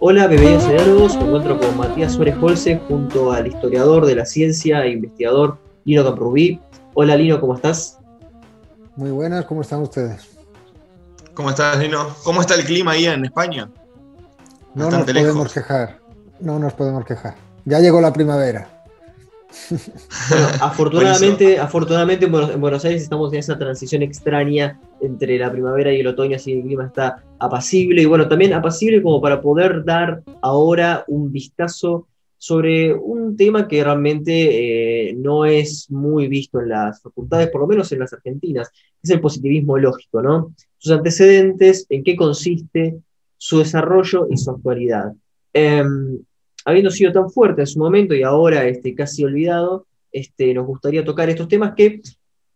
Hola, 0.00 0.24
a 0.24 0.28
Diálogos. 0.28 1.16
Me 1.16 1.22
encuentro 1.24 1.58
con 1.58 1.76
Matías 1.78 2.12
Suárez 2.12 2.36
Holce 2.40 2.80
junto 2.88 3.32
al 3.32 3.46
historiador 3.46 4.04
de 4.04 4.16
la 4.16 4.26
ciencia 4.26 4.84
e 4.84 4.90
investigador 4.90 5.58
Lino 5.84 6.04
Camprubí. 6.04 6.60
Hola 6.94 7.16
Lino, 7.16 7.40
¿cómo 7.40 7.54
estás? 7.54 7.98
Muy 8.96 9.10
buenas, 9.10 9.46
¿cómo 9.46 9.62
están 9.62 9.80
ustedes? 9.80 10.28
¿Cómo 11.32 11.50
estás, 11.50 11.78
Lino? 11.78 12.08
¿Cómo 12.22 12.42
está 12.42 12.54
el 12.54 12.64
clima 12.64 12.92
ahí 12.92 13.06
en 13.06 13.24
España? 13.24 13.70
No 14.74 14.90
nos 14.90 15.04
podemos 15.04 15.52
quejar, 15.52 16.00
no 16.40 16.58
nos 16.58 16.74
podemos 16.74 17.04
quejar. 17.04 17.34
Ya 17.64 17.78
llegó 17.78 18.00
la 18.00 18.12
primavera. 18.12 18.79
Bueno, 20.28 20.46
afortunadamente, 20.60 21.58
afortunadamente 21.58 22.26
en 22.26 22.60
Buenos 22.60 22.84
Aires 22.84 23.02
estamos 23.02 23.32
en 23.32 23.40
esa 23.40 23.58
transición 23.58 24.02
extraña 24.02 24.80
entre 25.00 25.38
la 25.38 25.50
primavera 25.50 25.92
y 25.92 26.00
el 26.00 26.06
otoño, 26.06 26.36
así 26.36 26.52
que 26.52 26.58
el 26.58 26.64
clima 26.64 26.86
está 26.86 27.22
apacible 27.38 28.02
y 28.02 28.06
bueno, 28.06 28.28
también 28.28 28.52
apacible 28.52 29.02
como 29.02 29.20
para 29.20 29.40
poder 29.40 29.84
dar 29.84 30.22
ahora 30.40 31.04
un 31.08 31.32
vistazo 31.32 32.06
sobre 32.36 32.94
un 32.94 33.36
tema 33.36 33.68
que 33.68 33.84
realmente 33.84 35.10
eh, 35.10 35.14
no 35.14 35.44
es 35.44 35.90
muy 35.90 36.26
visto 36.26 36.58
en 36.58 36.70
las 36.70 37.02
facultades, 37.02 37.50
por 37.50 37.60
lo 37.60 37.66
menos 37.66 37.92
en 37.92 37.98
las 37.98 38.14
argentinas, 38.14 38.70
es 39.02 39.10
el 39.10 39.20
positivismo 39.20 39.76
lógico, 39.76 40.22
¿no? 40.22 40.54
Sus 40.78 40.92
antecedentes, 40.92 41.86
en 41.90 42.02
qué 42.02 42.16
consiste, 42.16 42.96
su 43.36 43.58
desarrollo 43.58 44.26
y 44.30 44.38
su 44.38 44.50
actualidad. 44.52 45.12
Em, 45.52 46.18
habiendo 46.64 46.90
sido 46.90 47.12
tan 47.12 47.30
fuerte 47.30 47.62
en 47.62 47.66
su 47.66 47.78
momento 47.78 48.14
y 48.14 48.22
ahora 48.22 48.66
este, 48.66 48.94
casi 48.94 49.24
olvidado, 49.24 49.86
este, 50.12 50.52
nos 50.54 50.66
gustaría 50.66 51.04
tocar 51.04 51.28
estos 51.28 51.48
temas 51.48 51.74
que 51.76 52.00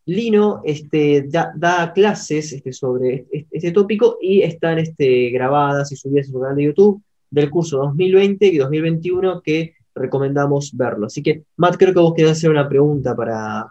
Lino 0.06 0.60
este, 0.64 1.27
da, 1.28 1.92
clases 1.94 2.52
este, 2.52 2.72
sobre 2.72 3.27
este, 3.30 3.72
tópico 3.72 4.18
y 4.20 4.42
están 4.42 4.78
este, 4.78 5.30
grabadas 5.30 5.92
y 5.92 5.96
subidas 5.96 6.27
en 6.27 6.32
su 6.32 6.40
canal 6.40 6.56
de 6.56 6.64
YouTube 6.64 7.02
del 7.30 7.48
curso 7.48 7.78
2020 7.78 8.46
y 8.46 8.58
2021 8.58 9.41
que 9.41 9.75
recomendamos 9.94 10.77
verlo. 10.77 11.06
Así 11.06 11.22
que, 11.22 11.44
Matt, 11.56 11.77
creo 11.78 11.94
que 11.94 12.00
vos 12.00 12.14
querés 12.14 12.32
hacer 12.32 12.50
una 12.50 12.69
pregunta 12.69 13.16
para, 13.16 13.66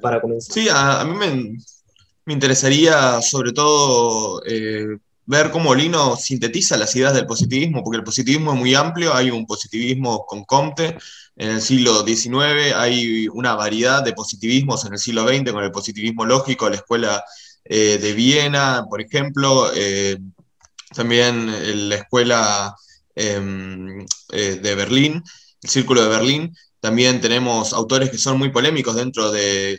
para, 0.00 0.20
comenzar. 0.20 0.54
Sí, 0.54 0.68
a, 0.70 1.04
mí 1.04 1.16
me, 1.16 1.56
me, 2.26 2.32
interesaría 2.32 3.20
sobre 3.20 3.52
todo 3.52 4.40
eh, 4.46 4.98
ver 5.24 5.50
cómo 5.50 5.74
Lino 5.74 6.16
sintetiza 6.16 6.76
las 6.76 6.94
ideas 6.96 7.14
del 7.14 7.26
positivismo, 7.26 7.82
porque 7.82 7.98
el 7.98 8.04
positivismo 8.04 8.52
es 8.52 8.58
muy 8.58 8.74
amplio, 8.74 9.14
hay 9.14 9.30
un 9.30 9.46
positivismo 9.46 10.24
con 10.26 10.44
Comte 10.44 10.96
en 11.36 11.50
el 11.50 11.62
siglo 11.62 12.04
XIX, 12.04 12.74
hay 12.74 13.28
una 13.28 13.54
variedad 13.54 14.02
de 14.02 14.12
positivismos 14.12 14.84
en 14.84 14.94
el 14.94 14.98
siglo 14.98 15.26
XX, 15.26 15.52
con 15.52 15.64
el 15.64 15.70
positivismo 15.70 16.26
lógico, 16.26 16.68
la 16.68 16.76
escuela 16.76 17.24
eh, 17.64 17.98
de 17.98 18.12
Viena, 18.12 18.84
por 18.88 19.00
ejemplo, 19.00 19.70
eh, 19.74 20.18
también 20.94 21.88
la 21.88 21.96
escuela 21.96 22.74
em, 23.14 24.04
eh, 24.30 24.58
de 24.62 24.74
Berlín, 24.74 25.22
el 25.62 25.70
Círculo 25.70 26.02
de 26.02 26.08
Berlín. 26.08 26.56
También 26.80 27.20
tenemos 27.20 27.72
autores 27.72 28.10
que 28.10 28.18
son 28.18 28.38
muy 28.38 28.50
polémicos 28.50 28.96
dentro 28.96 29.30
del 29.30 29.78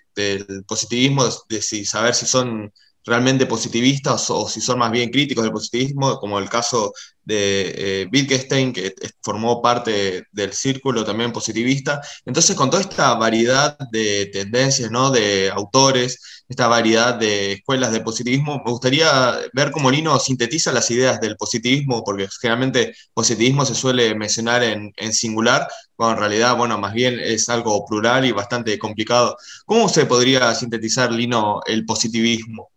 positivismo, 0.65 1.25
de 1.49 1.61
saber 1.61 2.15
si 2.15 2.25
son 2.25 2.71
realmente 3.05 3.45
positivistas 3.45 4.29
o, 4.29 4.47
si 4.47 4.61
son 4.61 4.79
más 4.79 4.91
bien 4.91 5.09
críticos 5.09 5.43
del 5.43 5.53
positivismo, 5.53 6.19
como 6.19 6.39
el 6.39 6.49
caso 6.49 6.93
de 7.25 8.01
eh, 8.03 8.09
Wittgenstein, 8.11 8.73
que 8.73 8.93
formó 9.21 9.61
parte 9.61 10.25
del 10.31 10.53
círculo 10.53 11.03
también 11.05 11.31
positivista. 11.31 12.01
Entonces, 12.25 12.55
con 12.55 12.69
toda 12.69 12.81
esta 12.81 13.13
variedad 13.15 13.77
de 13.91 14.27
tendencias, 14.27 14.91
¿no? 14.91 15.09
de 15.11 15.49
autores, 15.53 16.43
esta 16.49 16.67
variedad 16.67 17.15
de 17.15 17.53
escuelas 17.53 17.91
de 17.93 18.01
positivismo, 18.01 18.61
me 18.65 18.71
gustaría 18.71 19.37
ver 19.53 19.71
cómo 19.71 19.89
Lino 19.89 20.19
sintetiza 20.19 20.71
las 20.71 20.89
ideas 20.91 21.19
del 21.21 21.37
positivismo, 21.37 22.03
porque 22.03 22.27
generalmente 22.41 22.95
positivismo 23.13 23.65
se 23.65 23.75
suele 23.75 24.15
mencionar 24.15 24.63
en, 24.63 24.91
en 24.97 25.13
singular, 25.13 25.67
cuando 25.95 26.15
en 26.15 26.19
realidad, 26.19 26.57
bueno, 26.57 26.77
más 26.77 26.93
bien 26.93 27.19
es 27.19 27.49
algo 27.49 27.85
plural 27.85 28.25
y 28.25 28.31
bastante 28.31 28.77
complicado. 28.79 29.37
¿Cómo 29.65 29.87
se 29.89 30.05
podría 30.05 30.53
sintetizar, 30.55 31.11
Lino, 31.11 31.61
el 31.65 31.85
positivismo? 31.85 32.72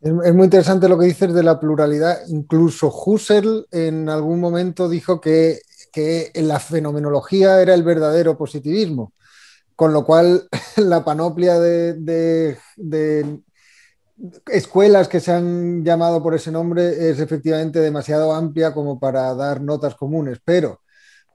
Es, 0.00 0.12
muy 0.12 0.44
interesante 0.44 0.88
lo 0.88 0.98
que 0.98 1.06
dices 1.06 1.34
de 1.34 1.42
la 1.42 1.60
pluralidad. 1.60 2.20
Incluso 2.28 2.88
Husserl 2.88 3.66
en 3.70 4.08
algún 4.08 4.40
momento 4.40 4.88
dijo 4.88 5.20
que, 5.20 5.60
la 6.34 6.60
fenomenología 6.60 7.60
era 7.60 7.74
el 7.74 7.82
verdadero 7.82 8.38
positivismo, 8.38 9.12
con 9.76 9.92
lo 9.92 10.04
cual 10.04 10.48
la 10.76 11.04
panoplia 11.04 11.58
de, 11.58 12.56
escuelas 14.46 15.08
que 15.08 15.20
se 15.20 15.32
han 15.32 15.84
llamado 15.84 16.22
por 16.22 16.34
ese 16.34 16.52
nombre 16.52 17.10
es 17.10 17.18
efectivamente 17.18 17.80
demasiado 17.80 18.32
amplia 18.32 18.72
como 18.72 19.00
para 19.00 19.34
dar 19.34 19.60
notas 19.60 19.94
comunes, 19.96 20.38
pero 20.44 20.80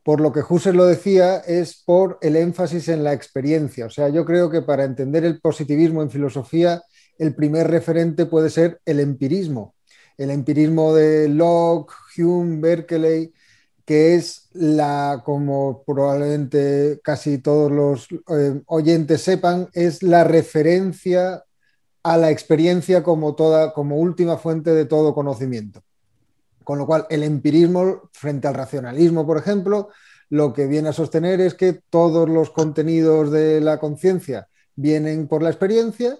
por 0.03 0.21
lo 0.21 0.31
que 0.31 0.43
Husserl 0.47 0.77
lo 0.77 0.85
decía 0.85 1.37
es 1.39 1.83
por 1.85 2.17
el 2.21 2.35
énfasis 2.35 2.87
en 2.89 3.03
la 3.03 3.13
experiencia. 3.13 3.87
O 3.87 3.89
sea, 3.89 4.09
yo 4.09 4.25
creo 4.25 4.49
que 4.49 4.61
para 4.61 4.85
entender 4.85 5.25
el 5.25 5.41
positivismo 5.41 6.01
en 6.01 6.11
filosofía 6.11 6.81
el 7.17 7.35
primer 7.35 7.67
referente 7.67 8.25
puede 8.25 8.49
ser 8.49 8.81
el 8.85 8.99
empirismo. 8.99 9.75
El 10.17 10.31
empirismo 10.31 10.93
de 10.93 11.27
Locke, 11.27 11.93
Hume, 12.17 12.59
Berkeley, 12.61 13.33
que 13.85 14.15
es 14.15 14.49
la, 14.53 15.21
como 15.23 15.83
probablemente 15.85 16.99
casi 17.03 17.37
todos 17.37 17.71
los 17.71 18.07
eh, 18.29 18.61
oyentes 18.65 19.21
sepan, 19.21 19.69
es 19.73 20.01
la 20.01 20.23
referencia 20.23 21.43
a 22.03 22.17
la 22.17 22.31
experiencia 22.31 23.03
como, 23.03 23.35
toda, 23.35 23.73
como 23.73 23.97
última 23.97 24.37
fuente 24.37 24.71
de 24.71 24.85
todo 24.85 25.13
conocimiento. 25.13 25.83
Con 26.63 26.79
lo 26.79 26.87
cual, 26.87 27.05
el 27.09 27.23
empirismo, 27.23 28.09
frente 28.11 28.47
al 28.47 28.55
racionalismo, 28.55 29.25
por 29.25 29.37
ejemplo, 29.37 29.89
lo 30.29 30.53
que 30.53 30.65
viene 30.65 30.89
a 30.89 30.93
sostener 30.93 31.39
es 31.41 31.53
que 31.53 31.73
todos 31.89 32.27
los 32.27 32.49
contenidos 32.49 33.31
de 33.31 33.61
la 33.61 33.79
conciencia 33.79 34.47
vienen 34.75 35.27
por 35.27 35.43
la 35.43 35.49
experiencia 35.49 36.17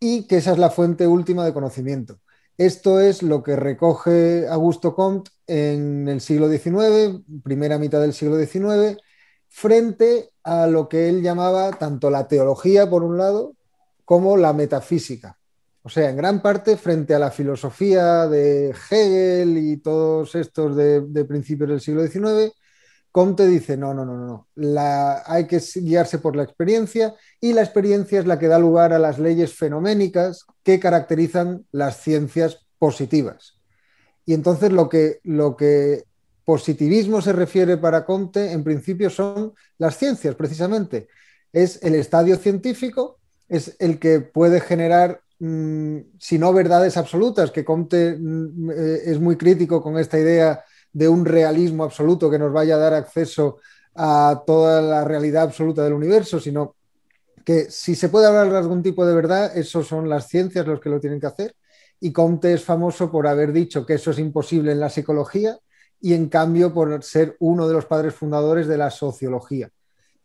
y 0.00 0.26
que 0.26 0.38
esa 0.38 0.52
es 0.52 0.58
la 0.58 0.70
fuente 0.70 1.06
última 1.06 1.44
de 1.44 1.52
conocimiento. 1.52 2.20
Esto 2.56 3.00
es 3.00 3.22
lo 3.22 3.42
que 3.42 3.56
recoge 3.56 4.48
Augusto 4.48 4.94
Comte 4.94 5.30
en 5.46 6.08
el 6.08 6.20
siglo 6.20 6.48
XIX, 6.48 7.22
primera 7.42 7.78
mitad 7.78 8.00
del 8.00 8.12
siglo 8.12 8.36
XIX, 8.36 9.00
frente 9.48 10.30
a 10.42 10.66
lo 10.66 10.88
que 10.88 11.08
él 11.08 11.22
llamaba 11.22 11.70
tanto 11.72 12.10
la 12.10 12.26
teología, 12.28 12.90
por 12.90 13.04
un 13.04 13.16
lado, 13.16 13.54
como 14.04 14.36
la 14.36 14.52
metafísica. 14.52 15.38
O 15.82 15.88
sea, 15.88 16.10
en 16.10 16.16
gran 16.16 16.42
parte 16.42 16.76
frente 16.76 17.14
a 17.14 17.18
la 17.18 17.30
filosofía 17.30 18.26
de 18.26 18.70
Hegel 18.70 19.56
y 19.56 19.76
todos 19.78 20.34
estos 20.34 20.76
de, 20.76 21.02
de 21.02 21.24
principios 21.24 21.70
del 21.70 21.80
siglo 21.80 22.06
XIX, 22.06 22.52
Comte 23.18 23.48
dice, 23.48 23.76
no, 23.76 23.92
no, 23.94 24.04
no, 24.04 24.16
no, 24.16 24.46
la, 24.54 25.24
hay 25.26 25.48
que 25.48 25.60
guiarse 25.74 26.20
por 26.20 26.36
la 26.36 26.44
experiencia 26.44 27.16
y 27.40 27.52
la 27.52 27.62
experiencia 27.62 28.20
es 28.20 28.26
la 28.26 28.38
que 28.38 28.46
da 28.46 28.60
lugar 28.60 28.92
a 28.92 29.00
las 29.00 29.18
leyes 29.18 29.54
fenoménicas 29.54 30.46
que 30.62 30.78
caracterizan 30.78 31.66
las 31.72 32.00
ciencias 32.00 32.64
positivas. 32.78 33.58
Y 34.24 34.34
entonces 34.34 34.70
lo 34.70 34.88
que, 34.88 35.18
lo 35.24 35.56
que 35.56 36.04
positivismo 36.44 37.20
se 37.20 37.32
refiere 37.32 37.76
para 37.76 38.04
Comte, 38.04 38.52
en 38.52 38.62
principio, 38.62 39.10
son 39.10 39.52
las 39.78 39.98
ciencias, 39.98 40.36
precisamente. 40.36 41.08
Es 41.52 41.82
el 41.82 41.96
estadio 41.96 42.36
científico, 42.36 43.18
es 43.48 43.74
el 43.80 43.98
que 43.98 44.20
puede 44.20 44.60
generar, 44.60 45.22
mm, 45.40 45.98
si 46.20 46.38
no 46.38 46.52
verdades 46.52 46.96
absolutas, 46.96 47.50
que 47.50 47.64
Comte 47.64 48.16
mm, 48.16 48.70
eh, 48.70 49.00
es 49.06 49.18
muy 49.18 49.36
crítico 49.36 49.82
con 49.82 49.98
esta 49.98 50.20
idea 50.20 50.62
de 50.92 51.08
un 51.08 51.24
realismo 51.24 51.84
absoluto 51.84 52.30
que 52.30 52.38
nos 52.38 52.52
vaya 52.52 52.76
a 52.76 52.78
dar 52.78 52.94
acceso 52.94 53.58
a 53.94 54.42
toda 54.46 54.80
la 54.80 55.04
realidad 55.04 55.44
absoluta 55.44 55.82
del 55.82 55.92
universo, 55.92 56.38
sino 56.38 56.76
que 57.44 57.70
si 57.70 57.94
se 57.94 58.08
puede 58.08 58.26
hablar 58.26 58.50
de 58.50 58.58
algún 58.58 58.82
tipo 58.82 59.06
de 59.06 59.14
verdad, 59.14 59.56
eso 59.56 59.82
son 59.82 60.08
las 60.08 60.28
ciencias 60.28 60.66
los 60.66 60.80
que 60.80 60.90
lo 60.90 61.00
tienen 61.00 61.20
que 61.20 61.26
hacer. 61.26 61.56
Y 62.00 62.12
Comte 62.12 62.52
es 62.52 62.62
famoso 62.62 63.10
por 63.10 63.26
haber 63.26 63.52
dicho 63.52 63.84
que 63.84 63.94
eso 63.94 64.10
es 64.10 64.18
imposible 64.18 64.72
en 64.72 64.80
la 64.80 64.90
psicología 64.90 65.58
y 66.00 66.14
en 66.14 66.28
cambio 66.28 66.72
por 66.72 67.02
ser 67.02 67.36
uno 67.40 67.66
de 67.66 67.74
los 67.74 67.86
padres 67.86 68.14
fundadores 68.14 68.68
de 68.68 68.78
la 68.78 68.90
sociología, 68.90 69.70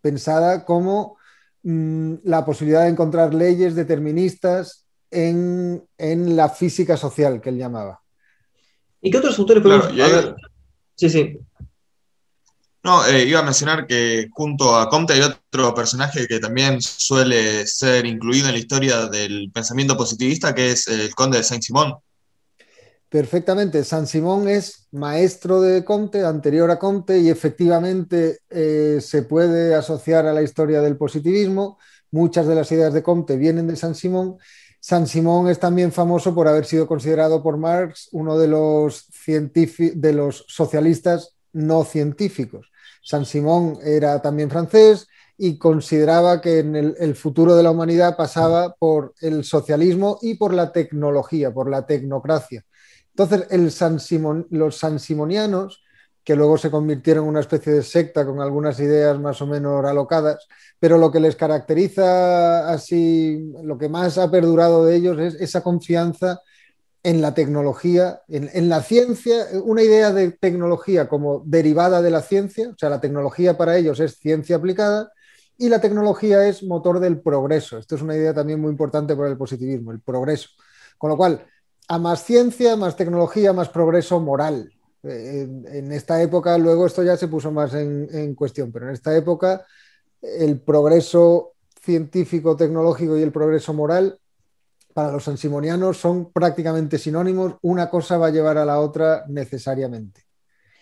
pensada 0.01 0.65
como 0.65 1.17
mm, 1.63 2.15
la 2.25 2.45
posibilidad 2.45 2.83
de 2.83 2.89
encontrar 2.89 3.33
leyes 3.33 3.73
deterministas 3.73 4.85
en, 5.09 5.87
la 6.35 6.49
física 6.49 6.97
social 6.97 7.39
que 7.41 7.49
él 7.49 7.57
llamaba. 7.57 8.01
¿Y 9.01 9.11
qué 9.11 9.17
otros 9.17 9.37
autores 9.39 9.63
podemos... 9.63 9.87
Sí, 10.95 11.09
sí. 11.09 11.37
No, 12.83 13.05
eh, 13.05 13.23
iba 13.23 13.39
a 13.39 13.43
mencionar 13.43 13.87
que 13.87 14.27
junto 14.31 14.75
a 14.75 14.89
Comte 14.89 15.13
hay 15.13 15.21
otro 15.21 15.73
personaje 15.73 16.27
que 16.27 16.39
también 16.39 16.81
suele 16.81 17.65
ser 17.65 18.05
incluido 18.05 18.47
en 18.47 18.53
la 18.53 18.59
historia 18.59 19.05
del 19.07 19.49
pensamiento 19.53 19.95
positivista, 19.95 20.53
que 20.53 20.71
es 20.71 20.87
el 20.89 21.15
conde 21.15 21.37
de 21.37 21.43
Saint-Simon. 21.45 21.95
Perfectamente. 23.13 23.83
San 23.83 24.07
Simón 24.07 24.49
es 24.49 24.87
maestro 24.91 25.61
de 25.61 25.85
Comte, 25.85 26.25
anterior 26.25 26.71
a 26.71 26.79
Comte, 26.79 27.19
y 27.19 27.29
efectivamente 27.29 28.39
eh, 28.49 28.97
se 29.01 29.21
puede 29.21 29.75
asociar 29.75 30.25
a 30.25 30.33
la 30.33 30.41
historia 30.41 30.81
del 30.81 30.97
positivismo. 30.97 31.77
Muchas 32.09 32.47
de 32.47 32.55
las 32.55 32.71
ideas 32.71 32.91
de 32.91 33.03
Comte 33.03 33.37
vienen 33.37 33.67
de 33.67 33.75
San 33.75 33.93
Simón 33.93 34.37
San 34.85 35.07
Simón 35.07 35.47
es 35.47 35.59
también 35.59 35.93
famoso 35.93 36.35
por 36.35 36.45
haber 36.45 36.65
sido 36.65 36.87
considerado 36.87 37.41
por 37.41 37.55
Marx 37.55 38.09
uno 38.11 38.37
de 38.37 38.49
los, 38.49 39.07
de 39.25 40.11
los 40.11 40.43
socialistas 40.49 41.37
no 41.53 41.85
científicos. 41.85 42.69
San 43.01 43.25
Simón 43.25 43.77
era 43.81 44.21
también 44.21 44.49
francés 44.49 45.07
y 45.37 45.57
consideraba 45.57 46.41
que 46.41 46.59
en 46.59 46.75
el, 46.75 47.15
futuro 47.15 47.55
de 47.55 47.63
la 47.63 47.71
humanidad 47.71 48.17
pasaba 48.17 48.75
por 48.75 49.13
el 49.21 49.45
socialismo 49.45 50.19
y 50.21 50.33
por 50.33 50.53
la 50.53 50.73
tecnología, 50.73 51.53
por 51.53 51.69
la 51.69 51.85
tecnocracia. 51.85 52.65
Entonces, 53.15 53.47
el 53.51 53.71
San 53.71 53.99
los 54.49 54.79
sansimonianos, 54.79 55.81
que 56.23 56.35
luego 56.35 56.57
se 56.57 56.71
convirtieron 56.71 57.25
en 57.25 57.29
una 57.29 57.41
especie 57.41 57.73
de 57.73 57.83
secta 57.83 58.25
con 58.25 58.39
algunas 58.39 58.79
ideas 58.79 59.19
más 59.19 59.41
o 59.41 59.47
menos 59.47 59.85
alocadas, 59.85 60.47
pero 60.79 60.97
lo 60.97 61.11
que 61.11 61.19
les 61.19 61.35
caracteriza 61.35 62.69
así, 62.69 63.51
lo 63.63 63.77
que 63.77 63.89
más 63.89 64.17
ha 64.17 64.31
perdurado 64.31 64.85
de 64.85 64.95
ellos 64.95 65.19
es 65.19 65.35
esa 65.35 65.61
confianza 65.61 66.41
en 67.03 67.21
la 67.21 67.33
tecnología, 67.33 68.21
en, 68.29 68.69
la 68.69 68.81
ciencia, 68.81 69.47
una 69.65 69.83
idea 69.83 70.13
de 70.13 70.31
tecnología 70.31 71.09
como 71.09 71.43
derivada 71.45 72.01
de 72.01 72.09
la 72.09 72.21
ciencia, 72.21 72.69
o 72.69 72.77
sea, 72.77 72.89
la 72.89 73.01
tecnología 73.01 73.57
para 73.57 73.77
ellos 73.77 73.99
es 73.99 74.17
ciencia 74.17 74.55
aplicada 74.55 75.11
y 75.57 75.67
la 75.67 75.81
tecnología 75.81 76.47
es 76.47 76.63
motor 76.63 77.01
del 77.01 77.19
progreso. 77.19 77.77
Esto 77.77 77.95
es 77.95 78.01
una 78.01 78.15
idea 78.15 78.33
también 78.33 78.61
muy 78.61 78.71
importante 78.71 79.17
para 79.17 79.29
el 79.29 79.37
positivismo, 79.37 79.91
el 79.91 79.99
progreso. 79.99 80.49
Con 80.97 81.09
lo 81.09 81.17
cual, 81.17 81.45
a 81.89 81.99
más 81.99 82.23
ciencia, 82.23 82.77
más 82.77 82.95
tecnología, 82.95 83.51
más 83.51 83.67
progreso 83.67 84.21
moral. 84.21 84.71
En, 85.03 85.91
esta 85.91 86.21
época, 86.21 86.57
luego 86.57 86.85
esto 86.85 87.03
ya 87.03 87.17
se 87.17 87.27
puso 87.27 87.51
más 87.51 87.73
en, 87.73 88.07
en 88.11 88.35
cuestión, 88.35 88.71
pero 88.71 88.87
en 88.87 88.93
esta 88.93 89.15
época 89.15 89.65
el 90.21 90.61
progreso 90.61 91.53
científico, 91.81 92.55
tecnológico 92.55 93.17
y 93.17 93.21
el 93.21 93.31
progreso 93.31 93.73
moral 93.73 94.17
para 94.93 95.11
los 95.11 95.23
sansimonianos 95.23 95.97
son 95.97 96.31
prácticamente 96.31 96.97
sinónimos, 96.97 97.55
una 97.61 97.89
cosa 97.89 98.17
va 98.17 98.27
a 98.27 98.31
llevar 98.31 98.57
a 98.57 98.65
la 98.65 98.79
otra 98.79 99.25
necesariamente. 99.27 100.21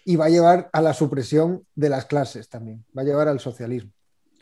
Y 0.03 0.15
va 0.15 0.25
a 0.25 0.29
llevar 0.29 0.69
a 0.73 0.81
la 0.81 0.94
supresión 0.94 1.65
de 1.75 1.89
las 1.89 2.06
clases 2.06 2.50
también, 2.50 2.83
va 2.97 3.03
a 3.03 3.06
llevar 3.06 3.27
al 3.27 3.39
socialismo. 3.39 3.91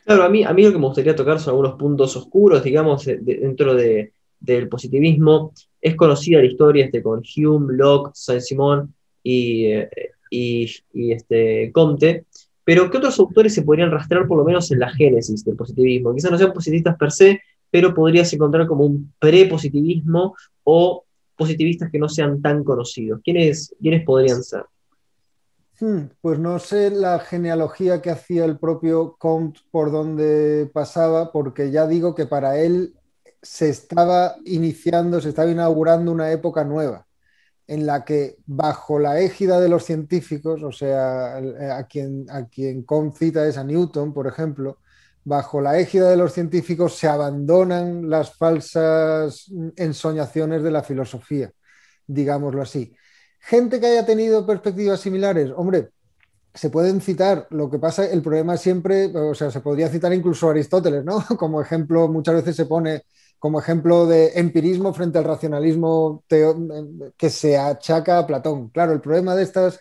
Claro, 0.05 0.23
a 0.23 0.29
mí, 0.29 0.43
a 0.43 0.53
mí 0.53 0.63
lo 0.63 0.71
que 0.71 0.79
me 0.79 0.87
gustaría 0.87 1.15
tocar 1.15 1.39
son 1.39 1.51
algunos 1.51 1.75
puntos 1.75 2.15
oscuros, 2.15 2.63
digamos, 2.63 3.05
dentro 3.05 3.75
del 3.75 4.69
positivismo. 4.69 5.53
Es 5.79 5.95
conocida 5.95 6.39
la 6.39 6.45
historia 6.45 6.85
este, 6.85 7.03
con 7.03 7.21
Hume, 7.21 7.75
Locke, 7.75 8.11
Saint-Simon 8.15 8.93
y, 9.29 9.65
eh, 9.65 9.89
y, 10.93 11.11
este, 11.11 11.71
Comte, 11.71 12.25
pero 12.63 12.89
¿qué 12.89 12.97
otros 12.97 13.19
autores 13.19 13.53
se 13.53 13.63
podrían 13.63 13.91
rastrear 13.91 14.27
por 14.27 14.37
lo 14.37 14.43
menos 14.43 14.71
en 14.71 14.79
la 14.79 14.89
génesis 14.89 15.43
del 15.43 15.55
positivismo? 15.55 16.13
Quizás 16.13 16.31
no 16.31 16.37
sean 16.37 16.53
positivistas 16.53 16.97
per 16.97 17.11
se, 17.11 17.41
pero 17.71 17.93
podrías 17.93 18.31
encontrar 18.33 18.67
como 18.67 18.85
un 18.85 19.13
pre-positivismo 19.19 20.35
o 20.63 21.03
positivistas 21.35 21.89
que 21.91 21.99
no 21.99 22.09
sean 22.09 22.41
tan 22.41 22.63
conocidos. 22.63 23.21
¿Quiénes, 23.23 23.75
¿quiénes 23.81 24.03
podrían 24.03 24.43
ser? 24.43 24.65
Hmm, 25.79 26.09
pues 26.21 26.37
no 26.39 26.59
sé 26.59 26.91
la 26.91 27.19
genealogía 27.19 28.01
que 28.01 28.09
hacía 28.09 28.43
el 28.43 28.59
propio 28.59 29.15
Comte 29.17 29.61
por 29.71 29.91
donde 29.91 30.69
pasaba, 30.73 31.31
porque 31.31 31.71
ya 31.71 31.87
digo 31.87 32.13
que 32.15 32.25
para 32.25 32.59
él 32.59 32.93
se 33.41 33.69
estaba 33.69 34.35
iniciando, 34.45 35.21
se 35.21 35.29
estaba 35.29 35.49
inaugurando 35.49 36.11
una 36.11 36.31
época 36.31 36.65
nueva, 36.65 37.07
en 37.69 37.85
la 37.85 38.03
que 38.03 38.37
bajo 38.47 38.97
la 38.97 39.19
égida 39.19 39.59
de 39.59 39.69
los 39.69 39.85
científicos, 39.85 40.63
o 40.63 40.71
sea, 40.71 41.37
a 41.37 41.83
quien, 41.87 42.25
a 42.31 42.47
quien 42.47 42.83
es 43.47 43.57
a 43.59 43.63
Newton, 43.63 44.11
por 44.11 44.25
ejemplo, 44.25 44.79
bajo 45.23 45.61
la 45.61 45.77
égida 45.77 46.09
de 46.09 46.17
los 46.17 46.33
científicos 46.33 46.97
se 46.97 47.07
abandonan 47.07 48.09
las 48.09 48.35
falsas 48.35 49.51
ensoñaciones 49.75 50.63
de 50.63 50.71
la 50.71 50.81
filosofía, 50.81 51.51
digámoslo 52.07 52.63
así. 52.63 52.95
Gente 53.39 53.79
que 53.79 53.85
haya 53.85 54.03
tenido 54.03 54.47
perspectivas 54.47 54.99
similares, 54.99 55.51
hombre, 55.55 55.91
se 56.51 56.71
pueden 56.71 57.01
citar, 57.01 57.45
lo 57.51 57.69
que 57.69 57.77
pasa, 57.77 58.03
el 58.03 58.23
problema 58.23 58.57
siempre, 58.57 59.15
o 59.15 59.35
sea, 59.35 59.51
se 59.51 59.61
podría 59.61 59.89
citar 59.89 60.11
incluso 60.11 60.49
Aristóteles, 60.49 61.05
¿no? 61.05 61.23
Como 61.37 61.61
ejemplo, 61.61 62.07
muchas 62.07 62.33
veces 62.33 62.55
se 62.55 62.65
pone 62.65 63.03
como 63.39 63.59
ejemplo 63.59 64.05
de 64.05 64.33
empirismo 64.35 64.93
frente 64.93 65.17
al 65.17 65.23
racionalismo 65.23 66.23
que 66.27 67.29
se 67.29 67.57
achaca 67.57 68.19
a 68.19 68.27
Platón. 68.27 68.69
Claro, 68.69 68.91
el 68.91 69.01
problema 69.01 69.35
de 69.35 69.43
estas 69.43 69.79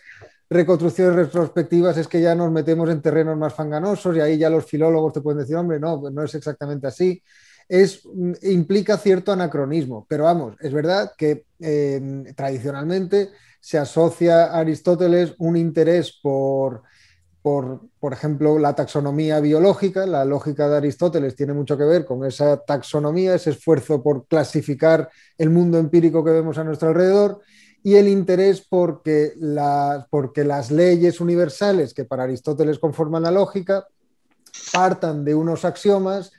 reconstrucciones 0.51 1.15
retrospectivas 1.15 1.97
es 1.99 2.09
que 2.09 2.21
ya 2.21 2.35
nos 2.35 2.51
metemos 2.51 2.89
en 2.89 3.03
terrenos 3.03 3.37
más 3.37 3.53
fanganosos 3.53 4.17
y 4.17 4.21
ahí 4.21 4.39
ya 4.39 4.49
los 4.49 4.65
filólogos 4.65 5.13
te 5.13 5.21
pueden 5.21 5.41
decir, 5.41 5.57
hombre, 5.57 5.79
no, 5.79 6.11
no 6.11 6.25
es 6.25 6.35
exactamente 6.35 6.87
así. 6.87 7.23
Es, 7.69 8.01
mm, 8.07 8.33
implica 8.43 8.97
cierto 8.97 9.33
anacronismo, 9.33 10.07
pero 10.09 10.25
vamos, 10.25 10.57
es 10.61 10.73
verdad 10.73 11.13
que 11.19 11.45
eh, 11.61 12.33
tradicionalmente 12.35 13.31
se 13.61 13.77
asocia 13.77 14.47
a 14.47 14.61
Aristóteles 14.61 15.35
un 15.39 15.57
interés 15.57 16.19
por, 16.23 16.83
por, 17.43 17.83
por, 18.01 18.13
ejemplo, 18.13 18.59
la 18.59 18.75
taxonomía 18.75 19.41
biológica. 19.41 20.07
La 20.07 20.25
lógica 20.25 20.69
de 20.69 20.77
Aristóteles 20.77 21.37
tiene 21.37 21.53
mucho 21.53 21.77
que 21.77 21.85
ver 21.85 22.05
con 22.05 22.25
esa 22.25 22.57
taxonomía, 22.59 23.35
ese 23.35 23.51
esfuerzo 23.51 24.03
por 24.03 24.27
clasificar 24.27 25.09
el 25.37 25.51
mundo 25.51 25.79
empírico 25.79 26.25
que 26.25 26.31
vemos 26.31 26.59
a 26.59 26.65
nuestro 26.65 26.89
alrededor 26.89 27.41
y 27.83 27.95
el 27.95 28.09
interés 28.09 28.67
porque, 28.69 29.33
porque 30.11 30.45
las 30.45 30.71
leyes 30.71 31.21
universales 31.21 31.95
que 31.95 32.05
para 32.05 32.25
Aristóteles 32.25 32.79
conforman 32.79 33.23
la 33.23 33.31
lógica 33.31 33.87
partan 34.73 35.25
de 35.25 35.35
unos 35.35 35.65
axiomas 35.65 36.33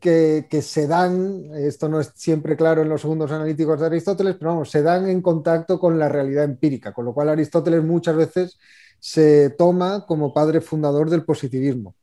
que, 0.00 0.46
se 0.62 0.86
dan, 0.86 1.50
esto 1.54 1.88
no 1.88 2.00
es 2.00 2.12
siempre 2.14 2.56
claro 2.56 2.82
en 2.82 2.88
los 2.88 3.00
segundos 3.00 3.32
analíticos 3.32 3.80
de 3.80 3.86
Aristóteles, 3.86 4.36
pero 4.38 4.52
vamos, 4.52 4.70
se 4.70 4.82
dan 4.82 5.08
en 5.08 5.20
contacto 5.20 5.78
con 5.78 5.98
la 5.98 6.08
realidad 6.08 6.44
empírica, 6.44 6.92
con 6.92 7.04
lo 7.04 7.12
cual 7.12 7.30
Aristóteles 7.30 7.82
muchas 7.82 8.16
veces 8.16 8.58
se 9.00 9.50
toma 9.50 10.06
como 10.06 10.32
padre 10.32 10.60
fundador 10.60 11.10
del 11.10 11.24
positivismo. 11.24 11.94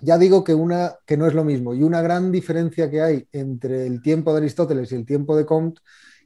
Ya 0.00 0.18
digo 0.18 0.42
que, 0.42 0.54
una, 0.54 0.96
que 1.06 1.16
no 1.16 1.26
es 1.26 1.34
lo 1.34 1.44
mismo, 1.44 1.74
y 1.74 1.82
una 1.82 2.02
gran 2.02 2.32
diferencia 2.32 2.90
que 2.90 3.02
hay 3.02 3.28
entre 3.32 3.86
el 3.86 4.02
tiempo 4.02 4.32
de 4.32 4.38
Aristóteles 4.38 4.90
y 4.90 4.96
el 4.96 5.06
tiempo 5.06 5.36
de 5.36 5.46
Comte 5.46 5.80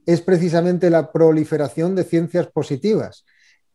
es 0.05 0.21
precisamente 0.21 0.89
la 0.89 1.11
proliferación 1.11 1.93
de 1.93 2.03
ciencias 2.03 2.47
positivas. 2.47 3.25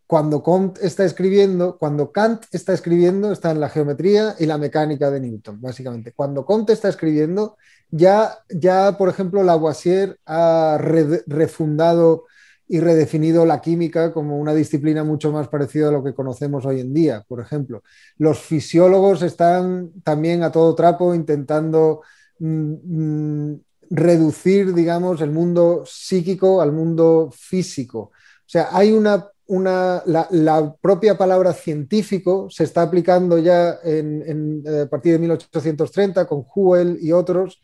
Cuando 0.06 0.42
Kant 0.42 0.78
está 0.82 1.04
escribiendo, 1.04 1.78
cuando 1.78 2.10
Kant 2.10 2.44
está 2.52 2.72
escribiendo, 2.72 3.32
está 3.32 3.50
en 3.50 3.60
la 3.60 3.68
geometría 3.68 4.34
y 4.38 4.46
la 4.46 4.58
mecánica 4.58 5.10
de 5.10 5.20
Newton, 5.20 5.60
básicamente. 5.60 6.12
Cuando 6.12 6.44
Kant 6.44 6.70
está 6.70 6.88
escribiendo, 6.88 7.56
ya, 7.90 8.38
ya 8.48 8.96
por 8.98 9.08
ejemplo, 9.08 9.42
Lavoisier 9.42 10.18
ha 10.26 10.78
refundado 10.78 12.24
y 12.72 12.80
redefinido 12.80 13.44
la 13.44 13.60
química 13.60 14.14
como 14.14 14.38
una 14.38 14.54
disciplina 14.54 15.04
mucho 15.04 15.30
más 15.30 15.46
parecida 15.46 15.88
a 15.90 15.92
lo 15.92 16.02
que 16.02 16.14
conocemos 16.14 16.64
hoy 16.64 16.80
en 16.80 16.94
día, 16.94 17.22
por 17.28 17.38
ejemplo. 17.38 17.82
Los 18.16 18.38
fisiólogos 18.40 19.20
están 19.20 19.90
también 20.02 20.42
a 20.42 20.50
todo 20.50 20.74
trapo 20.74 21.14
intentando 21.14 22.00
mm, 22.38 22.72
mm, 22.82 23.60
reducir, 23.90 24.72
digamos, 24.72 25.20
el 25.20 25.30
mundo 25.32 25.82
psíquico 25.84 26.62
al 26.62 26.72
mundo 26.72 27.28
físico. 27.30 27.98
O 27.98 28.46
sea, 28.46 28.68
hay 28.72 28.92
una, 28.92 29.28
una 29.48 30.02
la, 30.06 30.74
propia 30.80 31.18
palabra 31.18 31.52
científico 31.52 32.48
se 32.48 32.64
está 32.64 32.80
aplicando 32.80 33.36
ya 33.36 33.80
en, 33.84 34.62
eh, 34.66 34.80
a 34.86 34.88
partir 34.88 35.12
de 35.12 35.18
1830 35.18 36.24
con 36.24 36.46
Huel 36.56 36.96
y 37.02 37.12
otros 37.12 37.60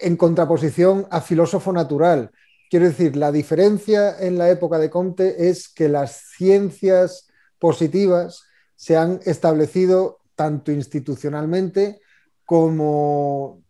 en 0.00 0.16
contraposición 0.16 1.04
a 1.10 1.20
filósofo 1.20 1.72
natural. 1.72 2.30
Quiero 2.74 2.86
decir, 2.86 3.14
la 3.14 3.30
diferencia 3.30 4.18
en 4.18 4.36
la 4.36 4.50
época 4.50 4.80
de 4.80 4.90
Comte 4.90 5.48
es 5.48 5.68
que 5.68 5.88
las 5.88 6.22
ciencias 6.36 7.28
positivas 7.60 8.42
se 8.74 8.96
han 8.96 9.20
establecido 9.26 10.18
tanto 10.34 10.72
institucionalmente 10.72 12.00
como 12.44 13.62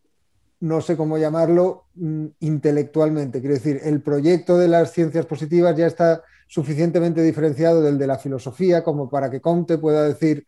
no 0.61 0.81
sé 0.81 0.97
cómo 0.97 1.19
llamarlo, 1.19 1.85
mm, 1.97 2.29
intelectualmente. 2.41 3.41
Quiero 3.41 3.57
decir, 3.57 3.79
el 3.85 4.01
proyecto 4.01 4.57
de 4.57 4.69
las 4.69 4.93
ciencias 4.93 5.27
positivas 5.27 5.77
ya 5.77 5.87
está 5.87 6.23
suficientemente 6.49 7.21
diferenciado 7.21 7.83
del 7.83 7.99
de 7.99 8.07
la 8.07 8.17
filosofía 8.17 8.83
como 8.83 9.11
para 9.11 9.31
que 9.31 9.43
Comte 9.43 9.77
pueda 9.77 10.09
decir, 10.09 10.47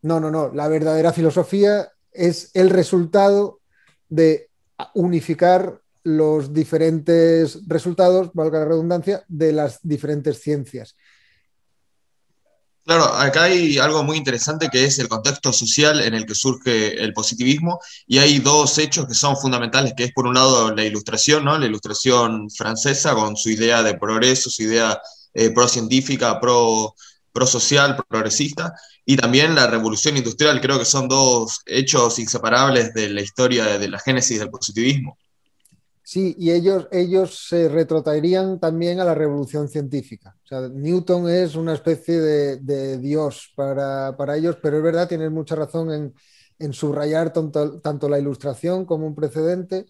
no, 0.00 0.20
no, 0.20 0.30
no, 0.30 0.50
la 0.54 0.68
verdadera 0.68 1.12
filosofía 1.12 1.90
es 2.12 2.50
el 2.54 2.70
resultado 2.70 3.60
de 4.08 4.48
unificar 4.94 5.82
los 6.02 6.52
diferentes 6.52 7.60
resultados, 7.66 8.30
valga 8.34 8.60
la 8.60 8.66
redundancia, 8.66 9.24
de 9.28 9.52
las 9.52 9.80
diferentes 9.82 10.40
ciencias. 10.40 10.96
Claro, 12.84 13.04
acá 13.04 13.44
hay 13.44 13.78
algo 13.78 14.02
muy 14.02 14.16
interesante 14.16 14.68
que 14.68 14.84
es 14.84 14.98
el 14.98 15.08
contexto 15.08 15.52
social 15.52 16.00
en 16.00 16.14
el 16.14 16.26
que 16.26 16.34
surge 16.34 17.00
el 17.00 17.12
positivismo 17.12 17.78
y 18.06 18.18
hay 18.18 18.38
dos 18.40 18.78
hechos 18.78 19.06
que 19.06 19.14
son 19.14 19.36
fundamentales, 19.36 19.92
que 19.96 20.04
es 20.04 20.12
por 20.12 20.26
un 20.26 20.34
lado 20.34 20.74
la 20.74 20.84
ilustración, 20.84 21.44
¿no? 21.44 21.56
La 21.58 21.66
ilustración 21.66 22.50
francesa 22.50 23.14
con 23.14 23.36
su 23.36 23.50
idea 23.50 23.82
de 23.82 23.96
progreso, 23.96 24.50
su 24.50 24.62
idea 24.62 25.00
eh, 25.34 25.50
pro-científica, 25.50 26.40
pro, 26.40 26.94
pro-social, 27.32 27.96
progresista, 28.08 28.72
y 29.04 29.16
también 29.16 29.54
la 29.54 29.66
revolución 29.66 30.16
industrial, 30.16 30.60
creo 30.60 30.78
que 30.78 30.84
son 30.84 31.06
dos 31.06 31.60
hechos 31.66 32.18
inseparables 32.18 32.92
de 32.94 33.10
la 33.10 33.20
historia 33.20 33.78
de 33.78 33.88
la 33.88 33.98
génesis 33.98 34.38
del 34.38 34.50
positivismo. 34.50 35.16
Sí, 36.10 36.34
y 36.36 36.50
ellos, 36.50 36.88
ellos 36.90 37.46
se 37.46 37.68
retrotraerían 37.68 38.58
también 38.58 38.98
a 38.98 39.04
la 39.04 39.14
revolución 39.14 39.68
científica. 39.68 40.36
Newton 40.72 41.28
es 41.28 41.54
una 41.54 41.72
especie 41.72 42.20
de, 42.20 42.98
dios 42.98 43.52
para, 43.54 44.36
ellos, 44.36 44.58
pero 44.60 44.78
es 44.78 44.82
verdad, 44.82 45.06
tienes 45.06 45.30
mucha 45.30 45.54
razón 45.54 46.12
en, 46.58 46.72
subrayar 46.72 47.32
tanto, 47.32 48.08
la 48.08 48.18
ilustración 48.18 48.86
como 48.86 49.06
un 49.06 49.14
precedente, 49.14 49.86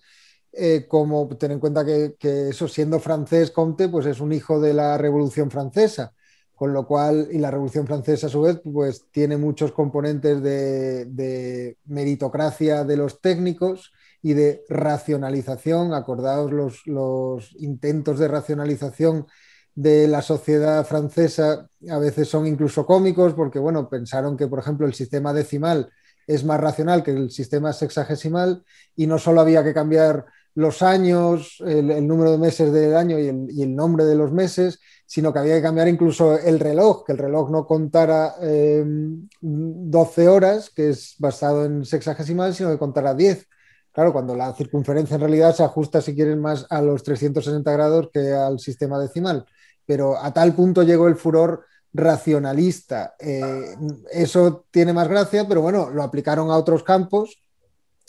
eh, 0.52 0.84
como 0.86 1.26
tener 1.38 1.54
en 1.54 1.60
cuenta 1.60 1.86
que, 1.86 2.14
eso, 2.50 2.68
siendo 2.68 3.00
francés, 3.00 3.50
Comte, 3.50 3.88
pues 3.88 4.04
es 4.04 4.20
un 4.20 4.34
hijo 4.34 4.60
de 4.60 4.74
la 4.74 4.98
revolución 4.98 5.50
francesa 5.50 6.12
con 6.54 6.74
lo 6.74 6.86
cual, 6.86 7.28
y 7.32 7.38
la 7.38 7.50
Revolución 7.50 7.86
Francesa 7.86 8.26
a 8.26 8.30
su 8.30 8.42
vez, 8.42 8.60
pues 8.62 9.06
tiene 9.10 9.38
muchos 9.38 9.72
componentes 9.72 10.42
de 10.42 11.78
meritocracia 11.86 12.84
de 12.84 12.98
los 12.98 13.22
técnicos, 13.22 13.90
y 14.22 14.34
de 14.34 14.64
racionalización. 14.68 15.94
Acordaos 15.94 16.86
los, 16.86 17.56
intentos 17.58 18.18
de 18.18 18.28
racionalización 18.28 19.26
de 19.74 20.08
la 20.08 20.20
sociedad 20.20 20.84
francesa 20.84 21.68
a 21.88 21.98
veces 21.98 22.28
son 22.28 22.46
incluso 22.46 22.84
cómicos 22.84 23.34
porque, 23.34 23.58
bueno, 23.58 23.88
pensaron 23.88 24.36
que, 24.36 24.46
por 24.48 24.58
ejemplo, 24.58 24.86
el 24.86 24.94
sistema 24.94 25.32
decimal 25.32 25.90
es 26.26 26.44
más 26.44 26.60
racional 26.60 27.02
que 27.02 27.12
el 27.12 27.30
sistema 27.30 27.72
sexagesimal 27.72 28.64
y 28.94 29.06
no 29.06 29.18
solo 29.18 29.40
había 29.40 29.64
que 29.64 29.74
cambiar 29.74 30.26
los 30.54 30.82
años, 30.82 31.62
el, 31.64 32.06
número 32.06 32.32
de 32.32 32.38
meses 32.38 32.72
del 32.72 32.96
año 32.96 33.18
y 33.18 33.28
el, 33.62 33.74
nombre 33.74 34.04
de 34.04 34.16
los 34.16 34.32
meses, 34.32 34.80
sino 35.06 35.32
que 35.32 35.38
había 35.38 35.56
que 35.56 35.62
cambiar 35.62 35.88
incluso 35.88 36.38
el 36.38 36.58
reloj, 36.58 37.04
que 37.04 37.12
el 37.12 37.18
reloj 37.18 37.50
no 37.50 37.66
contara 37.66 38.34
12 38.40 40.24
eh, 40.24 40.28
horas, 40.28 40.70
que 40.70 40.90
es 40.90 41.14
basado 41.18 41.64
en 41.64 41.84
sexagesimal, 41.84 42.54
sino 42.54 42.70
que 42.70 42.78
contara 42.78 43.14
10 43.14 43.46
Claro, 43.92 44.12
cuando 44.12 44.37
la 44.37 44.52
circunferencia 44.54 45.14
en 45.14 45.20
realidad 45.20 45.54
se 45.54 45.64
ajusta, 45.64 46.00
si 46.00 46.14
quieren, 46.14 46.40
más 46.40 46.66
a 46.70 46.80
los 46.80 47.02
360 47.02 47.73
grados 47.73 48.09
que 48.12 48.32
al 48.32 48.61
sistema 48.61 48.99
decimal. 48.99 49.44
Pero 49.85 50.16
a 50.16 50.32
tal 50.32 50.54
punto 50.54 50.82
llegó 50.82 51.09
el 51.09 51.16
furor 51.16 51.64
racionalista. 51.92 53.14
Eh, 53.18 53.75
eso 54.12 54.66
tiene 54.70 54.92
más 54.92 55.09
gracia, 55.09 55.47
pero 55.49 55.61
bueno, 55.61 55.90
lo 55.90 56.02
aplicaron 56.02 56.50
a 56.50 56.56
otros 56.56 56.85
campos. 56.85 57.42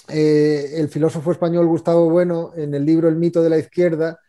Eh, 0.08 0.74
el 0.76 0.90
filósofo 0.90 1.32
español 1.32 1.68
Gustavo 1.68 2.10
Bueno, 2.10 2.52
en 2.56 2.74
el 2.74 2.86
libro 2.86 3.08
El 3.08 3.16
mito 3.16 3.42
de 3.42 3.50
la 3.50 3.58
izquierda, 3.58 4.20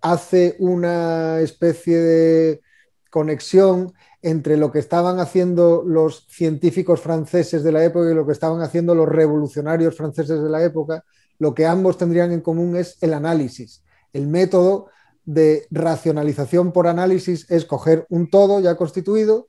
hace 0.00 0.56
una 0.58 1.40
especie 1.40 1.98
de 1.98 2.60
conexión 3.08 3.92
entre 4.22 4.56
lo 4.56 4.70
que 4.70 4.78
estaban 4.78 5.18
haciendo 5.18 5.82
los 5.84 6.26
científicos 6.28 7.00
franceses 7.00 7.64
de 7.64 7.72
la 7.72 7.84
época 7.84 8.10
y 8.10 8.14
lo 8.14 8.24
que 8.24 8.32
estaban 8.32 8.62
haciendo 8.62 8.94
los 8.94 9.08
revolucionarios 9.08 9.96
franceses 9.96 10.40
de 10.42 10.48
la 10.48 10.62
época, 10.62 11.04
lo 11.38 11.54
que 11.54 11.66
ambos 11.66 11.98
tendrían 11.98 12.30
en 12.30 12.40
común 12.40 12.76
es 12.76 12.96
el 13.02 13.14
análisis. 13.14 13.82
El 14.12 14.28
método 14.28 14.86
de 15.24 15.66
racionalización 15.70 16.72
por 16.72 16.86
análisis 16.86 17.50
es 17.50 17.64
coger 17.64 18.06
un 18.10 18.30
todo 18.30 18.60
ya 18.60 18.76
constituido, 18.76 19.48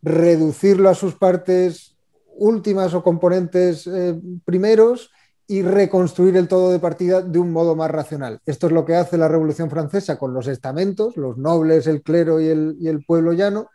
reducirlo 0.00 0.88
a 0.88 0.94
sus 0.94 1.14
partes 1.14 1.96
últimas 2.36 2.94
o 2.94 3.02
componentes 3.02 3.86
eh, 3.86 4.20
primeros 4.44 5.10
y 5.46 5.62
reconstruir 5.62 6.36
el 6.36 6.48
todo 6.48 6.72
de 6.72 6.78
partida 6.78 7.20
de 7.20 7.38
un 7.38 7.52
modo 7.52 7.76
más 7.76 7.90
racional. 7.90 8.40
Esto 8.46 8.68
es 8.68 8.72
lo 8.72 8.84
que 8.84 8.94
hace 8.94 9.18
la 9.18 9.28
Revolución 9.28 9.70
Francesa 9.70 10.18
con 10.18 10.32
los 10.32 10.46
estamentos, 10.46 11.16
los 11.16 11.36
nobles, 11.36 11.86
el 11.86 12.02
clero 12.02 12.40
y 12.40 12.48
el, 12.48 12.76
y 12.80 12.88
el 12.88 13.04
pueblo 13.04 13.32
llano, 13.32 13.68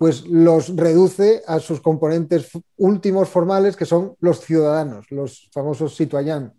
pues 0.00 0.24
los 0.24 0.74
reduce 0.76 1.42
a 1.46 1.60
sus 1.60 1.82
componentes 1.82 2.52
últimos 2.78 3.28
formales, 3.28 3.76
que 3.76 3.84
son 3.84 4.16
los 4.20 4.40
ciudadanos, 4.40 5.10
los 5.10 5.50
famosos 5.52 5.94
citoyens. 5.94 6.52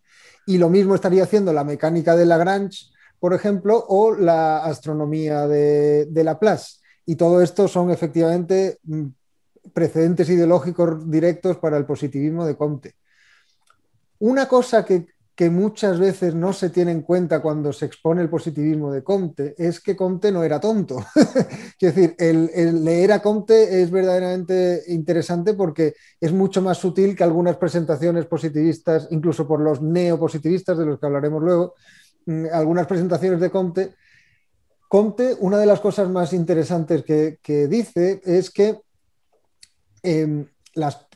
Y 0.45 0.59
lo 0.59 0.69
mismo 0.69 0.93
estaría 0.93 1.23
haciendo 1.23 1.51
la 1.51 1.63
mecánica 1.63 2.15
de 2.15 2.27
Lagrange, 2.27 2.91
por 3.19 3.33
ejemplo, 3.33 3.83
o 3.87 4.13
la 4.13 4.63
astronomía 4.63 5.47
de, 5.47 6.05
de 6.05 6.23
Laplace. 6.23 6.81
Y 7.03 7.15
todo 7.15 7.41
esto 7.41 7.67
son 7.67 7.89
efectivamente 7.89 8.77
mm, 8.83 9.05
precedentes 9.73 10.29
ideológicos 10.29 11.09
directos 11.09 11.57
para 11.57 11.77
el 11.77 11.85
positivismo 11.87 12.45
de 12.45 12.55
Comte. 12.55 12.93
Una 14.19 14.47
cosa 14.47 14.85
que 14.85 15.07
que 15.41 15.49
muchas 15.49 15.97
veces 15.97 16.35
no 16.35 16.53
se 16.53 16.69
tiene 16.69 16.91
en 16.91 17.01
cuenta 17.01 17.41
cuando 17.41 17.73
se 17.73 17.87
expone 17.87 18.21
el 18.21 18.29
positivismo 18.29 18.91
de 18.91 19.03
Comte 19.03 19.55
es 19.57 19.79
que 19.79 19.95
Comte 19.95 20.31
no 20.31 20.43
era 20.43 20.59
tonto. 20.59 21.03
es 21.15 21.95
decir, 21.95 22.13
el, 22.19 22.85
leer 22.85 23.11
a 23.11 23.23
Comte 23.23 23.81
es 23.81 23.89
verdaderamente 23.89 24.83
interesante 24.89 25.55
porque 25.55 25.95
es 26.19 26.31
mucho 26.31 26.61
más 26.61 26.77
sutil 26.77 27.15
que 27.15 27.23
algunas 27.23 27.57
presentaciones 27.57 28.27
positivistas, 28.27 29.07
incluso 29.09 29.47
por 29.47 29.61
los 29.61 29.81
neopositivistas, 29.81 30.77
de 30.77 30.85
los 30.85 30.99
que 30.99 31.07
hablaremos 31.07 31.41
luego, 31.41 31.73
mm, 32.27 32.45
algunas 32.53 32.85
presentaciones 32.85 33.39
de 33.39 33.49
Comte. 33.49 33.95
Comte, 34.87 35.35
una 35.39 35.57
de 35.57 35.65
las 35.65 35.79
cosas 35.79 36.07
más 36.07 36.33
interesantes 36.33 37.03
que, 37.03 37.67
dice 37.67 38.21
es 38.25 38.51
que 38.51 38.79
em, 40.03 40.45
las, 40.75 41.07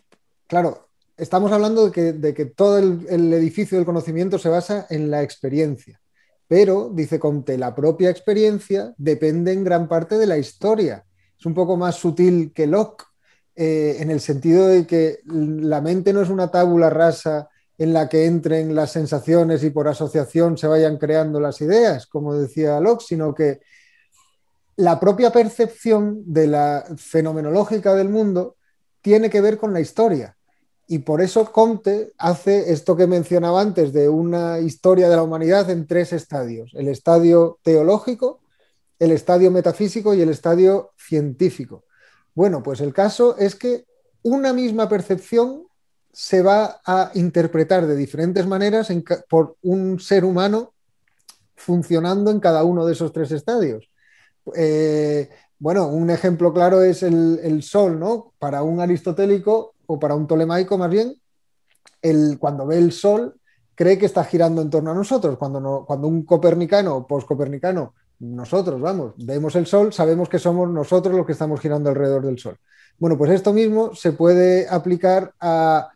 claro, 0.47 0.84
estamos 1.17 1.51
hablando 1.51 1.89
de 1.89 2.33
que, 2.33 2.45
todo 2.45 2.77
el, 2.77 3.33
edificio 3.33 3.77
del 3.77 3.85
conocimiento 3.85 4.37
se 4.37 4.49
basa 4.49 4.87
en 4.89 5.09
la 5.09 5.23
experiencia. 5.23 5.99
Pero, 6.47 6.91
dice 6.93 7.19
Comte, 7.19 7.57
la 7.57 7.73
propia 7.73 8.09
experiencia 8.09 8.93
depende 8.97 9.51
en 9.51 9.63
gran 9.63 9.87
parte 9.87 10.17
de 10.17 10.27
la 10.27 10.37
historia. 10.37 11.03
Es 11.37 11.45
un 11.45 11.53
poco 11.53 11.75
más 11.77 11.95
sutil 11.95 12.51
que 12.53 12.67
Locke, 12.67 13.05
eh, 13.55 13.97
en 13.99 14.11
el 14.11 14.19
sentido 14.19 14.67
de 14.67 14.85
que 14.85 15.19
la 15.25 15.81
mente 15.81 16.13
no 16.13 16.21
es 16.21 16.29
una 16.29 16.51
tábula 16.51 16.89
rasa 16.89 17.49
en 17.77 17.93
la 17.93 18.07
que 18.07 18.25
entren 18.25 18.75
las 18.75 18.91
sensaciones 18.91 19.63
y 19.63 19.69
por 19.69 19.87
asociación 19.87 20.57
se 20.57 20.67
vayan 20.67 20.97
creando 20.97 21.39
las 21.39 21.59
ideas, 21.61 22.05
como 22.05 22.33
decía 22.35 22.79
Locke, 22.79 23.03
sino 23.05 23.33
que 23.33 23.61
la 24.77 24.99
propia 24.99 25.31
percepción 25.31 26.21
de 26.25 26.47
la 26.47 26.85
fenomenológica 26.97 27.93
del 27.95 28.09
mundo 28.09 28.57
tiene 29.01 29.29
que 29.29 29.41
ver 29.41 29.57
con 29.57 29.73
la 29.73 29.79
historia. 29.79 30.34
Y 30.87 30.99
por 30.99 31.21
eso 31.21 31.51
Comte 31.51 32.13
hace 32.17 32.71
esto 32.71 32.95
que 32.95 33.07
mencionaba 33.07 33.61
antes 33.61 33.91
de 33.91 34.07
una 34.07 34.59
historia 34.59 35.09
de 35.09 35.15
la 35.15 35.23
humanidad 35.23 35.69
en 35.69 35.87
tres 35.87 36.13
estadios. 36.13 36.71
El 36.75 36.87
estadio 36.87 37.59
teológico, 37.63 38.41
el 38.99 39.11
estadio 39.11 39.51
metafísico 39.51 40.13
y 40.13 40.21
el 40.21 40.29
estadio 40.29 40.91
científico. 40.97 41.85
Bueno, 42.33 42.61
pues 42.61 42.81
el 42.81 42.93
caso 42.93 43.37
es 43.37 43.55
que 43.55 43.85
una 44.21 44.53
misma 44.53 44.87
percepción 44.89 45.67
se 46.11 46.41
va 46.41 46.81
a 46.85 47.11
interpretar 47.15 47.85
de 47.87 47.95
diferentes 47.95 48.47
maneras 48.47 48.89
por 49.29 49.57
un 49.63 49.99
ser 49.99 50.23
humano 50.23 50.73
funcionando 51.55 52.31
en 52.31 52.39
cada 52.39 52.63
uno 52.63 52.85
de 52.85 52.93
esos 52.93 53.11
tres 53.11 53.31
estadios. 53.31 53.89
Eh, 54.55 55.29
bueno, 55.59 55.87
un 55.87 56.09
ejemplo 56.09 56.53
claro 56.53 56.83
es 56.83 57.03
el, 57.03 57.39
el, 57.43 57.63
sol, 57.63 57.99
¿no? 57.99 58.33
Para 58.39 58.63
un 58.63 58.79
aristotélico, 58.79 59.74
o 59.87 59.99
para 59.99 60.15
un 60.15 60.27
tolemaico 60.27 60.77
más 60.77 60.89
bien, 60.89 61.15
el, 62.01 62.37
cuando 62.39 62.65
ve 62.65 62.77
el 62.77 62.91
Sol 62.91 63.35
cree 63.75 63.97
que 63.97 64.05
está 64.05 64.23
girando 64.23 64.61
en 64.61 64.69
torno 64.69 64.91
a 64.91 64.95
nosotros. 64.95 65.37
Cuando, 65.37 65.59
no, 65.59 65.85
cuando 65.85 66.07
un 66.07 66.23
copernicano 66.23 66.95
o 66.95 67.07
poscopernicano, 67.07 67.93
nosotros, 68.19 68.79
vamos, 68.79 69.13
vemos 69.17 69.55
el 69.55 69.65
Sol, 69.65 69.91
sabemos 69.91 70.29
que 70.29 70.39
somos 70.39 70.69
nosotros 70.69 71.13
los 71.15 71.25
que 71.25 71.33
estamos 71.33 71.59
girando 71.59 71.89
alrededor 71.89 72.25
del 72.25 72.39
Sol. 72.39 72.57
Bueno, 72.97 73.17
pues 73.17 73.31
esto 73.31 73.51
mismo 73.51 73.93
se 73.93 74.13
puede 74.13 74.67
aplicar 74.69 75.33
a, 75.39 75.89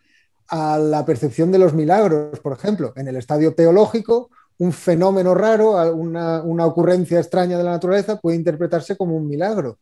la 0.51 1.05
percepción 1.05 1.51
de 1.51 1.59
los 1.59 1.75
milagros, 1.75 2.39
por 2.39 2.53
ejemplo, 2.53 2.91
en 2.95 3.07
el 3.07 3.17
estadio 3.17 3.53
teológico, 3.53 4.31
un 4.57 4.73
fenómeno 4.73 5.35
raro, 5.35 5.93
una, 5.93 6.65
ocurrencia 6.65 7.19
extraña 7.19 7.55
de 7.55 7.63
la 7.63 7.69
naturaleza 7.69 8.19
puede 8.19 8.37
interpretarse 8.37 8.97
como 8.97 9.15
un 9.15 9.27
milagro. 9.27 9.77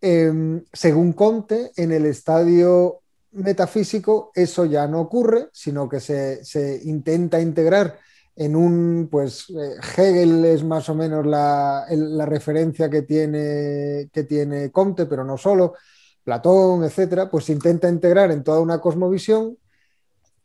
Em, 0.00 0.64
según 0.72 1.12
Comte, 1.12 1.70
en 1.76 1.92
el 1.92 2.06
estadio 2.06 3.02
metafísico 3.32 4.30
eso 4.34 4.64
ya 4.64 4.86
no 4.86 5.00
ocurre, 5.00 5.48
sino 5.52 5.88
que 5.88 6.00
se, 6.00 6.80
intenta 6.84 7.40
integrar 7.40 7.98
en 8.36 8.56
un, 8.56 9.08
pues 9.10 9.50
eh, 9.50 9.76
Hegel 9.96 10.44
es 10.44 10.64
más 10.64 10.88
o 10.88 10.94
menos 10.94 11.26
la, 11.26 11.86
referencia 12.26 12.88
que 12.88 13.02
tiene, 13.02 14.08
que 14.12 14.24
tiene 14.24 14.70
Comte, 14.70 15.06
pero 15.06 15.24
no 15.24 15.36
solo, 15.36 15.74
Platón, 16.24 16.84
etcétera, 16.84 17.30
pues 17.30 17.44
se 17.44 17.52
intenta 17.52 17.88
integrar 17.88 18.30
en 18.30 18.44
toda 18.44 18.60
una 18.60 18.80
cosmovisión 18.80 19.56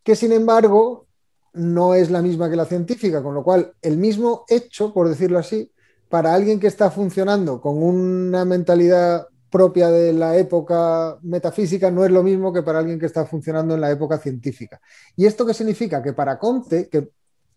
que 0.03 0.15
sin 0.15 0.31
embargo 0.31 1.07
no 1.53 1.95
es 1.95 2.11
la 2.11 2.21
misma 2.21 2.49
que 2.49 2.55
la 2.55 2.65
científica, 2.65 3.23
con 3.23 3.33
lo 3.33 3.43
cual 3.43 3.73
el 3.81 3.97
mismo 3.97 4.45
hecho, 4.47 4.93
por 4.93 5.09
decirlo 5.09 5.39
así, 5.39 5.71
para 6.09 6.33
alguien 6.33 6.59
que 6.59 6.67
está 6.67 6.91
funcionando 6.91 7.59
con 7.61 7.81
una 7.81 8.45
mentalidad 8.45 9.27
propia 9.55 9.89
de 9.89 10.11
la 10.11 10.35
época 10.35 11.17
metafísica 11.21 11.89
no 11.89 12.03
es 12.03 12.11
lo 12.11 12.23
mismo 12.23 12.51
que 12.51 12.61
para 12.61 12.79
alguien 12.79 12.99
que 12.99 13.05
está 13.05 13.25
funcionando 13.25 13.73
en 13.73 13.79
la 13.79 13.89
época 13.89 14.17
científica. 14.17 14.81
¿Y 15.15 15.25
esto 15.25 15.45
qué 15.45 15.53
significa? 15.53 16.03
Que 16.03 16.11
para 16.11 16.37
Comte, 16.37 16.89
que 16.89 17.07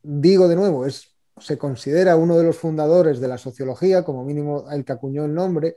digo 0.00 0.46
de 0.46 0.54
nuevo, 0.54 0.86
es, 0.86 1.08
se 1.40 1.58
considera 1.58 2.14
uno 2.14 2.38
de 2.38 2.44
los 2.44 2.56
fundadores 2.56 3.18
de 3.18 3.26
la 3.26 3.36
sociología, 3.36 4.04
como 4.04 4.24
mínimo 4.24 4.70
el 4.70 4.84
que 4.84 4.92
acuñó 4.92 5.24
el 5.24 5.34
nombre, 5.34 5.74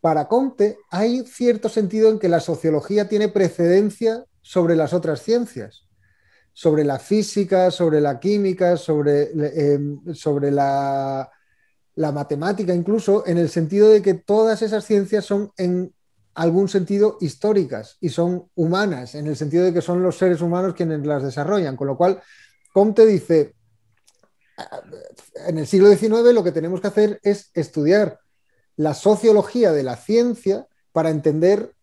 para 0.00 0.28
Comte 0.28 0.78
hay 0.92 1.24
cierto 1.26 1.68
sentido 1.68 2.08
en 2.08 2.20
que 2.20 2.28
la 2.28 2.38
sociología 2.38 3.08
tiene 3.08 3.26
precedencia 3.26 4.24
sobre 4.42 4.76
las 4.76 4.92
otras 4.92 5.22
ciencias. 5.22 5.88
Sobre 6.52 6.84
la 6.84 7.00
física, 7.00 7.72
sobre 7.72 8.00
la 8.00 8.20
química, 8.20 8.76
sobre, 8.76 9.32
em, 9.74 10.00
sobre 10.14 10.52
la, 10.52 11.28
la 11.96 12.12
matemática 12.12 12.74
incluso, 12.74 13.26
en 13.26 13.38
el 13.38 13.48
sentido 13.48 13.88
de 13.88 14.02
que 14.02 14.14
todas 14.14 14.62
esas 14.62 14.84
ciencias 14.84 15.24
son 15.24 15.50
en 15.56 15.92
algún 16.34 16.68
sentido 16.68 17.16
históricas 17.20 17.96
y 18.00 18.10
son 18.10 18.50
humanas, 18.54 19.14
en 19.14 19.26
el 19.26 19.36
sentido 19.36 19.64
de 19.64 19.72
que 19.72 19.80
son 19.80 20.02
los 20.02 20.18
seres 20.18 20.42
humanos 20.42 20.74
quienes 20.74 21.04
las 21.06 21.22
desarrollan. 21.22 21.76
Con 21.76 21.86
lo 21.86 21.96
cual, 21.96 22.22
Comte 22.72 23.06
dice, 23.06 23.54
en 25.46 25.58
el 25.58 25.66
siglo 25.66 25.88
XIX 25.88 26.34
lo 26.34 26.44
que 26.44 26.52
tenemos 26.52 26.80
que 26.82 26.88
hacer 26.88 27.20
es 27.22 27.50
estudiar 27.54 28.20
la 28.76 28.92
sociología 28.92 29.72
de 29.72 29.82
la 29.82 29.96
ciencia 29.96 30.66
para 30.92 31.08
entender 31.08 31.74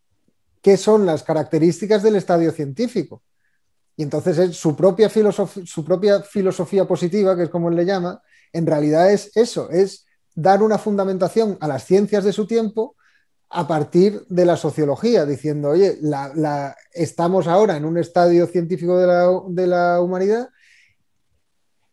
qué 0.62 0.78
son 0.78 1.08
las 1.08 1.24
características 1.24 2.04
del 2.04 2.16
estadio 2.16 2.52
científico. 2.52 3.24
Y 3.96 4.04
entonces 4.04 4.56
su 4.56 4.76
propia, 4.76 5.10
su 5.10 5.84
propia 5.84 6.22
filosofía 6.22 6.86
positiva, 6.86 7.36
que 7.36 7.44
es 7.44 7.50
como 7.50 7.70
él 7.70 7.76
le 7.76 7.86
llama, 7.86 8.22
en 8.54 8.66
realidad 8.66 9.12
es 9.12 9.36
eso, 9.36 9.70
es 9.72 10.06
dar 10.36 10.64
una 10.64 10.78
fundamentación 10.78 11.58
a 11.60 11.68
las 11.68 11.86
ciencias 11.86 12.24
de 12.24 12.34
su 12.34 12.48
tiempo 12.48 12.96
a 13.50 13.68
partir 13.68 14.26
de 14.30 14.46
la 14.46 14.58
sociología, 14.58 15.26
diciendo, 15.26 15.70
oye, 15.70 15.98
la, 16.02 16.76
estamos 16.92 17.48
ahora 17.48 17.78
en 17.78 17.86
un 17.86 18.00
estadio 18.00 18.48
científico 18.48 18.98
de 18.98 19.68
la, 19.68 20.02
humanidad 20.02 20.50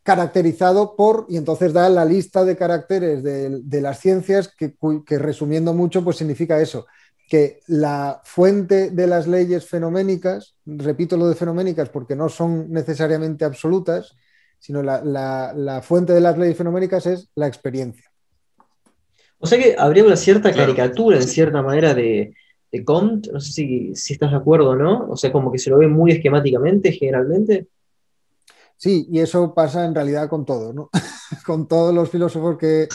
caracterizado 0.03 0.97
por, 0.97 1.27
y 1.29 1.37
entonces 1.37 1.75
da 1.75 1.89
la 1.91 2.07
lista 2.07 2.45
de 2.45 2.57
caracteres 2.57 3.23
de, 3.23 3.81
las 3.83 4.01
ciencias, 4.01 4.49
que, 4.49 5.19
resumiendo 5.19 5.75
mucho, 5.75 6.03
pues 6.03 6.17
significa 6.17 6.59
eso, 6.61 6.87
que 7.29 7.61
la 7.67 8.23
fuente 8.25 8.91
de 8.91 9.07
las 9.07 9.27
leyes 9.27 9.67
fenoménicas, 9.67 10.57
repito 10.65 11.19
lo 11.19 11.29
de 11.29 11.35
fenoménicas 11.35 11.91
porque 11.91 12.17
no 12.17 12.31
son 12.31 12.73
necesariamente 12.73 13.45
absolutas, 13.45 14.17
sino 14.61 14.83
la 14.83 15.81
fuente 15.83 16.13
de 16.13 16.21
las 16.21 16.39
leyes 16.39 16.57
fenoménicas 16.57 17.07
es 17.07 17.29
la 17.35 17.49
experiencia. 17.49 18.11
O 19.41 19.47
sea 19.47 19.59
que 19.59 19.75
habría 19.77 20.05
una 20.05 20.17
cierta 20.17 20.53
caricatura, 20.53 21.17
en 21.17 21.27
cierta 21.27 21.63
manera, 21.63 21.95
de, 21.95 22.35
de 22.71 22.85
Comte. 22.85 23.33
No 23.33 23.41
sé 23.41 23.53
si, 23.53 23.93
estás 24.13 24.31
de 24.31 24.37
acuerdo 24.37 24.71
o 24.71 24.77
no. 24.77 25.09
O 25.09 25.17
sea, 25.17 25.33
como 25.33 25.51
que 25.51 25.59
se 25.59 25.71
lo 25.71 25.79
ve 25.79 25.89
muy 25.89 26.13
esquemáticamente, 26.13 26.93
generalmente. 26.93 27.67
Sí, 28.77 29.07
y 29.11 29.19
eso 29.21 29.55
pasa 29.55 29.85
en 29.87 29.95
realidad 29.95 30.29
con 30.29 30.45
todo, 30.45 30.75
¿no? 30.75 30.91
con 31.47 31.67
todos 31.67 31.95
los 31.95 32.11
filósofos 32.11 32.59
que, 32.59 32.89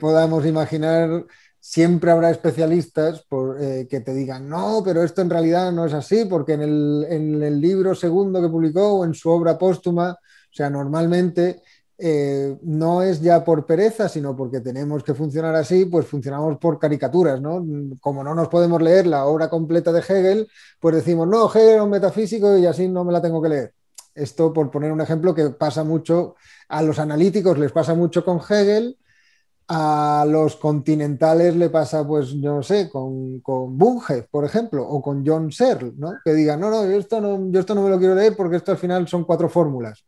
podamos 0.00 0.44
imaginar, 0.44 1.24
siempre 1.60 2.10
habrá 2.10 2.30
especialistas 2.30 3.24
por, 3.28 3.56
eh, 3.60 3.86
que 3.88 4.00
te 4.00 4.12
digan, 4.12 4.48
no, 4.48 4.82
pero 4.84 5.04
esto 5.04 5.22
en 5.22 5.30
realidad 5.30 5.70
no 5.70 5.86
es 5.86 5.94
así, 5.94 6.24
porque 6.24 6.54
en 6.54 6.62
el, 6.62 7.06
en 7.08 7.42
el 7.44 7.60
libro 7.60 7.94
segundo 7.94 8.42
que 8.42 8.48
publicó 8.48 8.94
o 8.94 9.04
en 9.04 9.14
su 9.14 9.30
obra 9.30 9.56
póstuma, 9.56 10.16
sea, 10.56 10.70
normalmente 10.70 11.62
eh, 11.98 12.58
no 12.62 13.00
es 13.02 13.22
ya 13.22 13.42
por 13.42 13.64
pereza, 13.64 14.08
sino 14.08 14.36
porque 14.36 14.60
tenemos 14.60 15.02
que 15.02 15.14
funcionar 15.14 15.54
así, 15.54 15.86
pues 15.86 16.06
funcionamos 16.06 16.58
por 16.58 16.78
caricaturas, 16.78 17.40
¿no? 17.40 17.64
Como 18.00 18.22
no 18.22 18.34
nos 18.34 18.48
podemos 18.48 18.82
leer 18.82 19.06
la 19.06 19.24
obra 19.24 19.48
completa 19.48 19.92
de 19.92 20.00
Hegel, 20.00 20.48
pues 20.78 20.96
decimos, 20.96 21.26
no, 21.26 21.48
Hegel 21.48 21.76
es 21.76 21.80
un 21.80 21.90
metafísico 21.90 22.58
y 22.58 22.66
así 22.66 22.88
no 22.88 23.04
me 23.04 23.12
la 23.12 23.22
tengo 23.22 23.40
que 23.40 23.48
leer. 23.48 23.74
Esto, 24.14 24.52
por 24.52 24.70
poner 24.70 24.92
un 24.92 25.00
ejemplo, 25.00 25.34
que 25.34 25.50
pasa 25.50 25.84
mucho, 25.84 26.36
a 26.68 26.82
los 26.82 26.98
analíticos 26.98 27.58
les 27.58 27.72
pasa 27.72 27.94
mucho 27.94 28.24
con 28.24 28.40
Hegel, 28.40 28.98
a 29.68 30.26
los 30.28 30.56
continentales 30.56 31.56
le 31.56 31.70
pasa, 31.70 32.06
pues, 32.06 32.28
yo 32.28 32.56
no 32.56 32.62
sé, 32.62 32.88
con, 32.90 33.40
con 33.40 33.76
Bunge, 33.76 34.24
por 34.30 34.44
ejemplo, 34.44 34.86
o 34.86 35.02
con 35.02 35.26
John 35.26 35.50
Searle, 35.50 35.94
¿no? 35.96 36.14
Que 36.24 36.34
digan, 36.34 36.60
no, 36.60 36.70
no, 36.70 36.84
esto 36.84 37.20
no, 37.20 37.50
yo 37.50 37.60
esto 37.60 37.74
no 37.74 37.82
me 37.82 37.90
lo 37.90 37.98
quiero 37.98 38.14
leer 38.14 38.36
porque 38.36 38.56
esto 38.56 38.72
al 38.72 38.78
final 38.78 39.08
son 39.08 39.24
cuatro 39.24 39.48
fórmulas 39.48 40.04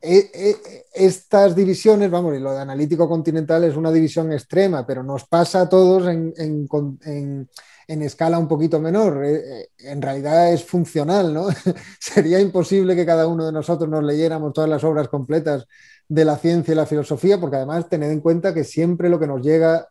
estas 0.00 1.56
divisiones, 1.56 2.10
vamos, 2.10 2.36
y 2.36 2.40
lo 2.40 2.52
de 2.52 2.60
analítico 2.60 3.08
continental 3.08 3.64
es 3.64 3.76
una 3.76 3.90
división 3.90 4.32
extrema, 4.32 4.86
pero 4.86 5.02
nos 5.02 5.24
pasa 5.24 5.62
a 5.62 5.68
todos 5.68 6.08
en, 6.08 7.48
escala 7.86 8.38
un 8.38 8.48
poquito 8.48 8.80
menor. 8.80 9.24
Eh, 9.24 9.34
eh, 9.36 9.68
en 9.78 10.02
realidad 10.02 10.52
es 10.52 10.64
funcional, 10.64 11.32
¿no? 11.32 11.48
Sería 12.00 12.40
imposible 12.40 12.94
que 12.94 13.06
cada 13.06 13.26
uno 13.26 13.46
de 13.46 13.52
nosotros 13.52 13.88
nos 13.88 14.04
leyéramos 14.04 14.52
todas 14.52 14.70
las 14.70 14.84
obras 14.84 15.08
completas 15.08 15.66
de 16.08 16.24
la 16.24 16.36
ciencia 16.36 16.72
y 16.72 16.76
la 16.76 16.86
filosofía, 16.86 17.40
porque 17.40 17.56
además 17.56 17.88
tened 17.88 18.10
en 18.10 18.20
cuenta 18.20 18.54
que 18.54 18.64
siempre 18.64 19.08
lo 19.08 19.18
que 19.18 19.26
nos 19.26 19.42
llega, 19.42 19.88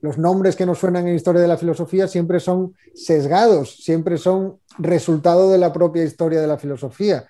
los 0.00 0.16
nombres 0.16 0.56
que 0.56 0.64
nos 0.64 0.78
suenan 0.78 1.08
en 1.08 1.16
historia 1.16 1.42
de 1.42 1.48
la 1.48 1.58
filosofía 1.58 2.08
siempre 2.08 2.40
son 2.40 2.74
sesgados, 2.94 3.76
siempre 3.82 4.16
son 4.16 4.60
resultado 4.78 5.50
de 5.50 5.58
la 5.58 5.72
propia 5.72 6.04
historia 6.04 6.40
de 6.40 6.46
la 6.46 6.56
filosofía 6.56 7.26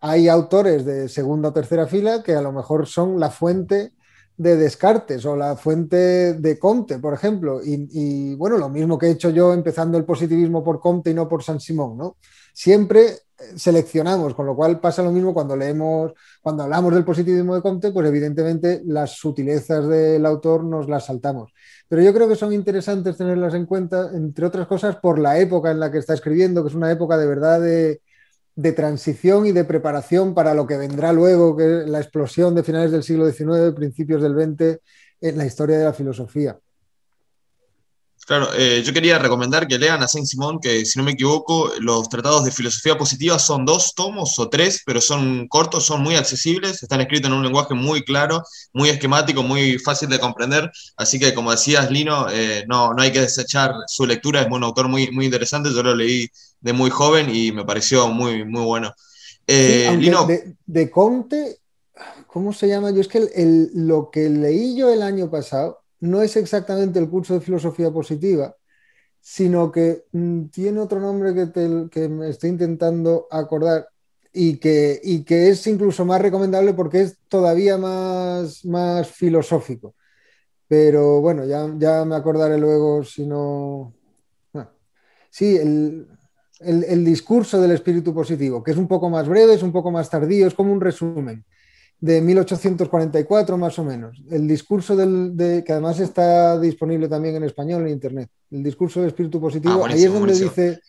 hay 0.00 0.28
autores 0.28 0.84
de 0.84 1.08
segunda 1.08 1.48
o 1.48 1.52
tercera 1.52 1.86
fila 1.86 2.22
que 2.22 2.34
a 2.34 2.42
lo 2.42 2.52
mejor 2.52 2.86
son 2.86 3.18
la 3.18 3.30
fuente 3.30 3.92
de 4.36 4.56
Descartes 4.56 5.26
o 5.26 5.36
la 5.36 5.56
fuente 5.56 6.34
de 6.34 6.58
Comte, 6.58 6.98
por 6.98 7.12
ejemplo. 7.12 7.60
Y, 7.62 8.34
bueno, 8.36 8.56
lo 8.56 8.68
mismo 8.68 8.96
que 8.96 9.06
he 9.06 9.10
hecho 9.10 9.30
yo 9.30 9.52
empezando 9.52 9.98
el 9.98 10.04
positivismo 10.04 10.62
por 10.62 10.80
Comte 10.80 11.10
y 11.10 11.14
no 11.14 11.28
por 11.28 11.42
San 11.42 11.58
Simón, 11.58 11.98
¿no? 11.98 12.16
Siempre 12.54 13.06
eh, 13.06 13.16
seleccionamos, 13.56 14.34
con 14.34 14.46
lo 14.46 14.54
cual 14.54 14.78
pasa 14.78 15.02
lo 15.02 15.10
mismo 15.10 15.34
cuando 15.34 15.56
leemos, 15.56 16.12
cuando 16.40 16.62
hablamos 16.62 16.94
del 16.94 17.04
positivismo 17.04 17.56
de 17.56 17.62
Comte, 17.62 17.90
pues 17.90 18.06
evidentemente 18.08 18.82
las 18.86 19.16
sutilezas 19.16 19.88
del 19.88 20.24
autor 20.24 20.62
nos 20.62 20.88
las 20.88 21.06
saltamos. 21.06 21.52
Pero 21.88 22.02
yo 22.02 22.14
creo 22.14 22.28
que 22.28 22.36
son 22.36 22.52
interesantes 22.52 23.16
tenerlas 23.16 23.54
en 23.54 23.66
cuenta, 23.66 24.10
entre 24.14 24.46
otras 24.46 24.68
cosas, 24.68 24.96
por 24.96 25.18
la 25.18 25.38
época 25.38 25.72
en 25.72 25.80
la 25.80 25.90
que 25.90 25.98
está 25.98 26.14
escribiendo, 26.14 26.62
que 26.62 26.68
es 26.68 26.76
una 26.76 26.92
época 26.92 27.18
de 27.18 27.26
verdad 27.26 27.60
de, 27.60 28.02
de 28.58 28.72
transición 28.72 29.46
y 29.46 29.52
de 29.52 29.62
preparación 29.62 30.34
para 30.34 30.52
lo 30.52 30.66
que 30.66 30.76
vendrá 30.76 31.12
luego, 31.12 31.56
que 31.56 31.82
es 31.82 31.88
la 31.88 32.00
explosión 32.00 32.56
de 32.56 32.64
finales 32.64 32.90
del 32.90 33.04
siglo 33.04 33.30
XIX, 33.30 33.72
principios 33.72 34.20
del 34.20 34.34
XX 34.34 34.80
en 35.20 35.38
la 35.38 35.46
historia 35.46 35.78
de 35.78 35.84
la 35.84 35.92
filosofía. 35.92 36.58
Claro, 38.26 38.48
eh, 38.56 38.82
yo 38.84 38.92
quería 38.92 39.16
recomendar 39.20 39.68
que 39.68 39.78
lean 39.78 40.02
a 40.02 40.08
Saint-Simon, 40.08 40.58
que 40.60 40.84
si 40.84 40.98
no 40.98 41.04
me 41.04 41.12
equivoco, 41.12 41.70
los 41.78 42.08
tratados 42.08 42.44
de 42.44 42.50
filosofía 42.50 42.98
positiva 42.98 43.38
son 43.38 43.64
dos 43.64 43.94
tomos 43.94 44.36
o 44.40 44.48
tres, 44.48 44.82
pero 44.84 45.00
son 45.00 45.46
cortos, 45.46 45.86
son 45.86 46.02
muy 46.02 46.16
accesibles, 46.16 46.82
están 46.82 47.00
escritos 47.00 47.30
en 47.30 47.36
un 47.36 47.44
lenguaje 47.44 47.74
muy 47.74 48.02
claro, 48.02 48.42
muy 48.72 48.88
esquemático, 48.88 49.44
muy 49.44 49.78
fácil 49.78 50.08
de 50.08 50.18
comprender. 50.18 50.68
Así 50.96 51.20
que, 51.20 51.32
como 51.32 51.52
decías, 51.52 51.92
Lino, 51.92 52.26
eh, 52.28 52.64
no, 52.68 52.92
no 52.92 53.02
hay 53.02 53.12
que 53.12 53.20
desechar 53.20 53.72
su 53.86 54.04
lectura, 54.04 54.42
es 54.42 54.48
un 54.50 54.64
autor 54.64 54.88
muy, 54.88 55.12
muy 55.12 55.26
interesante, 55.26 55.72
yo 55.72 55.82
lo 55.84 55.94
leí 55.94 56.28
de 56.60 56.72
muy 56.72 56.90
joven 56.90 57.28
y 57.30 57.52
me 57.52 57.64
pareció 57.64 58.08
muy, 58.08 58.44
muy 58.44 58.64
bueno. 58.64 58.92
Eh, 59.46 59.96
Lino, 59.98 60.26
de, 60.66 60.90
Conte, 60.90 61.58
¿cómo 62.26 62.52
se 62.52 62.68
llama? 62.68 62.90
Yo 62.90 63.00
es 63.00 63.08
que 63.08 63.28
lo 63.74 64.10
que 64.10 64.28
leí 64.28 64.76
yo 64.76 64.92
el 64.92 65.02
año 65.02 65.30
pasado 65.30 65.80
no 66.00 66.22
es 66.22 66.36
exactamente 66.36 66.98
el 66.98 67.08
curso 67.08 67.34
de 67.34 67.40
filosofía 67.40 67.90
positiva, 67.90 68.54
sino 69.20 69.72
que 69.72 70.04
mm, 70.12 70.46
tiene 70.46 70.80
otro 70.80 71.00
nombre 71.00 71.34
que, 71.34 71.88
que 71.90 72.08
me 72.08 72.28
estoy 72.28 72.50
intentando 72.50 73.26
acordar 73.30 73.88
y 74.32 74.58
que, 74.58 75.00
y 75.02 75.24
que 75.24 75.48
es 75.48 75.66
incluso 75.66 76.04
más 76.04 76.20
recomendable 76.20 76.74
porque 76.74 77.02
es 77.02 77.18
todavía 77.28 77.76
más, 77.78 78.64
más 78.64 79.08
filosófico. 79.10 79.94
Pero 80.68 81.20
bueno, 81.20 81.46
ya, 81.46 81.66
ya 81.78 82.04
me 82.04 82.14
acordaré 82.14 82.58
luego 82.58 83.02
si 83.02 83.26
no... 83.26 83.94
sí, 85.30 85.56
el, 85.56 86.06
el, 86.60 87.04
discurso 87.04 87.60
del 87.60 87.72
espíritu 87.72 88.14
positivo, 88.14 88.62
que 88.62 88.72
es 88.72 88.76
un 88.76 88.88
poco 88.88 89.08
más 89.10 89.28
breve, 89.28 89.54
es 89.54 89.62
un 89.62 89.72
poco 89.72 89.90
más 89.90 90.10
tardío, 90.10 90.46
es 90.46 90.54
como 90.54 90.72
un 90.72 90.80
resumen 90.80 91.44
de 92.00 92.20
1844 92.20 93.58
más 93.58 93.78
o 93.78 93.84
menos. 93.84 94.22
El 94.30 94.46
discurso 94.46 94.94
del, 94.94 95.36
de, 95.36 95.64
que 95.64 95.72
además 95.72 95.98
está 96.00 96.58
disponible 96.58 97.08
también 97.08 97.36
en 97.36 97.44
español 97.44 97.82
en 97.82 97.88
internet. 97.88 98.30
El 98.50 98.62
discurso 98.62 99.00
del 99.00 99.08
espíritu 99.08 99.40
positivo. 99.40 99.84
Ah, 99.84 99.90
ahí 99.90 100.04
es 100.04 100.12
donde 100.12 100.34
dice, 100.34 100.80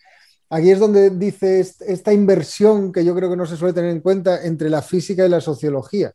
aquí 0.48 0.70
es 0.70 0.78
donde 0.78 1.10
dice 1.10 1.60
esta 1.60 2.12
inversión 2.12 2.92
que 2.92 3.04
yo 3.04 3.14
creo 3.14 3.30
que 3.30 3.36
no 3.36 3.46
se 3.46 3.56
suele 3.56 3.74
tener 3.74 3.90
en 3.90 4.00
cuenta 4.00 4.44
entre 4.44 4.70
la 4.70 4.82
física 4.82 5.26
y 5.26 5.28
la 5.28 5.40
sociología. 5.40 6.12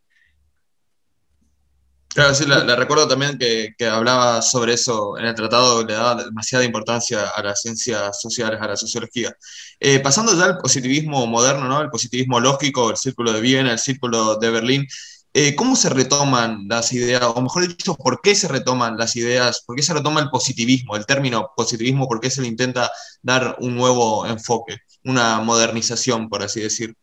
Claro, 2.15 2.33
sí, 2.33 2.45
le 2.45 2.75
recuerdo 2.77 3.09
también 3.09 3.37
que, 3.37 3.75
hablaba 3.89 4.41
sobre 4.41 4.73
eso 4.73 5.17
en 5.17 5.25
el 5.25 5.35
tratado, 5.35 5.85
le 5.85 5.93
daba 5.95 6.23
demasiada 6.23 6.63
importancia 6.63 7.27
a 7.27 7.43
las 7.43 7.61
ciencias 7.61 8.21
sociales, 8.21 8.61
a 8.61 8.67
la 8.69 8.77
sociología. 8.77 9.35
Eh, 9.81 9.99
pasando 9.99 10.33
ya 10.33 10.45
al 10.45 10.57
positivismo 10.59 11.27
moderno, 11.27 11.67
¿no? 11.67 11.81
El 11.81 11.89
positivismo 11.89 12.39
lógico, 12.39 12.89
el 12.89 12.95
círculo 12.95 13.33
de 13.33 13.41
Viena, 13.41 13.73
el 13.73 13.79
círculo 13.79 14.37
de 14.37 14.49
Berlín, 14.49 14.87
eh, 15.33 15.55
¿cómo 15.55 15.75
se 15.75 15.89
retoman 15.89 16.65
las 16.69 16.93
ideas, 16.93 17.21
o 17.23 17.41
mejor 17.41 17.67
dicho, 17.67 17.95
por 17.95 18.21
qué 18.21 18.33
se 18.33 18.47
retoman 18.47 18.97
las 18.97 19.17
ideas, 19.17 19.63
por 19.67 19.75
qué 19.75 19.83
se 19.83 19.93
retoma 19.93 20.21
el 20.21 20.29
positivismo, 20.29 20.95
el 20.95 21.05
término 21.05 21.51
positivismo, 21.57 22.07
por 22.07 22.21
qué 22.21 22.29
se 22.29 22.41
le 22.41 22.47
intenta 22.47 22.89
dar 23.21 23.57
un 23.59 23.75
nuevo 23.75 24.25
enfoque, 24.25 24.77
una 25.03 25.41
modernización, 25.41 26.29
por 26.29 26.43
así 26.43 26.61
decir? 26.61 26.95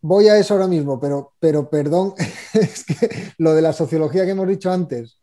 Voy 0.00 0.28
a 0.28 0.38
eso 0.38 0.54
ahora 0.54 0.68
mismo, 0.68 0.98
pero, 1.00 1.32
pero 1.40 1.68
perdón, 1.68 2.14
es 2.54 2.84
que 2.84 3.32
lo 3.38 3.54
de 3.54 3.62
la 3.62 3.72
sociología 3.72 4.24
que 4.24 4.32
hemos 4.32 4.48
dicho 4.48 4.70
antes, 4.70 5.18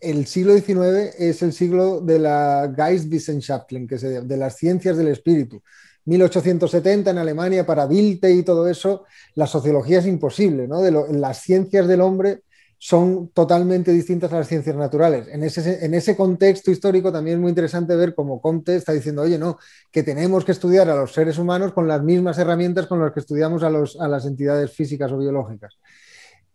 el 0.00 0.26
siglo 0.26 0.54
XIX 0.54 1.14
es 1.18 1.42
el 1.42 1.52
siglo 1.52 2.00
de 2.00 2.18
la 2.18 2.72
Geistwissenschaften, 2.74 3.86
que 3.86 3.98
se, 3.98 4.22
de 4.22 4.36
las 4.36 4.56
ciencias 4.56 4.96
del 4.96 5.08
espíritu. 5.08 5.62
1870 6.06 7.10
en 7.10 7.18
Alemania 7.18 7.66
para 7.66 7.86
Bilte 7.86 8.32
y 8.32 8.42
todo 8.42 8.66
eso, 8.66 9.04
la 9.34 9.46
sociología 9.46 9.98
es 9.98 10.06
imposible, 10.06 10.66
¿no? 10.66 10.80
De 10.80 10.90
las 10.90 11.42
ciencias 11.42 11.86
del 11.86 12.00
hombre 12.00 12.44
son 12.78 13.30
totalmente 13.30 13.92
distintas 13.92 14.32
a 14.32 14.38
las 14.38 14.48
ciencias 14.48 14.76
naturales. 14.76 15.26
En 15.28 15.42
ese, 15.42 15.84
en 15.84 15.94
ese 15.94 16.16
contexto 16.16 16.70
histórico 16.70 17.12
también 17.12 17.36
es 17.36 17.40
muy 17.40 17.48
interesante 17.50 17.96
ver 17.96 18.14
cómo 18.14 18.40
Comte 18.40 18.76
está 18.76 18.92
diciendo, 18.92 19.22
oye, 19.22 19.36
no, 19.36 19.58
que 19.90 20.04
tenemos 20.04 20.44
que 20.44 20.52
estudiar 20.52 20.88
a 20.88 20.94
los 20.94 21.12
seres 21.12 21.38
humanos 21.38 21.72
con 21.72 21.88
las 21.88 22.02
mismas 22.02 22.38
herramientas 22.38 22.86
con 22.86 23.00
las 23.00 23.12
que 23.12 23.20
estudiamos 23.20 23.64
a, 23.64 23.70
los, 23.70 24.00
a 24.00 24.06
las 24.06 24.26
entidades 24.26 24.72
físicas 24.72 25.10
o 25.10 25.18
biológicas. 25.18 25.76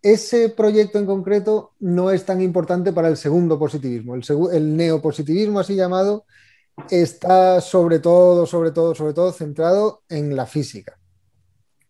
Ese 0.01 0.49
proyecto 0.49 0.97
en 0.97 1.05
concreto 1.05 1.73
no 1.79 2.09
es 2.09 2.25
tan 2.25 2.41
importante 2.41 2.93
para 2.93 3.09
el 3.09 3.17
segundo 3.17 3.59
positivismo. 3.59 4.15
El, 4.15 4.23
el 4.53 4.77
neopositivismo, 4.77 5.59
así 5.59 5.75
llamado, 5.75 6.25
está 6.89 7.59
sobre 7.59 7.99
todo, 7.99 8.45
sobre 8.45 8.71
todo, 8.71 8.95
sobre 8.95 9.13
todo 9.13 9.31
centrado 9.33 10.03
en 10.09 10.35
la 10.35 10.45
física 10.45 10.97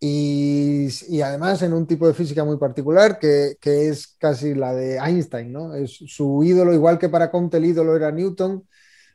y, 0.05 1.21
además 1.21 1.61
en 1.61 1.71
un 1.71 1.87
tipo 1.87 2.05
de 2.05 2.13
física 2.13 2.43
muy 2.43 2.57
particular 2.57 3.19
que, 3.19 3.55
es 3.61 4.17
casi 4.17 4.53
la 4.53 4.73
de 4.73 4.97
Einstein, 4.97 5.53
¿no? 5.53 5.73
Es 5.75 5.91
su 5.91 6.43
ídolo, 6.43 6.73
igual 6.73 6.99
que 6.99 7.07
para 7.07 7.31
Comte 7.31 7.55
el 7.55 7.63
ídolo 7.63 7.95
era 7.95 8.11
Newton, 8.11 8.67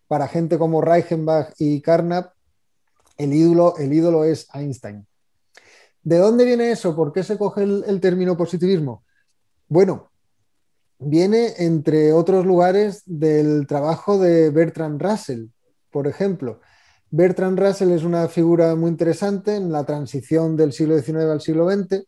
para 0.06 0.28
gente 0.28 0.56
como 0.56 0.80
Reichenbach 0.80 1.52
y 1.58 1.82
Carnap, 1.82 2.32
el 3.18 3.34
ídolo, 3.34 3.76
el 3.76 3.92
ídolo 3.92 4.24
es 4.24 4.48
Einstein. 4.54 5.06
¿De 6.02 6.16
dónde 6.16 6.46
viene 6.46 6.70
eso? 6.70 6.96
¿Por 6.96 7.12
qué 7.12 7.22
se 7.22 7.36
coge 7.36 7.64
el 7.64 8.00
término 8.00 8.38
positivismo? 8.38 9.04
Bueno, 9.68 10.10
viene 10.98 11.52
entre 11.58 12.14
otros 12.14 12.46
lugares 12.46 13.02
del 13.04 13.66
trabajo 13.66 14.18
de 14.18 14.48
Bertrand 14.48 15.02
Russell, 15.02 15.48
por 15.90 16.06
ejemplo. 16.06 16.60
Bertrand 17.10 17.58
Russell 17.58 17.92
es 17.92 18.04
una 18.04 18.28
figura 18.28 18.74
muy 18.76 18.90
interesante 18.90 19.56
en 19.56 19.72
la 19.72 19.84
transición 19.84 20.56
del 20.56 20.72
siglo 20.72 20.98
XIX 20.98 21.16
al 21.24 21.40
siglo 21.40 21.70
XX. 21.70 22.04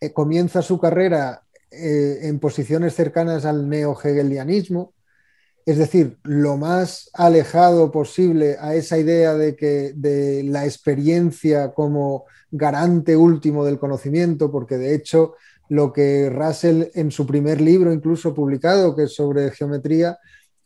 Eh, 0.00 0.12
comienza 0.12 0.60
su 0.60 0.78
carrera 0.78 1.42
eh, 1.70 2.18
en 2.22 2.38
posiciones 2.38 2.94
cercanas 2.94 3.46
al 3.46 3.68
neo-hegelianismo, 3.68 4.92
es 5.64 5.78
decir, 5.78 6.18
lo 6.24 6.58
más 6.58 7.08
alejado 7.14 7.90
posible 7.90 8.56
a 8.60 8.74
esa 8.74 8.98
idea 8.98 9.34
de 9.34 9.56
que 9.56 9.92
de 9.94 10.42
la 10.42 10.66
experiencia 10.66 11.72
como 11.72 12.24
garante 12.50 13.16
último 13.16 13.64
del 13.64 13.78
conocimiento, 13.78 14.50
porque 14.50 14.76
de 14.76 14.94
hecho 14.94 15.36
lo 15.70 15.92
que 15.92 16.28
Russell 16.28 16.88
en 16.94 17.10
su 17.10 17.26
primer 17.26 17.62
libro 17.62 17.92
incluso 17.92 18.34
publicado, 18.34 18.94
que 18.94 19.04
es 19.04 19.14
sobre 19.14 19.52
geometría, 19.52 20.18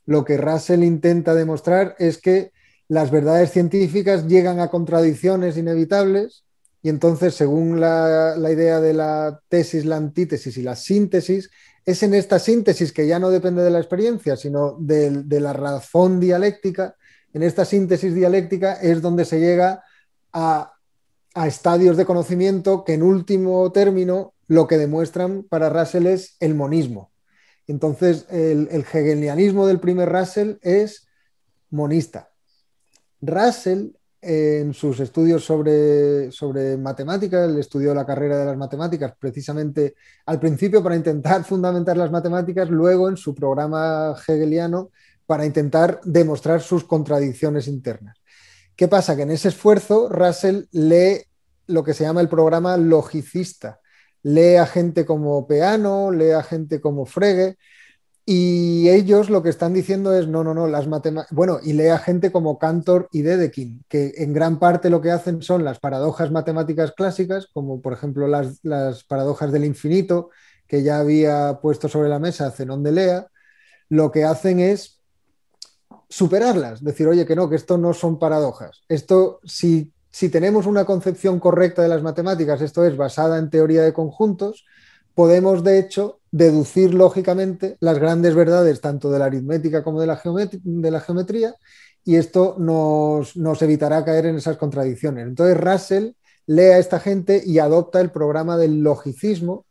lo 0.06 0.24
que 0.24 0.37
Russell 0.37 0.82
intenta 0.82 1.35
demostrar 1.35 1.94
es 1.98 2.18
que 2.18 2.50
las 2.88 3.11
verdades 3.11 3.51
científicas 3.51 4.27
llegan 4.27 4.61
a 4.61 4.68
contradicciones 4.68 5.57
inevitables 5.57 6.46
y 6.87 6.88
entonces, 6.88 7.35
según 7.35 7.81
la, 7.81 8.37
idea 8.49 8.81
de 8.81 8.94
la 8.94 9.40
tesis, 9.49 9.85
la 9.85 9.96
antítesis 9.96 10.57
y 10.57 10.62
la 10.62 10.77
síntesis, 10.77 11.51
es 11.85 12.03
en 12.05 12.14
esta 12.14 12.38
síntesis 12.38 12.92
que 12.92 13.09
ya 13.09 13.18
no 13.18 13.31
depende 13.31 13.64
de 13.64 13.70
la 13.70 13.81
experiencia, 13.81 14.37
sino 14.37 14.77
de, 14.79 15.25
la 15.40 15.53
razón 15.53 16.20
dialéctica, 16.20 16.94
en 17.33 17.42
esta 17.42 17.64
síntesis 17.64 18.14
dialéctica 18.14 18.75
es 18.75 19.03
donde 19.03 19.25
se 19.25 19.40
llega 19.40 19.83
a, 20.33 20.75
estadios 21.44 21.96
de 21.96 22.07
conocimiento 22.07 22.85
que 22.85 22.94
en 22.94 23.03
último 23.03 23.72
término 23.72 24.35
lo 24.46 24.68
que 24.68 24.79
demuestran 24.79 25.42
para 25.42 25.68
Russell 25.68 26.07
es 26.07 26.37
el 26.38 26.55
monismo. 26.55 27.11
Entonces, 27.66 28.27
el, 28.31 28.68
el 28.70 28.83
hegelianismo 28.83 29.66
del 29.66 29.81
primer 29.81 30.09
Russell 30.09 30.59
es 30.62 31.09
monista. 31.68 32.31
Russell, 33.20 33.90
en 34.20 34.74
sus 34.74 34.98
estudios 35.00 35.44
sobre, 35.44 36.33
sobre 36.33 36.76
matemáticas, 36.76 37.48
él 37.48 37.59
estudió 37.59 37.94
la 37.94 38.05
carrera 38.05 38.38
de 38.38 38.46
las 38.46 38.57
matemáticas 38.57 39.14
precisamente 39.18 39.94
al 40.24 40.40
principio 40.40 40.83
para 40.83 40.96
intentar 40.96 41.44
fundamentar 41.44 41.96
las 41.96 42.11
matemáticas, 42.11 42.68
luego 42.68 43.09
en 43.09 43.16
su 43.16 43.35
programa 43.35 44.16
hegeliano 44.26 44.90
para 45.26 45.44
intentar 45.44 46.00
demostrar 46.05 46.61
sus 46.61 46.85
contradicciones 46.85 47.68
internas. 47.68 48.16
¿Qué 48.74 48.88
pasa? 48.88 49.16
Que 49.16 49.22
en 49.22 49.31
ese 49.31 49.48
esfuerzo 49.48 50.09
Russell 50.09 50.64
lee 50.72 51.22
lo 51.66 51.83
que 51.83 51.94
se 51.94 52.05
llama 52.05 52.20
el 52.20 52.29
programa 52.29 52.76
logicista. 52.76 53.81
Lee 54.22 54.57
a 54.57 54.66
gente 54.66 55.07
como 55.07 55.46
Peano, 55.46 56.11
lee 56.11 56.31
a 56.31 56.42
gente 56.42 56.81
como 56.81 57.07
Frege, 57.07 57.57
y 58.28 58.90
ellos 58.90 59.30
lo 59.30 59.40
que 59.40 59.50
están 59.50 59.72
diciendo 59.72 60.12
es, 60.12 60.26
no, 60.26 60.42
no, 60.42 60.52
no, 60.52 60.66
las 60.66 60.88
matemáticas, 60.88 61.32
bueno, 61.32 61.60
y 61.62 61.74
lea 61.74 61.96
gente 61.98 62.32
como 62.32 62.58
Cantor 62.58 63.08
y 63.12 63.22
Dedekind, 63.22 63.84
que 63.88 64.14
en 64.16 64.32
gran 64.32 64.58
parte 64.58 64.90
lo 64.90 65.00
que 65.00 65.12
hacen 65.12 65.42
son 65.42 65.62
las 65.62 65.78
paradojas 65.78 66.32
matemáticas 66.32 66.90
clásicas, 66.90 67.46
como 67.46 67.80
por 67.80 67.92
ejemplo 67.92 68.26
las, 68.26 68.58
las 68.64 69.04
paradojas 69.04 69.52
del 69.52 69.64
infinito, 69.64 70.30
que 70.66 70.82
ya 70.82 70.98
había 70.98 71.60
puesto 71.62 71.88
sobre 71.88 72.08
la 72.08 72.18
mesa 72.18 72.50
Zenón 72.50 72.82
de 72.82 72.90
Lea, 72.90 73.26
lo 73.88 74.10
que 74.10 74.24
hacen 74.24 74.58
es 74.58 75.00
superarlas, 76.08 76.82
decir, 76.82 77.06
oye, 77.06 77.26
que 77.26 77.36
no, 77.36 77.48
que 77.48 77.54
esto 77.54 77.78
no 77.78 77.94
son 77.94 78.18
paradojas. 78.18 78.82
Esto, 78.88 79.38
si, 79.44 79.92
si 80.10 80.30
tenemos 80.30 80.66
una 80.66 80.84
concepción 80.84 81.38
correcta 81.38 81.82
de 81.82 81.88
las 81.88 82.02
matemáticas, 82.02 82.60
esto 82.60 82.84
es 82.84 82.96
basada 82.96 83.38
en 83.38 83.50
teoría 83.50 83.82
de 83.82 83.92
conjuntos, 83.92 84.64
podemos 85.16 85.64
de 85.64 85.79
hecho 85.79 86.20
deducir 86.31 86.92
lógicamente 86.92 87.79
las 87.81 87.98
grandes 87.98 88.35
verdades 88.35 88.83
tanto 88.83 89.11
de 89.11 89.18
la 89.18 89.24
aritmética 89.24 89.83
como 89.83 89.98
de 89.98 90.07
la, 90.07 90.16
geometría 91.00 91.55
y 92.05 92.16
esto 92.16 92.57
nos, 92.59 93.35
evitará 93.62 94.05
caer 94.05 94.26
en 94.26 94.37
esas 94.37 94.59
contradicciones. 94.59 95.26
Entonces 95.26 95.57
Russell 95.57 96.11
lee 96.44 96.64
a 96.64 96.79
esta 96.79 97.00
gente 97.00 97.42
y 97.46 97.59
adopta 97.59 98.02
el 98.02 98.11
programa 98.11 98.59
del 98.59 98.83
logicismo, 98.83 99.64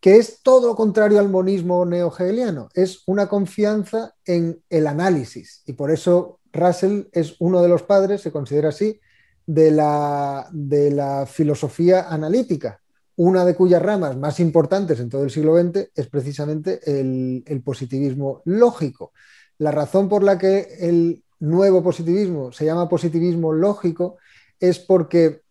que 0.00 0.16
es 0.16 0.42
todo 0.42 0.66
lo 0.66 0.74
contrario 0.74 1.20
al 1.20 1.28
monismo 1.28 1.86
neogeliano, 1.86 2.68
es 2.74 3.04
una 3.06 3.28
confianza 3.28 4.16
en 4.24 4.64
el 4.68 4.88
análisis. 4.88 5.62
Y 5.64 5.74
por 5.74 5.92
eso 5.92 6.40
Russell 6.52 7.04
es 7.12 7.36
uno 7.38 7.62
de 7.62 7.68
los 7.68 7.84
padres, 7.84 8.20
se 8.20 8.32
considera 8.32 8.70
así, 8.70 9.00
de 9.46 9.70
la, 9.70 10.48
de 10.50 10.90
la 10.90 11.24
filosofía 11.26 12.08
analítica, 12.08 12.81
una 13.16 13.44
de 13.44 13.54
cuyas 13.54 13.82
ramas 13.82 14.16
más 14.16 14.40
importantes 14.40 14.98
en 15.00 15.10
todo 15.10 15.24
el 15.24 15.30
siglo 15.30 15.60
XX 15.60 15.90
es 15.94 16.06
precisamente 16.08 16.80
el, 16.84 17.62
positivismo 17.64 18.42
lógico. 18.44 19.12
La 19.58 19.70
razón 19.70 20.08
por 20.08 20.22
la 20.22 20.38
que 20.38 20.76
el 20.80 21.22
nuevo 21.40 21.82
positivismo 21.82 22.52
se 22.52 22.64
llama 22.64 22.88
positivismo 22.88 23.52
lógico 23.52 24.16
es 24.58 24.78
porque 24.78 25.42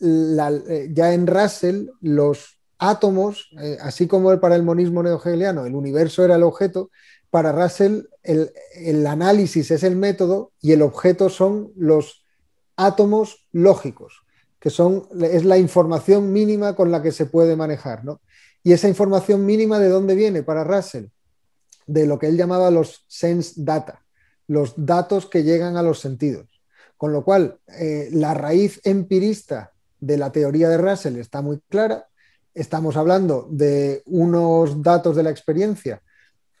eh, 0.00 0.90
ya 0.92 1.12
en 1.12 1.26
Russell 1.26 1.88
los 2.00 2.60
átomos, 2.78 3.50
eh, 3.60 3.76
así 3.80 4.06
como 4.06 4.38
para 4.38 4.54
el 4.54 4.62
monismo 4.62 5.02
neogeliano 5.02 5.66
el 5.66 5.74
universo 5.74 6.24
era 6.24 6.36
el 6.36 6.44
objeto, 6.44 6.90
para 7.30 7.52
Russell 7.52 8.02
el, 8.22 8.52
el 8.74 9.06
análisis 9.06 9.70
es 9.70 9.82
el 9.82 9.96
método 9.96 10.52
y 10.60 10.72
el 10.72 10.82
objeto 10.82 11.28
son 11.28 11.72
los 11.74 12.24
átomos 12.76 13.48
lógicos 13.50 14.22
que 14.60 14.70
son, 14.70 15.06
es 15.22 15.44
la 15.44 15.58
información 15.58 16.32
mínima 16.32 16.74
con 16.74 16.90
la 16.90 17.02
que 17.02 17.12
se 17.12 17.26
puede 17.26 17.56
manejar. 17.56 18.04
¿no? 18.04 18.20
Y 18.62 18.72
esa 18.72 18.88
información 18.88 19.46
mínima 19.46 19.78
de 19.78 19.88
dónde 19.88 20.14
viene 20.14 20.42
para 20.42 20.64
Russell? 20.64 21.06
De 21.86 22.06
lo 22.06 22.18
que 22.18 22.26
él 22.26 22.36
llamaba 22.36 22.70
los 22.70 23.04
sense 23.08 23.54
data, 23.56 24.04
los 24.46 24.74
datos 24.76 25.26
que 25.26 25.42
llegan 25.42 25.76
a 25.76 25.82
los 25.82 26.00
sentidos. 26.00 26.46
Con 26.96 27.12
lo 27.12 27.24
cual, 27.24 27.58
eh, 27.78 28.08
la 28.12 28.34
raíz 28.34 28.80
empirista 28.84 29.72
de 30.00 30.16
la 30.16 30.32
teoría 30.32 30.68
de 30.68 30.78
Russell 30.78 31.16
está 31.16 31.42
muy 31.42 31.60
clara. 31.68 32.08
Estamos 32.54 32.96
hablando 32.96 33.46
de 33.50 34.02
unos 34.06 34.82
datos 34.82 35.14
de 35.16 35.22
la 35.22 35.30
experiencia 35.30 36.02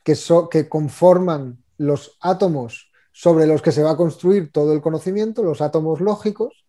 que, 0.04 0.16
que 0.50 0.68
conforman 0.68 1.62
los 1.76 2.16
átomos 2.20 2.90
sobre 3.12 3.46
los 3.46 3.62
que 3.62 3.72
se 3.72 3.82
va 3.82 3.92
a 3.92 3.96
construir 3.96 4.52
todo 4.52 4.72
el 4.72 4.80
conocimiento, 4.80 5.42
los 5.42 5.60
átomos 5.60 6.00
lógicos, 6.00 6.64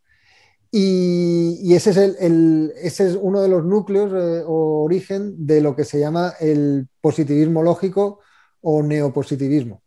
y, 0.72 1.74
ese, 1.74 1.90
es 1.90 1.98
el, 1.98 2.74
ese, 2.76 3.08
es 3.08 3.18
uno 3.20 3.42
de 3.42 3.50
los 3.50 3.66
núcleos 3.66 4.12
eh, 4.14 4.44
o 4.46 4.84
origen 4.84 5.48
de 5.48 5.62
lo 5.62 5.76
que 5.76 5.84
se 5.84 6.00
llama 6.00 6.34
el 6.40 6.88
positivismo 7.02 7.64
lógico 7.64 8.20
o 8.62 8.84
neopositivismo. 8.84 9.82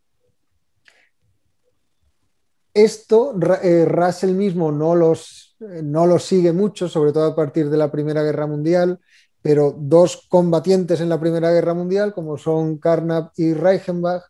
Esto 2.75 3.35
eh, 3.63 3.85
Russell 3.85 4.35
mismo 4.35 4.73
no 4.73 4.97
los, 4.97 5.57
eh, 5.61 5.83
no 5.85 6.07
los 6.07 6.25
sigue 6.25 6.53
mucho, 6.53 6.89
sobre 6.89 7.13
todo 7.13 7.27
a 7.27 7.37
partir 7.37 7.69
de 7.71 7.77
la 7.77 7.93
Primera 7.93 8.23
Guerra 8.23 8.47
Mundial, 8.47 8.99
pero 9.43 9.75
dos 9.79 10.27
combatientes 10.29 11.01
en 11.01 11.11
la 11.11 11.21
Primera 11.21 11.53
Guerra 11.53 11.75
Mundial, 11.75 12.15
como 12.15 12.39
son 12.39 12.79
Carnap 12.79 13.33
y 13.37 13.53
Reichenbach, 13.53 14.23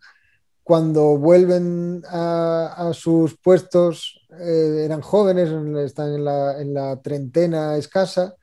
cuando 0.62 1.18
vuelven 1.18 2.02
a, 2.08 2.92
sus 2.94 3.36
puestos, 3.38 4.26
eh, 4.40 4.82
eran 4.84 5.00
jóvenes, 5.00 5.50
están 5.84 6.14
en 6.14 6.74
la, 6.74 7.00
treintena 7.02 7.76
escasa, 7.76 8.34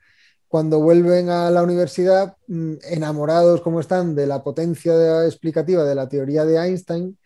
cuando 0.46 0.80
vuelven 0.80 1.30
a 1.30 1.50
la 1.50 1.62
universidad, 1.62 2.36
mm, 2.48 2.74
enamorados 2.90 3.60
como 3.62 3.80
están 3.80 4.14
de 4.14 4.26
la 4.26 4.42
potencia 4.42 5.24
explicativa 5.24 5.84
de 5.84 5.94
la 5.94 6.08
teoría 6.08 6.44
de 6.44 6.56
Einstein, 6.56 7.16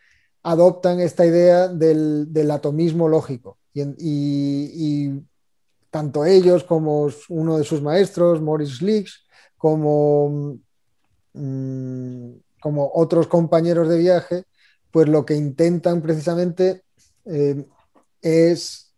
adoptan 0.42 1.00
esta 1.00 1.26
idea 1.26 1.68
del, 1.68 2.50
atomismo 2.50 3.08
lógico. 3.08 3.58
Y, 3.74 5.10
tanto 5.90 6.24
ellos 6.24 6.64
como 6.64 7.08
uno 7.28 7.58
de 7.58 7.64
sus 7.64 7.80
maestros, 7.80 8.40
Leaks, 8.82 9.26
como, 9.56 10.58
mm, 11.32 12.30
como 12.60 12.90
otros 12.94 13.26
compañeros 13.28 13.88
de 13.88 13.98
viaje, 13.98 14.44
pues 14.94 15.08
lo 15.08 15.26
que 15.26 15.34
intentan 15.34 16.00
precisamente 16.00 16.84
eh, 17.24 17.66
es 18.22 18.94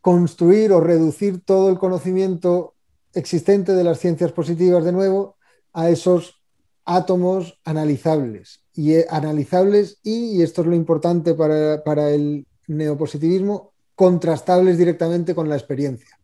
construir 0.00 0.72
o 0.72 0.80
reducir 0.80 1.44
todo 1.44 1.70
el 1.70 1.78
conocimiento 1.78 2.74
existente 3.14 3.74
de 3.74 3.84
las 3.84 4.00
ciencias 4.00 4.32
positivas 4.32 4.84
de 4.84 4.90
nuevo 4.90 5.36
a 5.72 5.88
esos 5.88 6.42
átomos 6.84 7.60
analizables. 7.64 8.64
Y 8.74 8.94
eh, 8.94 9.06
analizables 9.08 10.00
y, 10.02 10.42
esto 10.42 10.62
es 10.62 10.66
lo 10.66 10.74
importante 10.74 11.34
para, 11.34 11.84
para 11.84 12.10
el 12.10 12.44
neopositivismo, 12.66 13.70
contrastables 13.94 14.78
directamente 14.78 15.32
con 15.32 15.48
la 15.48 15.54
experiencia. 15.54 16.18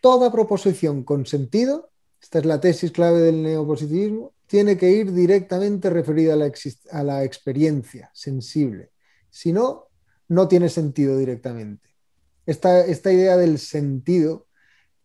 Toda 0.00 0.32
proposición 0.32 1.04
con 1.04 1.26
sentido, 1.26 1.90
esta 2.18 2.38
es 2.38 2.46
la 2.46 2.62
tesis 2.62 2.92
clave 2.92 3.20
del 3.20 3.42
neopositivismo, 3.42 4.32
tiene 4.48 4.76
que 4.76 4.90
ir 4.90 5.12
directamente 5.12 5.90
referida 5.90 6.34
a 6.34 6.36
la, 6.36 6.52
a 6.92 7.02
la 7.04 7.22
experiencia 7.22 8.10
sensible. 8.12 8.90
Si 9.30 9.52
no, 9.52 9.88
no 10.28 10.48
tiene 10.48 10.68
sentido 10.68 11.16
directamente. 11.16 11.88
Esta, 12.44 12.84
esta 12.84 13.12
idea 13.12 13.36
del 13.36 13.58
sentido 13.60 14.48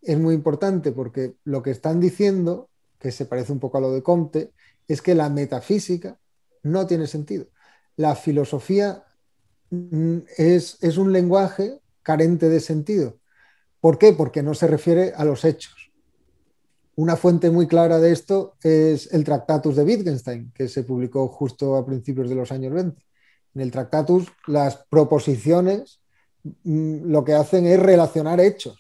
es 0.02 0.18
muy 0.18 0.34
importante 0.34 0.92
porque 0.92 1.36
lo 1.44 1.62
que 1.62 1.72
están 1.72 2.00
diciendo, 2.00 2.72
que 3.00 3.12
se 3.12 3.26
parece 3.26 3.52
un 3.52 3.60
poco 3.60 3.78
a 3.78 3.82
lo 3.82 3.92
de 3.92 4.02
Comte, 4.02 4.54
es 4.88 5.02
que 5.02 5.14
la 5.14 5.30
metafísica 5.30 6.20
no 6.64 6.88
tiene 6.88 7.06
sentido. 7.06 7.48
La 7.98 8.16
filosofía 8.16 9.06
Mm, 9.74 10.20
es, 10.38 10.78
es 10.82 10.98
un 10.98 11.12
lenguaje 11.12 11.80
carente 12.04 12.48
de 12.48 12.60
sentido. 12.60 13.20
¿Por 13.80 13.98
qué? 13.98 14.14
Porque 14.14 14.44
no 14.44 14.54
se 14.54 14.68
refiere 14.68 15.14
a 15.16 15.26
los 15.26 15.46
hechos. 15.46 15.83
Una 16.96 17.16
fuente 17.16 17.50
muy 17.50 17.68
clara 17.68 18.00
de 18.00 18.12
esto 18.12 18.56
es 18.62 19.12
el 19.14 19.24
Tractatus 19.24 19.76
de 19.76 19.84
Wittgenstein, 19.84 20.52
que 20.54 20.68
se 20.68 20.84
publicó 20.84 21.28
justo 21.28 21.76
a 21.76 21.86
principios 21.86 22.30
de 22.30 22.36
los 22.36 22.52
años 22.52 22.74
20. 22.74 23.02
En 23.56 23.62
el 23.62 23.72
Tractatus, 23.72 24.28
las 24.48 24.78
proposiciones 24.90 26.02
mm, 26.64 27.10
lo 27.10 27.24
que 27.24 27.34
hacen 27.34 27.66
es 27.66 27.80
relacionar 27.80 28.40
hechos. 28.40 28.78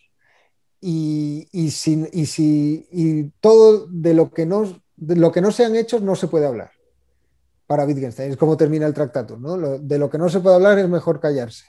Y, 0.79 1.47
y, 1.51 1.67
y, 1.67 2.25
si, 2.25 2.87
y 2.91 3.23
todo 3.39 3.87
de 3.87 4.13
lo, 4.13 4.31
que 4.31 4.45
no, 4.45 4.81
de 4.95 5.15
lo 5.15 5.31
que 5.31 5.41
no 5.41 5.51
sean 5.51 5.75
hechos 5.75 6.01
no 6.01 6.15
se 6.15 6.27
puede 6.27 6.45
hablar 6.45 6.71
para 7.65 7.85
Wittgenstein. 7.85 8.31
Es 8.31 8.37
como 8.37 8.57
termina 8.57 8.85
el 8.85 8.93
tractato, 8.93 9.37
¿no? 9.37 9.57
de 9.79 9.97
lo 9.97 10.09
que 10.09 10.17
no 10.17 10.29
se 10.29 10.39
puede 10.41 10.55
hablar 10.55 10.77
es 10.77 10.87
mejor 10.89 11.19
callarse. 11.19 11.65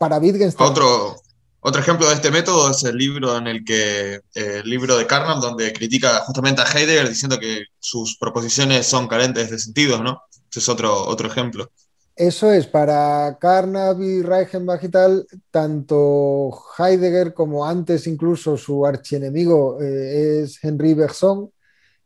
Para 0.00 0.18
Wittgenstein. 0.18 0.70
Otro, 0.70 1.16
otro 1.60 1.80
ejemplo 1.80 2.08
de 2.08 2.14
este 2.14 2.30
método 2.30 2.70
es 2.70 2.84
el 2.84 2.96
libro 2.96 3.36
en 3.36 3.46
el 3.46 3.64
que 3.64 4.14
eh, 4.14 4.20
el 4.34 4.68
libro 4.68 4.96
de 4.96 5.06
Carnap, 5.06 5.38
donde 5.38 5.72
critica 5.72 6.20
justamente 6.20 6.62
a 6.62 6.64
Heidegger 6.64 7.08
diciendo 7.08 7.38
que 7.38 7.64
sus 7.78 8.16
proposiciones 8.16 8.86
son 8.86 9.08
carentes 9.08 9.50
de 9.50 9.58
sentido, 9.58 10.02
¿no? 10.02 10.22
Ese 10.50 10.60
es 10.60 10.68
otro, 10.68 11.06
otro 11.06 11.28
ejemplo. 11.28 11.70
Eso 12.14 12.50
es, 12.50 12.66
para 12.66 13.38
Carnap 13.40 14.00
y 14.00 14.22
Reichenbach 14.22 14.82
y 14.82 14.88
tal, 14.88 15.26
tanto 15.52 16.50
Heidegger 16.76 17.32
como 17.32 17.64
antes 17.64 18.08
incluso 18.08 18.56
su 18.56 18.84
archienemigo 18.84 19.80
eh, 19.80 20.42
es 20.42 20.62
Henri 20.64 20.94
Bergson, 20.94 21.52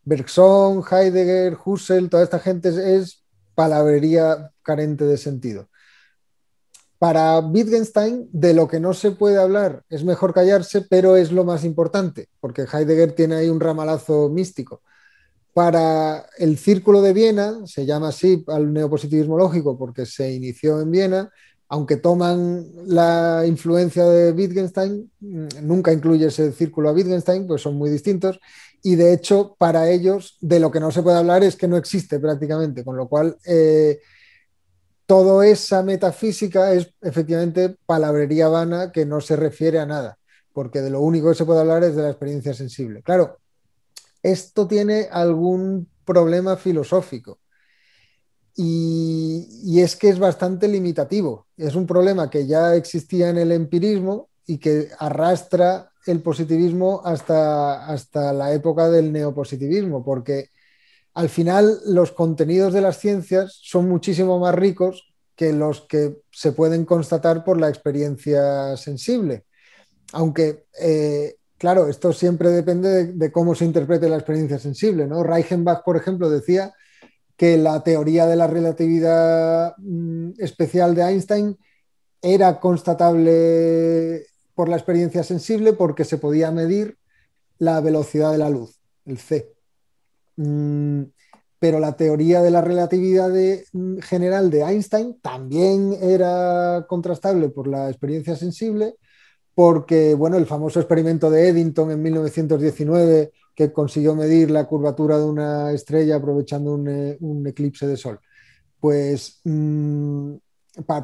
Bergson, 0.05 0.83
Heidegger, 0.91 1.57
Husserl, 1.65 2.11
toda 2.11 2.25
esta 2.25 2.39
gente 2.39 2.69
es, 2.97 3.23
palabrería 3.55 4.51
carente 4.63 5.05
de 5.05 5.17
sentido. 5.17 5.69
Para 7.03 7.41
Wittgenstein, 7.41 8.29
de 8.31 8.55
lo 8.55 8.69
que 8.69 8.79
no 8.79 8.95
se 8.95 9.11
puede 9.11 9.37
hablar 9.37 9.83
es 9.91 10.05
mejor 10.05 10.33
callarse, 10.33 10.83
pero 10.83 11.17
es 11.17 11.33
lo 11.33 11.43
más 11.43 11.65
importante, 11.65 12.29
porque 12.39 12.63
Heidegger 12.73 13.11
tiene 13.11 13.35
ahí 13.35 13.49
un 13.49 13.59
ramalazo 13.59 14.29
místico. 14.29 14.83
Para 15.53 16.27
el 16.39 16.59
Círculo 16.59 17.03
de 17.03 17.13
Viena, 17.13 17.67
se 17.67 17.87
llama 17.87 18.11
así 18.11 18.45
al 18.47 18.73
neopositivismo 18.73 19.37
lógico 19.37 19.77
porque 19.77 20.07
se 20.07 20.33
inició 20.33 20.81
en 20.81 20.93
Viena, 20.93 21.33
aunque 21.67 21.97
toman 21.97 22.69
la 22.87 23.47
influencia 23.49 24.05
de 24.05 24.31
Wittgenstein, 24.31 25.11
mm, 25.19 25.47
nunca 25.63 25.93
incluye 25.93 26.27
ese 26.27 26.53
círculo 26.53 26.89
a 26.89 26.93
Wittgenstein, 26.93 27.49
pues 27.49 27.63
son 27.63 27.75
muy 27.75 27.91
distintos 27.91 28.39
y 28.81 28.95
de 28.95 29.13
hecho 29.13 29.57
para 29.59 29.91
ellos 29.91 30.39
de 30.41 30.61
lo 30.61 30.71
que 30.71 30.79
no 30.79 30.93
se 30.93 31.03
puede 31.03 31.17
hablar 31.17 31.43
es 31.43 31.57
que 31.57 31.67
no 31.67 31.77
existe 31.77 32.21
prácticamente, 32.21 32.85
con 32.85 32.97
lo 32.97 33.09
cual 33.09 33.37
eh, 33.45 33.99
toda 35.13 35.47
esa 35.47 35.83
metafísica 35.83 36.73
es 36.73 36.89
efectivamente 37.03 37.77
palabrería 37.85 38.49
vana 38.49 38.93
que 38.93 39.05
no 39.05 39.21
se 39.21 39.37
refiere 39.37 39.79
a 39.79 39.85
nada, 39.85 40.17
porque 40.55 40.81
de 40.81 40.89
lo 40.89 41.03
único 41.03 41.29
que 41.29 41.35
se 41.35 41.45
puede 41.45 41.61
hablar 41.61 41.85
es 41.85 41.95
de 41.95 42.01
la 42.01 42.09
experiencia 42.09 42.55
sensible. 42.55 43.03
Claro, 43.03 43.37
esto 44.23 44.67
tiene 44.67 45.09
algún 45.13 45.87
problema 46.07 46.57
filosófico. 46.57 47.41
Y, 48.57 49.47
y, 49.65 49.81
es 49.81 49.97
que 49.97 50.09
es 50.09 50.19
bastante 50.19 50.67
limitativo. 50.67 51.47
Es 51.59 51.75
un 51.75 51.87
problema 51.87 52.31
que 52.31 52.47
ya 52.47 52.75
existía 52.75 53.29
en 53.29 53.37
el 53.37 53.53
empirismo 53.53 54.31
y 54.47 54.57
que 54.57 54.89
arrastra 54.99 55.91
el 56.07 56.23
positivismo 56.23 57.03
hasta, 57.05 57.85
hasta 57.85 58.33
la 58.33 58.55
época 58.55 58.89
del 58.89 59.13
neopositivismo, 59.13 60.03
porque 60.03 60.52
al 61.15 61.29
final 61.29 61.81
los 61.87 62.13
contenidos 62.13 62.73
de 62.73 62.81
las 62.81 62.99
ciencias 62.99 63.59
son 63.63 63.89
muchísimo 63.89 64.39
más 64.39 64.55
ricos 64.55 65.13
que 65.37 65.53
los 65.53 65.83
que 65.83 66.21
se 66.31 66.53
pueden 66.53 66.85
constatar 66.85 67.45
por 67.45 67.61
la 67.61 67.69
experiencia 67.69 68.77
sensible. 68.77 69.45
Aunque, 70.13 70.67
eh, 70.81 71.37
claro, 71.59 71.89
esto 71.89 72.13
siempre 72.13 72.51
depende 72.51 73.13
de, 73.13 73.33
cómo 73.33 73.55
se 73.55 73.65
interprete 73.65 74.09
la 74.09 74.17
experiencia 74.17 74.59
sensible. 74.59 75.07
¿no? 75.07 75.23
Reichenbach, 75.23 75.85
por 75.85 75.97
ejemplo, 75.97 76.31
decía 76.31 76.73
que 77.37 77.57
la 77.57 77.83
teoría 77.83 78.27
de 78.27 78.37
la 78.37 78.47
relatividad 78.47 79.75
mm, 79.79 80.33
especial 80.39 80.95
de 80.95 81.03
Einstein 81.03 81.59
era 82.21 82.61
constatable 82.61 84.27
por 84.55 84.69
la 84.69 84.77
experiencia 84.77 85.25
sensible 85.25 85.73
porque 85.73 86.05
se 86.05 86.19
podía 86.19 86.51
medir 86.51 86.99
la 87.59 87.81
velocidad 87.81 88.33
de 88.33 88.39
la 88.39 88.51
luz, 88.51 88.79
el 89.07 89.19
c. 89.19 89.53
Mm, 90.37 91.03
pero 91.59 91.79
la 91.79 91.97
teoría 91.97 92.43
de 92.43 92.51
la 92.51 92.61
relatividad 92.61 93.31
mm, 93.73 93.99
general 93.99 94.51
de 94.51 94.63
Einstein 94.63 95.21
también 95.21 95.97
era 96.01 96.87
contrastable 96.89 97.51
por 97.51 97.69
la 97.69 97.89
experiencia 97.89 98.35
sensible, 98.37 98.97
porque 99.55 100.15
bueno, 100.15 100.37
el 100.39 100.47
famoso 100.47 100.81
experimento 100.81 101.31
de 101.31 101.49
Eddington 101.49 101.91
en 101.93 102.03
1919 102.03 103.33
que 103.55 103.73
consiguió 103.73 104.15
medir 104.15 104.51
la 104.51 104.67
curvatura 104.67 105.19
de 105.19 105.25
una 105.25 105.73
estrella 105.73 106.17
aprovechando 106.17 106.75
un, 106.75 106.89
eh, 106.89 107.19
eclipse 107.47 107.87
de 107.87 107.97
sol. 107.97 108.19
Pues 108.81 109.41
mm, 109.45 110.35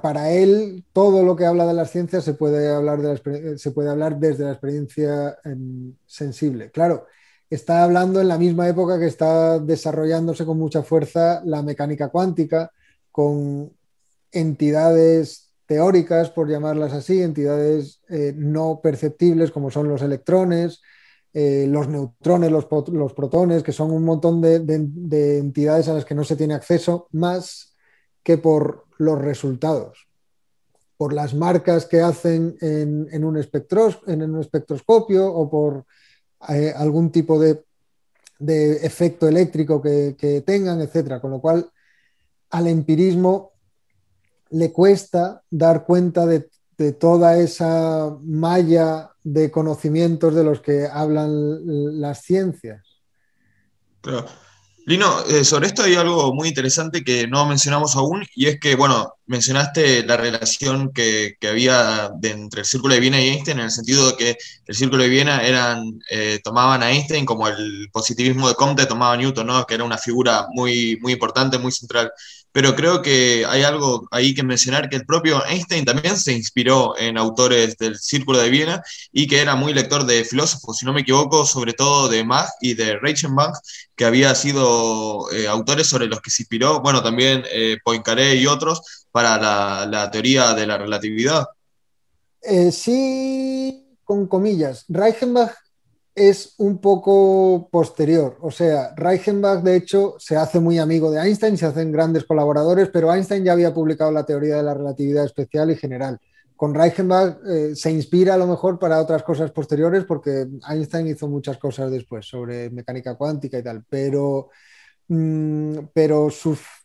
para 0.02 0.30
él 0.32 0.84
todo 0.92 1.22
lo 1.22 1.36
que 1.36 1.46
habla 1.46 1.66
de 1.66 1.74
las 1.74 1.90
ciencias 1.90 2.24
se 2.24 2.34
puede 2.34 2.68
hablar, 2.74 3.00
de 3.00 3.58
se 3.58 3.70
puede 3.70 3.90
hablar 3.90 4.18
desde 4.18 4.44
la 4.44 4.52
experiencia 4.52 5.38
em, 5.44 5.94
sensible. 6.06 6.70
Claro, 6.70 7.06
está 7.50 7.84
hablando 7.84 8.20
en 8.20 8.28
la 8.28 8.38
misma 8.38 8.68
época 8.68 8.98
que 8.98 9.06
está 9.06 9.58
desarrollándose 9.58 10.44
con 10.44 10.58
mucha 10.58 10.82
fuerza 10.82 11.42
la 11.44 11.62
mecánica 11.62 12.08
cuántica, 12.08 12.72
con 13.10 13.72
entidades 14.32 15.50
teóricas, 15.66 16.30
por 16.30 16.48
llamarlas 16.48 16.92
así, 16.92 17.22
entidades 17.22 18.00
eh, 18.08 18.32
no 18.36 18.80
perceptibles 18.82 19.50
como 19.50 19.70
son 19.70 19.88
los 19.88 20.02
electrones, 20.02 20.80
eh, 21.34 21.66
los 21.68 21.88
neutrones, 21.88 22.50
los, 22.50 22.64
protones, 22.64 23.62
que 23.62 23.72
son 23.72 23.90
un 23.90 24.04
montón 24.04 24.40
de 24.40 25.38
entidades 25.38 25.88
a 25.88 25.94
las 25.94 26.04
que 26.04 26.14
no 26.14 26.24
se 26.24 26.36
tiene 26.36 26.54
acceso, 26.54 27.08
más 27.12 27.76
que 28.22 28.36
por 28.36 28.84
los 28.98 29.18
resultados, 29.18 30.06
por 30.96 31.12
las 31.14 31.32
marcas 31.32 31.86
que 31.86 32.00
hacen 32.00 32.56
en, 32.60 33.06
un, 33.08 33.08
en 33.14 33.24
un, 33.24 34.40
espectroscopio 34.40 35.32
o 35.32 35.48
por 35.48 35.86
eh, 36.48 36.72
algún 36.76 37.10
tipo 37.10 37.40
de, 37.40 37.64
efecto 38.40 39.26
eléctrico 39.26 39.82
que, 39.82 40.42
tengan, 40.46 40.80
etc. 40.80 41.20
Con 41.20 41.32
lo 41.32 41.40
cual, 41.40 41.70
al 42.50 42.66
empirismo 42.66 43.52
le 44.50 44.72
cuesta 44.72 45.42
dar 45.50 45.84
cuenta 45.84 46.26
de, 46.26 46.48
toda 47.00 47.36
esa 47.36 48.16
malla 48.22 49.10
de 49.24 49.50
conocimientos 49.50 50.32
de 50.34 50.44
los 50.44 50.60
que 50.60 50.86
hablan 50.86 52.00
las 52.00 52.22
ciencias. 52.22 52.84
Lino, 54.88 55.22
eh, 55.26 55.44
sobre 55.44 55.66
esto 55.66 55.82
hay 55.82 55.96
algo 55.96 56.32
muy 56.32 56.48
interesante 56.48 57.04
que 57.04 57.26
no 57.26 57.44
mencionamos 57.44 57.94
aún, 57.94 58.24
y 58.34 58.46
es 58.46 58.58
que, 58.58 58.74
bueno, 58.74 59.12
mencionaste 59.26 60.02
la 60.06 60.16
relación 60.16 60.94
que, 60.94 61.36
había 61.46 62.10
entre 62.22 62.60
el 62.60 62.66
Círculo 62.66 62.94
de 62.94 63.00
Viena 63.00 63.20
y 63.20 63.28
Einstein, 63.28 63.58
en 63.58 63.64
el 63.64 63.70
sentido 63.70 64.06
de 64.06 64.16
que 64.16 64.38
el 64.66 64.74
Círculo 64.74 65.02
de 65.02 65.10
Viena 65.10 65.42
eran, 65.42 66.00
eh, 66.10 66.40
tomaban 66.42 66.82
a 66.82 66.90
Einstein 66.90 67.26
como 67.26 67.46
el 67.48 67.90
positivismo 67.92 68.48
de 68.48 68.54
Comte 68.54 68.86
tomaba 68.86 69.12
a 69.12 69.16
Newton, 69.18 69.46
¿no? 69.46 69.66
que 69.66 69.74
era 69.74 69.84
una 69.84 69.98
figura 69.98 70.46
muy, 70.54 70.96
muy 71.02 71.12
importante, 71.12 71.58
muy 71.58 71.70
central 71.70 72.10
pero 72.52 72.74
creo 72.74 73.02
que 73.02 73.44
hay 73.46 73.62
algo 73.62 74.08
ahí 74.10 74.34
que 74.34 74.42
mencionar, 74.42 74.88
que 74.88 74.96
el 74.96 75.06
propio 75.06 75.44
Einstein 75.46 75.84
también 75.84 76.16
se 76.16 76.32
inspiró 76.32 76.98
en 76.98 77.18
autores 77.18 77.76
del 77.76 77.98
Círculo 77.98 78.38
de 78.38 78.50
Viena 78.50 78.82
y 79.12 79.26
que 79.26 79.40
era 79.40 79.54
muy 79.54 79.74
lector 79.74 80.04
de 80.04 80.24
filósofos, 80.24 80.78
si 80.78 80.86
no 80.86 80.92
me 80.92 81.02
equivoco, 81.02 81.44
sobre 81.44 81.72
todo 81.72 82.08
de 82.08 82.24
Mach 82.24 82.48
y 82.60 82.74
de 82.74 82.98
Reichenbach, 82.98 83.54
que 83.94 84.04
había 84.04 84.34
sido 84.34 85.30
eh, 85.32 85.46
autores 85.46 85.86
sobre 85.86 86.06
los 86.06 86.20
que 86.20 86.30
se 86.30 86.42
inspiró, 86.42 86.80
bueno, 86.80 87.02
también 87.02 87.44
eh, 87.50 87.78
Poincaré 87.84 88.34
y 88.36 88.46
otros, 88.46 89.06
para 89.10 89.86
la, 89.86 90.10
teoría 90.10 90.54
de 90.54 90.66
la 90.66 90.78
relatividad. 90.78 91.46
Eh, 92.42 92.70
sí, 92.70 93.96
con 94.04 94.26
comillas. 94.26 94.84
Reichenbach 94.88 95.54
es 96.18 96.54
un 96.58 96.78
poco 96.78 97.68
posterior. 97.70 98.36
O 98.40 98.50
sea, 98.50 98.92
Reichenbach, 98.96 99.62
de 99.62 99.76
hecho, 99.76 100.16
se 100.18 100.36
hace 100.36 100.60
muy 100.60 100.78
amigo 100.78 101.10
de 101.10 101.20
Einstein, 101.20 101.56
se 101.56 101.66
hacen 101.66 101.92
grandes 101.92 102.24
colaboradores, 102.24 102.88
pero 102.92 103.12
Einstein 103.12 103.44
ya 103.44 103.52
había 103.52 103.72
publicado 103.72 104.10
la 104.10 104.26
teoría 104.26 104.56
de 104.56 104.62
la 104.62 104.74
relatividad 104.74 105.24
especial 105.24 105.70
y 105.70 105.76
general. 105.76 106.20
Con 106.56 106.74
Reichenbach 106.74 107.38
eh, 107.46 107.76
se 107.76 107.90
inspira 107.92 108.34
a 108.34 108.36
lo 108.36 108.46
mejor 108.46 108.78
para 108.78 109.00
otras 109.00 109.22
cosas 109.22 109.52
posteriores, 109.52 110.04
porque 110.04 110.46
Einstein 110.68 111.06
hizo 111.06 111.28
muchas 111.28 111.56
cosas 111.56 111.90
después 111.90 112.26
sobre 112.26 112.70
mecánica 112.70 113.14
cuántica 113.14 113.58
y 113.58 113.62
tal, 113.62 113.84
pero, 113.88 114.50
mm, 115.06 115.78
pero, 115.94 116.28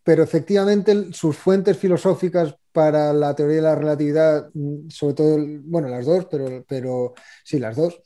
pero 0.04 0.24
efectivamente 0.24 1.12
sus 1.12 1.36
fuentes 1.38 1.78
filosóficas 1.78 2.56
para 2.72 3.13
la 3.13 3.36
teoría 3.36 3.58
de 3.58 3.62
la 3.63 3.76
relatividad, 3.76 4.50
mm, 4.54 4.89
sobre 4.89 5.13
todo, 5.15 5.38
bueno, 5.63 5.88
las 5.88 6.06
dos, 6.06 6.26
pero, 6.30 6.63
pero 6.67 7.13
sí, 7.43 7.58
las 7.60 7.76
dos, 7.76 8.00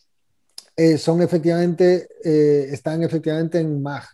eh, 0.79 0.99
son 0.99 1.23
efectivamente, 1.23 2.07
eh, 2.23 2.69
están 2.71 3.01
efectivamente 3.01 3.59
en 3.59 3.81
Mach. 3.81 4.05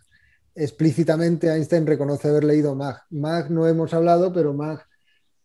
Explícitamente 0.54 1.48
Einstein 1.48 1.86
reconoce 1.86 2.28
haber 2.28 2.44
leído 2.44 2.74
Mach. 2.74 3.02
Mach 3.10 3.50
no 3.50 3.68
hemos 3.68 3.92
hablado, 3.92 4.32
pero 4.32 4.54
Mach 4.54 4.80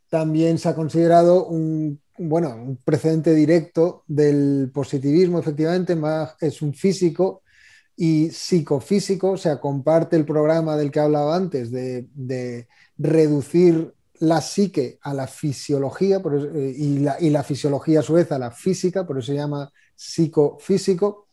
también 0.09 0.57
se 0.57 0.69
ha 0.69 0.75
considerado 0.75 1.47
un, 1.47 1.99
bueno, 2.17 2.55
un 2.55 2.77
precedente 2.77 3.33
directo 3.33 4.05
del 4.07 4.71
positivismo, 4.73 5.39
efectivamente. 5.39 5.93
Mach 5.93 6.41
es 6.41 6.61
un 6.61 6.73
físico 6.73 7.43
y 7.97 8.29
psicofísico, 8.29 9.31
o 9.31 9.37
sea, 9.37 9.59
comparte 9.59 10.15
el 10.15 10.23
programa 10.23 10.77
del 10.77 10.89
que 10.89 11.01
hablaba 11.01 11.35
antes, 11.35 11.69
de, 11.69 12.67
reducir 12.97 13.93
la 14.19 14.39
psique 14.39 14.99
a 15.01 15.13
la 15.13 15.27
fisiología 15.27 16.21
eh, 16.55 16.73
y, 16.77 16.99
la, 16.99 17.17
y, 17.19 17.29
la, 17.29 17.43
fisiología 17.43 17.99
a 17.99 18.03
su 18.03 18.13
vez 18.13 18.31
a 18.31 18.39
la 18.39 18.51
física, 18.51 19.05
por 19.05 19.17
eso 19.17 19.27
se 19.27 19.35
llama 19.35 19.69
psicofísico. 19.99 21.27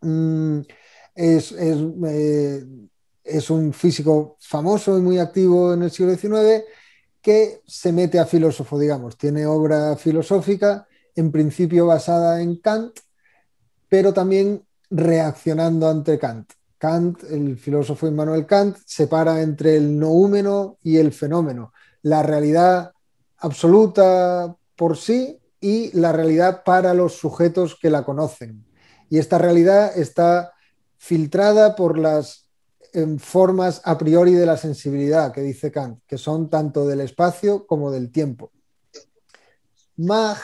Mm, 0.00 0.60
es, 1.14 1.52
eh, 1.52 2.66
es, 3.22 3.50
un 3.50 3.72
físico 3.72 4.36
famoso 4.40 4.98
y 4.98 5.00
muy 5.00 5.18
activo 5.18 5.72
en 5.74 5.84
el 5.84 5.90
siglo 5.92 6.12
XIX 6.16 6.64
que 7.20 7.60
se 7.64 7.92
mete 7.92 8.18
a 8.18 8.26
filósofo, 8.26 8.76
digamos. 8.76 9.16
Tiene 9.16 9.46
obra 9.46 9.96
filosófica, 9.96 10.88
en 11.14 11.30
principio 11.30 11.86
basada 11.86 12.42
en 12.42 12.56
Kant, 12.56 12.98
pero 13.88 14.12
también 14.12 14.64
reaccionando 14.90 15.88
ante 15.88 16.18
Kant. 16.18 16.50
Kant, 16.78 17.22
el 17.30 17.56
filósofo 17.56 18.08
Immanuel 18.08 18.46
Kant, 18.46 18.78
separa 18.84 19.40
entre 19.40 19.76
el 19.76 19.96
noúmeno 19.96 20.78
y 20.82 20.96
el 20.96 21.12
fenómeno, 21.12 21.72
la 22.02 22.24
realidad 22.24 22.90
absoluta 23.38 24.56
por 24.74 24.96
sí 24.96 25.38
y 25.62 25.96
la 25.98 26.12
realidad 26.12 26.64
para 26.64 26.92
los 26.92 27.14
sujetos 27.14 27.78
que 27.80 27.88
la 27.88 28.04
conocen. 28.04 28.66
Y 29.08 29.18
esta 29.18 29.38
realidad 29.38 29.96
está 29.96 30.52
filtrada 30.98 31.76
por 31.76 31.98
las 31.98 32.50
em, 32.92 33.18
formas 33.18 33.80
a 33.84 33.96
priori 33.96 34.34
de 34.34 34.44
la 34.44 34.56
sensibilidad 34.56 35.32
que 35.32 35.40
dice 35.40 35.70
Kant, 35.70 36.00
que 36.06 36.18
son 36.18 36.50
tanto 36.50 36.86
del 36.86 37.00
espacio 37.00 37.64
como 37.66 37.90
del 37.90 38.10
tiempo. 38.10 38.50
Mach, 39.96 40.38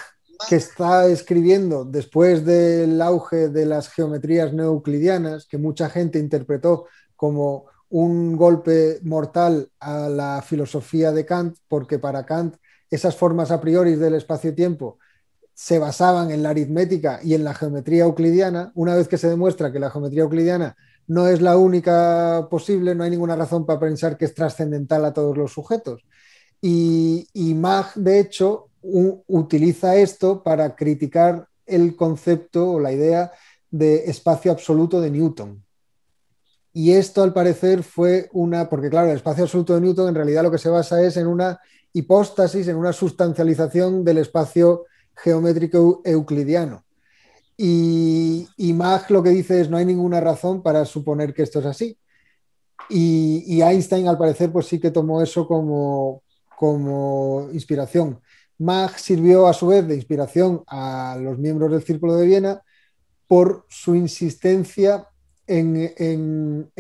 que 0.49 0.57
está 0.57 1.07
escribiendo 1.07 1.85
después 1.85 2.45
del 2.45 3.03
auge 3.03 3.49
de 3.49 3.67
las 3.67 3.89
geometrías 3.89 4.53
neoclidianas, 4.53 5.47
que 5.47 5.59
mucha 5.59 5.91
gente 5.91 6.21
interpretó 6.21 6.87
como 7.17 7.67
un 7.89 8.37
golpe 8.37 9.01
mortal 9.03 9.71
a 9.81 10.09
la 10.09 10.43
filosofía 10.43 11.11
de 11.11 11.27
Kant, 11.27 11.57
porque 11.67 11.99
para 11.99 12.25
Kant 12.25 12.57
esas 12.91 13.17
formas 13.17 13.51
a 13.51 13.61
priori 13.61 13.97
del 13.97 14.15
espacio-tiempo 14.15 14.99
se 15.59 15.81
basaban 15.81 16.31
en 16.31 16.45
la 16.45 16.51
aritmética 16.51 17.19
y 17.21 17.35
en 17.35 17.43
la 17.43 17.53
geometría 17.53 18.05
euclidiana, 18.05 18.71
una 18.77 18.95
vez 18.95 19.09
que 19.09 19.19
se 19.19 19.29
demuestra 19.29 19.73
que 19.73 19.81
la 19.81 19.91
geometría 19.91 20.23
euclidiana 20.23 20.77
no 21.09 21.27
es 21.27 21.41
la 21.41 21.57
única 21.57 22.47
posible, 22.49 22.95
no 22.95 23.03
hay 23.03 23.11
ninguna 23.11 23.35
razón 23.35 23.67
para 23.67 23.81
pensar 23.81 24.17
que 24.17 24.27
es 24.27 24.35
trascendental 24.35 25.05
a 25.05 25.13
todos 25.13 25.37
los 25.37 25.53
sujetos. 25.53 26.05
Y, 26.63 27.27
y 27.33 27.55
Mach, 27.55 27.97
de 27.97 28.21
hecho, 28.21 28.69
utiliza 28.83 29.97
esto 29.97 30.45
para 30.45 30.77
criticar 30.77 31.49
el 31.67 31.97
concepto 31.97 32.71
o 32.71 32.79
la 32.79 32.93
idea 32.93 33.33
de 33.69 34.05
espacio 34.05 34.53
absoluto 34.53 35.01
de 35.01 35.11
Newton. 35.11 35.65
Y 36.73 36.93
esto, 36.93 37.25
al 37.25 37.33
parecer, 37.33 37.83
fue 37.83 38.29
una, 38.33 38.69
porque 38.69 38.91
claro, 38.91 39.11
el 39.11 39.17
espacio 39.17 39.43
absoluto 39.43 39.75
de 39.75 39.81
Newton 39.81 40.11
en 40.11 40.15
realidad 40.15 40.45
lo 40.45 40.53
que 40.53 40.59
se 40.59 40.69
basa 40.69 41.03
es 41.03 41.17
en 41.17 41.27
una 41.27 41.59
hipóstasis, 41.93 42.69
en 42.69 42.77
una 42.77 42.93
sustancialización 42.93 44.05
del 44.05 44.19
espacio 44.19 44.85
geométrico 45.23 46.01
euclidiano. 46.05 46.85
Y, 47.57 48.49
y 48.57 48.73
Mach 48.73 49.11
lo 49.11 49.23
que 49.23 49.31
dice 49.31 49.61
es 49.61 49.69
no 49.69 49.77
hay 49.77 49.85
ninguna 49.85 50.21
razón 50.21 50.63
para 50.63 50.85
suponer 50.85 51.35
que 51.35 51.43
esto 51.43 51.59
es 51.59 51.67
así. 51.67 51.99
Y, 52.91 53.61
Einstein, 53.61 54.09
al 54.09 54.17
parecer, 54.17 54.51
pues 54.51 54.67
sí 54.67 54.79
que 54.81 54.91
tomó 54.91 55.21
eso 55.21 55.47
como, 55.47 56.23
como 56.57 57.49
inspiración. 57.53 58.21
Mach 58.59 58.97
sirvió 58.97 59.47
a 59.47 59.53
su 59.53 59.67
vez 59.69 59.87
de 59.87 59.95
inspiración 59.95 60.63
a 60.67 61.17
los 61.21 61.39
miembros 61.39 61.71
del 61.71 61.83
Círculo 61.83 62.17
de 62.17 62.27
Viena 62.27 62.63
por 63.27 63.67
su 63.69 63.95
insistencia 63.95 65.07
en, 65.47 65.93
en, 65.97 66.73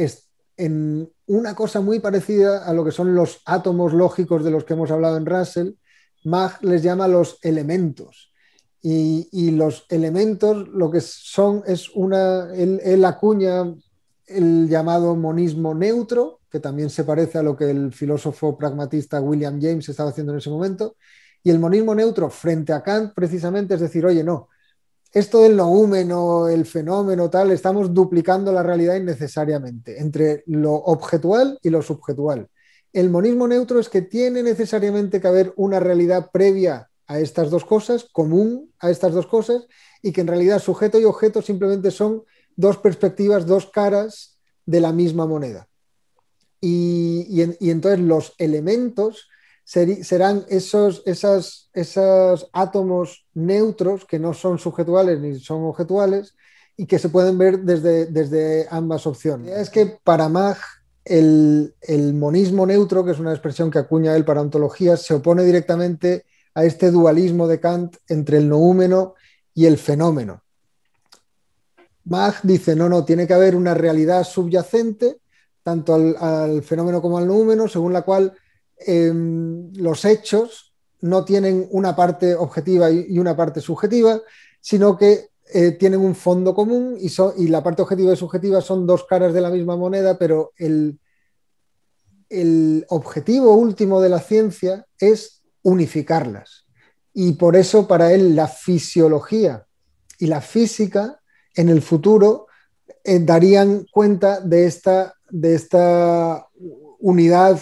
en, 0.56 1.12
una 1.26 1.54
cosa 1.54 1.80
muy 1.80 2.00
parecida 2.00 2.64
a 2.64 2.72
lo 2.72 2.84
que 2.84 2.90
son 2.90 3.14
los 3.14 3.42
átomos 3.44 3.92
lógicos 3.92 4.42
de 4.44 4.50
los 4.50 4.64
que 4.64 4.72
hemos 4.72 4.90
hablado 4.90 5.16
en 5.18 5.26
Russell. 5.26 5.72
Mach 6.28 6.62
les 6.62 6.82
llama 6.82 7.08
los 7.08 7.38
elementos. 7.42 8.32
Y, 8.80 9.50
los 9.50 9.86
elementos 9.88 10.68
lo 10.68 10.90
que 10.90 11.00
son 11.00 11.62
es 11.66 11.90
una, 11.90 12.54
él, 12.54 13.04
acuña 13.04 13.74
el 14.26 14.68
llamado 14.68 15.16
monismo 15.16 15.74
neutro, 15.74 16.40
que 16.50 16.60
también 16.60 16.88
se 16.88 17.04
parece 17.04 17.38
a 17.38 17.42
lo 17.42 17.56
que 17.56 17.70
el 17.70 17.92
filósofo 17.92 18.56
pragmatista 18.56 19.20
William 19.20 19.60
James 19.60 19.88
estaba 19.88 20.10
haciendo 20.10 20.32
en 20.32 20.38
ese 20.38 20.50
momento, 20.50 20.96
y 21.42 21.50
el 21.50 21.58
monismo 21.58 21.94
neutro 21.94 22.30
frente 22.30 22.72
a 22.72 22.82
Kant 22.82 23.14
precisamente 23.14 23.74
es 23.74 23.80
decir, 23.80 24.06
oye, 24.06 24.22
no, 24.22 24.48
esto 25.12 25.42
del 25.42 25.56
noúmeno, 25.56 26.48
el 26.48 26.66
fenómeno, 26.66 27.30
tal, 27.30 27.50
estamos 27.50 27.92
duplicando 27.92 28.52
la 28.52 28.62
realidad 28.62 28.96
innecesariamente 28.96 30.00
entre 30.00 30.44
lo 30.46 30.74
objetual 30.74 31.58
y 31.62 31.70
lo 31.70 31.82
subjetual. 31.82 32.48
El 32.92 33.10
monismo 33.10 33.46
neutro 33.46 33.78
es 33.80 33.88
que 33.88 34.02
tiene 34.02 34.42
necesariamente 34.42 35.20
que 35.20 35.28
haber 35.28 35.52
una 35.56 35.80
realidad 35.80 36.30
previa 36.32 36.88
a 37.06 37.20
estas 37.20 37.50
dos 37.50 37.64
cosas, 37.64 38.06
común 38.12 38.72
a 38.78 38.90
estas 38.90 39.12
dos 39.12 39.26
cosas, 39.26 39.66
y 40.02 40.12
que 40.12 40.20
en 40.20 40.26
realidad 40.26 40.60
sujeto 40.60 41.00
y 41.00 41.04
objeto 41.04 41.42
simplemente 41.42 41.90
son 41.90 42.22
dos 42.56 42.76
perspectivas, 42.78 43.46
dos 43.46 43.66
caras 43.66 44.38
de 44.66 44.80
la 44.80 44.92
misma 44.92 45.26
moneda. 45.26 45.68
Y, 46.60 47.40
entonces 47.70 48.00
los 48.00 48.34
elementos 48.38 49.28
serán 49.64 50.44
esos, 50.48 51.02
esas, 51.06 51.70
esos 51.72 52.50
átomos 52.52 53.26
neutros 53.34 54.04
que 54.06 54.18
no 54.18 54.34
son 54.34 54.58
sujetuales 54.58 55.20
ni 55.20 55.38
son 55.38 55.64
objetuales 55.64 56.34
y 56.76 56.86
que 56.86 56.98
se 56.98 57.10
pueden 57.10 57.38
ver 57.38 57.60
desde, 57.60 58.06
desde 58.06 58.66
ambas 58.70 59.06
opciones. 59.06 59.56
Es 59.56 59.70
que 59.70 59.98
para 60.02 60.28
Mach 60.28 60.58
el, 61.08 62.14
monismo 62.14 62.66
neutro, 62.66 63.04
que 63.04 63.12
es 63.12 63.18
una 63.18 63.32
expresión 63.32 63.70
que 63.70 63.78
acuña 63.78 64.14
él 64.14 64.24
para 64.24 64.40
ontología, 64.40 64.96
se 64.96 65.14
opone 65.14 65.42
directamente 65.44 66.26
a 66.54 66.64
este 66.64 66.90
dualismo 66.90 67.46
de 67.46 67.60
Kant 67.60 67.96
entre 68.08 68.38
el 68.38 68.48
noúmeno 68.48 69.14
y 69.54 69.66
el 69.66 69.78
fenómeno. 69.78 70.42
Mach 72.04 72.40
dice, 72.42 72.74
no, 72.74 72.88
no, 72.88 73.04
tiene 73.04 73.26
que 73.26 73.34
haber 73.34 73.54
una 73.54 73.74
realidad 73.74 74.24
subyacente, 74.24 75.18
tanto 75.62 75.94
al, 75.94 76.62
fenómeno 76.62 77.02
como 77.02 77.18
al 77.18 77.26
noúmeno, 77.26 77.68
según 77.68 77.92
la 77.92 78.02
cual 78.02 78.32
em, 78.78 79.72
los 79.74 80.04
hechos 80.04 80.72
no 81.00 81.24
tienen 81.24 81.68
una 81.70 81.94
parte 81.94 82.34
objetiva 82.34 82.90
y, 82.90 83.18
una 83.18 83.36
parte 83.36 83.60
subjetiva, 83.60 84.20
sino 84.60 84.96
que 84.96 85.28
eh, 85.52 85.72
tienen 85.72 86.00
un 86.00 86.14
fondo 86.14 86.54
común 86.54 86.96
y, 87.00 87.48
la 87.48 87.62
parte 87.62 87.82
objetiva 87.82 88.12
y 88.12 88.16
subjetiva 88.16 88.60
son 88.60 88.86
dos 88.86 89.04
caras 89.04 89.32
de 89.32 89.40
la 89.40 89.50
misma 89.50 89.76
moneda, 89.76 90.18
pero 90.18 90.52
el, 90.56 90.98
objetivo 92.88 93.54
último 93.54 94.02
de 94.02 94.10
la 94.10 94.20
ciencia 94.20 94.86
es 94.98 95.42
unificarlas. 95.62 96.66
Y 97.14 97.32
por 97.32 97.56
eso 97.56 97.88
para 97.88 98.12
él 98.12 98.36
la 98.36 98.46
fisiología 98.46 99.66
y 100.18 100.26
la 100.26 100.42
física 100.42 101.20
en 101.54 101.70
el 101.70 101.80
futuro 101.80 102.46
eh, 103.02 103.18
darían 103.18 103.86
cuenta 103.90 104.40
de 104.40 104.66
esta 104.66 105.14
unidad 106.98 107.60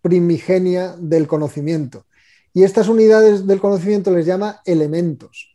primigenia 0.00 0.96
del 0.98 1.26
conocimiento. 1.26 2.06
Y 2.54 2.64
estas 2.64 2.88
unidades 2.88 3.46
del 3.46 3.60
conocimiento 3.60 4.10
les 4.10 4.26
llama 4.26 4.60
elementos. 4.64 5.49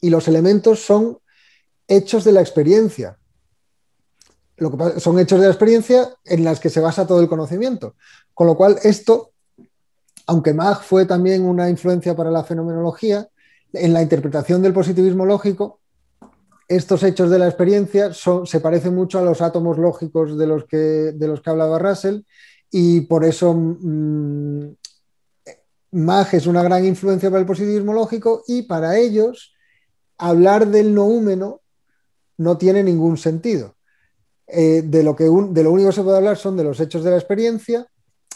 Y 0.00 0.10
los 0.10 0.28
elementos 0.28 0.80
son 0.80 1.18
hechos 1.86 2.24
de 2.24 2.32
la 2.32 2.40
experiencia. 2.40 3.18
Son 4.98 5.18
hechos 5.18 5.40
de 5.40 5.46
la 5.46 5.52
experiencia 5.52 6.14
en 6.24 6.44
las 6.44 6.60
que 6.60 6.70
se 6.70 6.80
basa 6.80 7.06
todo 7.06 7.20
el 7.20 7.28
conocimiento. 7.28 7.94
Con 8.34 8.46
lo 8.46 8.56
cual, 8.56 8.78
esto, 8.82 9.32
aunque 10.26 10.54
Mach 10.54 10.82
fue 10.82 11.06
también 11.06 11.44
una 11.44 11.68
influencia 11.70 12.14
para 12.14 12.30
la 12.30 12.44
fenomenología, 12.44 13.28
en 13.72 13.92
la 13.92 14.02
interpretación 14.02 14.62
del 14.62 14.72
positivismo 14.72 15.24
lógico, 15.24 15.80
estos 16.70 17.02
hechos 17.02 17.30
de 17.30 17.38
la 17.38 17.46
experiencia 17.46 18.12
se 18.12 18.60
parecen 18.60 18.94
mucho 18.94 19.18
a 19.18 19.22
los 19.22 19.40
átomos 19.40 19.76
lógicos 19.76 20.38
de 20.38 20.46
los 20.46 20.66
que, 20.66 20.76
de 20.76 21.26
los 21.26 21.40
que 21.40 21.50
hablaba 21.50 21.80
Russell 21.80 22.20
y 22.70 23.02
por 23.02 23.24
eso 23.24 23.52
mmm, 23.52 24.68
Mach 25.92 26.32
es 26.34 26.46
una 26.46 26.62
gran 26.62 26.84
influencia 26.84 27.28
para 27.28 27.40
el 27.40 27.46
positivismo 27.46 27.92
lógico 27.92 28.44
y 28.46 28.62
para 28.62 28.96
ellos 28.96 29.52
hablar 30.20 30.68
del 30.68 30.94
noúmeno 30.94 31.60
no 32.36 32.58
tiene 32.58 32.82
ningún 32.82 33.16
sentido. 33.16 33.76
Eh, 34.46 34.82
de, 34.84 35.02
lo 35.02 35.14
que 35.14 35.24
de 35.24 35.62
lo 35.62 35.72
único 35.72 35.90
que 35.90 35.94
se 35.94 36.02
puede 36.02 36.16
hablar 36.16 36.36
son 36.36 36.56
de 36.56 36.64
los 36.64 36.80
hechos 36.80 37.04
de 37.04 37.10
la 37.10 37.16
experiencia. 37.16 37.86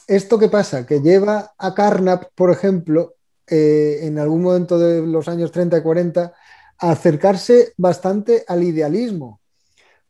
¿Esto 0.06 0.38
qué 0.38 0.48
pasa? 0.48 0.86
Que 0.86 1.00
lleva 1.00 1.54
a 1.58 1.74
Carnap, 1.74 2.24
por 2.34 2.50
ejemplo, 2.50 3.14
eh, 3.46 4.00
en 4.02 4.18
algún 4.18 4.42
momento 4.42 4.78
de 4.78 5.02
los 5.06 5.28
años 5.28 5.50
30 5.50 5.78
y 5.78 5.82
40, 5.82 6.34
a 6.78 6.90
acercarse 6.90 7.72
bastante 7.76 8.44
al 8.46 8.62
idealismo. 8.62 9.40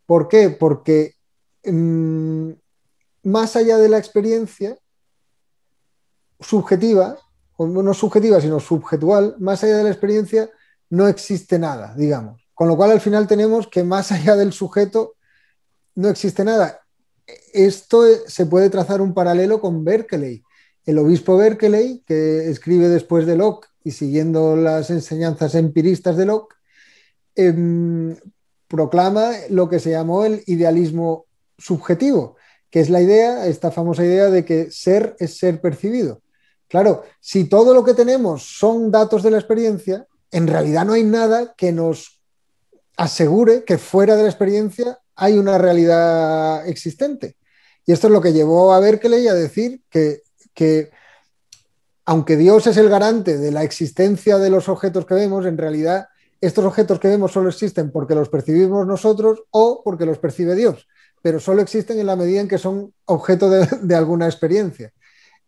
¿Por 0.07 0.29
qué? 0.29 0.51
Porque 0.51 1.15
mm, 1.65 2.51
más 3.25 3.57
allá 3.57 3.79
de 3.79 3.89
la 3.89 3.99
experiencia 3.99 4.77
subjetiva, 6.41 7.17
no 7.59 7.95
subjetiva, 7.95 8.41
sino 8.41 8.61
subjetual, 8.61 9.37
más 9.39 9.63
allá 9.65 9.79
de 9.79 9.85
la 9.85 9.91
experiencia, 9.91 10.51
no 10.91 11.09
existe 11.09 11.59
nada, 11.59 11.95
digamos. 11.97 12.47
Con 12.55 12.69
lo 12.69 12.77
cual 12.77 12.93
al 12.93 13.01
final 13.01 13.27
tenemos 13.27 13.67
que 13.67 13.83
más 13.83 14.13
allá 14.13 14.37
del 14.37 14.53
sujeto 14.53 15.15
no 15.95 16.09
existe 16.09 16.45
nada. 16.45 16.81
Esto 17.53 18.05
se 18.27 18.47
puede 18.47 18.71
trazar 18.71 19.01
un 19.01 19.15
paralelo 19.15 19.61
con 19.61 19.85
Berkeley. 19.85 20.43
El 20.85 20.99
obispo 20.99 21.37
Berkeley, 21.37 22.03
que 22.07 22.51
escribe 22.51 22.89
después 22.89 23.27
de 23.27 23.37
Locke 23.37 23.69
y 23.83 23.93
siguiendo 23.93 24.57
las 24.57 24.91
enseñanzas 24.91 25.55
empiristas 25.55 26.17
de 26.17 26.27
Locke, 26.27 26.55
em, 27.35 28.17
proclama 28.69 29.33
lo 29.51 29.69
que 29.69 29.79
se 29.79 29.91
llamó 29.91 30.25
el 30.25 30.43
idealismo 30.47 31.27
subjetivo, 31.59 32.37
que 32.71 32.81
es 32.81 32.91
la 32.91 33.01
idea, 33.01 33.47
esta 33.47 33.71
famosa 33.71 34.05
idea 34.05 34.31
de 34.31 34.45
que 34.45 34.71
ser 34.71 35.17
es 35.19 35.39
ser 35.39 35.61
percibido. 35.61 36.23
Claro, 36.69 37.05
si 37.21 37.45
todo 37.45 37.73
lo 37.73 37.85
que 37.85 37.95
tenemos 37.95 38.43
son 38.43 38.91
datos 38.91 39.23
de 39.23 39.31
la 39.31 39.39
experiencia, 39.39 40.07
en 40.31 40.47
realidad 40.47 40.85
no 40.85 40.95
hay 40.95 41.05
nada 41.05 41.55
que 41.57 41.73
nos 41.73 42.21
asegure 42.97 43.65
que 43.65 43.79
fuera 43.79 44.17
de 44.17 44.23
la 44.23 44.29
experiencia 44.29 44.99
hay 45.17 45.39
una 45.39 45.59
realidad 45.59 46.67
existente. 46.69 47.37
Y 47.87 47.93
esto 47.93 48.07
es 48.07 48.13
lo 48.13 48.21
que 48.21 48.33
llevó 48.33 48.73
a 48.73 48.81
Berkeley 48.81 49.29
a 49.29 49.35
decir 49.35 49.83
que, 49.91 50.23
que 50.55 50.91
aunque 52.05 52.37
Dios 52.37 52.67
es 52.67 52.77
el 52.77 52.89
garante 52.89 53.39
de 53.39 53.51
la 53.51 53.63
existencia 53.63 54.39
de 54.39 54.51
los 54.51 54.69
objetos 54.69 55.07
que 55.07 55.15
vemos, 55.15 55.47
en 55.47 55.59
realidad 55.59 56.09
estos 56.41 56.65
objetos 56.65 56.99
que 56.99 57.09
vemos 57.09 57.33
solo 57.33 57.49
existen 57.49 57.91
porque 57.91 58.15
los 58.15 58.29
percibimos 58.29 58.87
nosotros 58.87 59.45
o 59.51 59.83
porque 59.83 60.07
los 60.07 60.19
percibe 60.19 60.55
Dios, 60.55 60.87
pero 61.23 61.41
solo 61.41 61.63
existen 61.63 61.99
en 61.99 62.07
la 62.07 62.17
medida 62.17 62.41
en 62.41 62.49
que 62.49 62.59
son 62.59 62.93
objeto 63.07 63.49
de, 63.49 63.67
de 63.83 63.95
alguna 63.95 64.27
experiencia. 64.27 64.93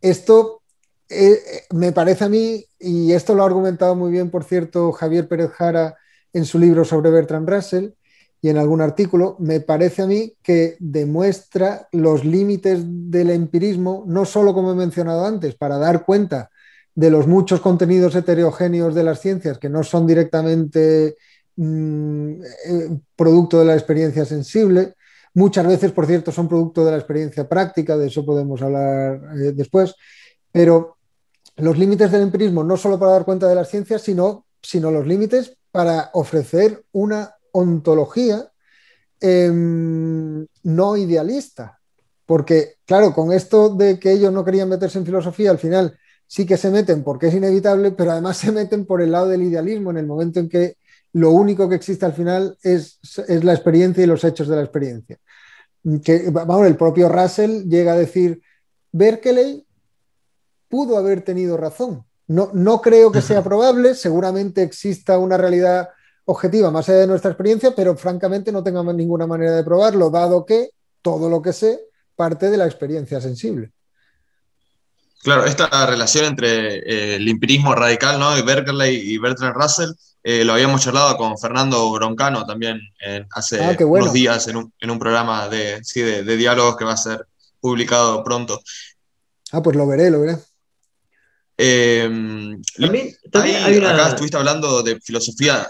Esto 0.01 0.63
eh, 1.09 1.33
eh, 1.33 1.63
me 1.73 1.93
parece 1.93 2.25
a 2.25 2.29
mí, 2.29 2.65
y 2.79 3.13
esto 3.13 3.35
lo 3.35 3.43
ha 3.43 3.47
argumentado 3.47 3.95
muy 3.95 4.11
bien, 4.11 4.31
por 4.31 4.45
cierto, 4.45 4.91
Javier 4.93 5.29
Pérez 5.29 5.51
Jara 5.53 5.97
en 6.33 6.45
su 6.45 6.59
libro 6.59 6.85
sobre 6.85 7.11
Bertrand 7.11 7.49
Russell 7.49 7.91
y 8.43 8.49
en 8.49 8.59
algún 8.59 8.81
artículo, 8.81 9.37
me 9.39 9.61
parece 9.61 10.03
a 10.03 10.07
mí 10.07 10.35
que 10.43 10.77
demuestra 10.79 11.89
los 11.93 12.25
límites 12.25 12.83
del 12.85 13.31
empirismo, 13.31 14.05
no 14.07 14.25
solo 14.25 14.53
como 14.53 14.73
he 14.73 14.75
mencionado 14.75 15.25
antes, 15.25 15.55
para 15.55 15.79
dar 15.79 16.05
cuenta 16.05 16.51
de 16.95 17.11
los 17.11 17.27
muchos 17.27 17.61
contenidos 17.61 18.15
heterogéneos 18.15 18.95
de 18.95 19.05
las 19.05 19.21
ciencias 19.21 19.59
que 19.59 19.69
no 19.69 19.83
son 19.83 20.07
directamente 20.07 21.17
mm, 21.57 22.31
eh, 22.33 22.99
producto 23.15 23.61
de 23.61 23.65
la 23.65 23.75
experiencia 23.75 24.25
sensible, 24.25 24.95
muchas 25.35 25.67
veces, 25.67 25.93
por 25.93 26.07
cierto, 26.07 26.33
son 26.33 26.49
producto 26.49 26.85
de 26.85 26.91
la 26.91 26.99
experiencia 26.99 27.49
práctica, 27.49 27.97
de 27.97 28.09
eso 28.09 28.25
podemos 28.25 28.61
hablar 28.61 29.21
después, 29.55 29.95
pero 30.51 30.96
los 31.57 31.79
límites 31.79 32.11
del 32.11 32.23
empirismo 32.23 32.63
no 32.63 32.77
solo 32.77 32.99
para 32.99 33.13
dar 33.13 33.25
cuenta 33.25 33.49
de 33.49 33.55
las 33.55 33.71
ciencias, 33.71 34.03
sino, 34.03 34.47
sino 34.63 34.91
los 34.91 35.07
límites 35.07 35.57
para 35.71 36.11
ofrecer 36.15 36.85
una 36.93 37.35
ontología 37.53 38.51
em, 39.21 40.47
no 40.63 40.97
idealista. 40.97 41.79
Porque, 42.27 42.75
claro, 42.85 43.15
con 43.15 43.33
esto 43.33 43.71
de 43.71 43.99
que 43.99 44.13
ellos 44.13 44.33
no 44.33 44.45
querían 44.45 44.69
meterse 44.69 44.99
en 44.99 45.07
filosofía, 45.07 45.51
al 45.51 45.59
final 45.59 45.97
sí 46.27 46.45
que 46.45 46.57
se 46.57 46.71
meten 46.71 47.05
porque 47.05 47.29
es 47.29 47.35
inevitable, 47.35 47.93
pero 47.93 48.13
además 48.13 48.37
se 48.39 48.53
meten 48.53 48.85
por 48.85 49.01
el 49.01 49.13
lado 49.13 49.29
del 49.29 49.43
idealismo 49.43 49.91
en 49.91 49.99
el 49.99 50.07
momento 50.07 50.41
en 50.41 50.49
que 50.49 50.77
lo 51.13 51.31
único 51.31 51.69
que 51.69 51.77
existe 51.77 52.05
al 52.05 52.13
final 52.13 52.59
es, 52.63 52.99
es 53.27 53.45
la 53.45 53.55
experiencia 53.55 54.05
y 54.05 54.07
los 54.07 54.23
hechos 54.25 54.49
de 54.49 54.57
la 54.57 54.63
experiencia. 54.63 55.19
Que, 56.05 56.29
vamos, 56.31 56.67
el 56.67 56.77
propio 56.77 57.09
Russell 57.09 57.63
llega 57.69 57.93
a 57.93 57.97
decir, 57.97 58.43
Berkeley 58.93 59.66
pudo 60.69 60.97
haber 60.97 61.23
tenido 61.23 61.57
razón. 61.57 62.05
No, 62.29 62.51
no 62.53 62.81
creo 62.81 63.13
que 63.13 63.23
sea 63.23 63.43
probable, 63.43 63.95
seguramente 63.95 64.63
exista 64.63 65.19
una 65.19 65.37
realidad 65.37 65.91
objetiva 66.25 66.71
más 66.71 66.89
allá 66.89 67.01
de 67.01 67.07
nuestra 67.07 67.31
experiencia, 67.31 67.73
pero 67.75 67.97
francamente 67.97 68.51
no 68.51 68.63
tengo 68.63 68.83
ninguna 68.93 69.27
manera 69.27 69.53
de 69.53 69.65
probarlo, 69.65 70.11
dado 70.11 70.45
que 70.45 70.71
todo 71.03 71.31
lo 71.31 71.41
que 71.41 71.53
sé 71.53 71.81
parte 72.17 72.51
de 72.51 72.57
la 72.57 72.67
experiencia 72.67 73.21
sensible. 73.21 73.71
Claro, 75.23 75.45
esta 75.45 75.87
relación 75.87 76.25
entre 76.25 76.79
eh, 76.79 77.17
el 77.17 77.29
empirismo 77.29 77.75
radical 77.75 78.19
¿no? 78.19 78.35
de 78.35 78.43
Berkeley 78.43 78.97
y 79.13 79.19
Bertrand 79.19 79.55
Russell 79.55 79.91
eh, 80.23 80.45
lo 80.45 80.55
habíamos 80.55 80.83
charlado 80.83 81.17
con 81.17 81.39
Fernando 81.39 81.89
Broncano 81.93 82.45
también 82.45 82.81
hace 83.31 83.65
ah, 83.65 83.77
unos 83.85 84.13
días 84.13 84.49
en 84.49 84.57
un, 84.57 84.99
programa 84.99 85.49
de, 85.49 85.81
de, 85.95 86.25
de 86.25 86.37
diálogos 86.37 86.77
que 86.77 86.85
va 86.85 86.95
a 86.95 86.97
ser 86.97 87.27
publicado 87.61 88.25
pronto. 88.25 88.61
Ah, 89.53 89.63
pues 89.63 89.77
lo 89.77 89.87
veré, 89.87 90.11
lo 90.11 90.21
veré. 90.21 90.37
Eh, 91.59 92.09
también, 92.79 93.17
hay 93.65 93.79
una... 93.79 93.95
Acá 93.95 94.09
estuviste 94.11 94.37
hablando 94.37 94.83
de 94.83 95.01
filosofía. 95.01 95.67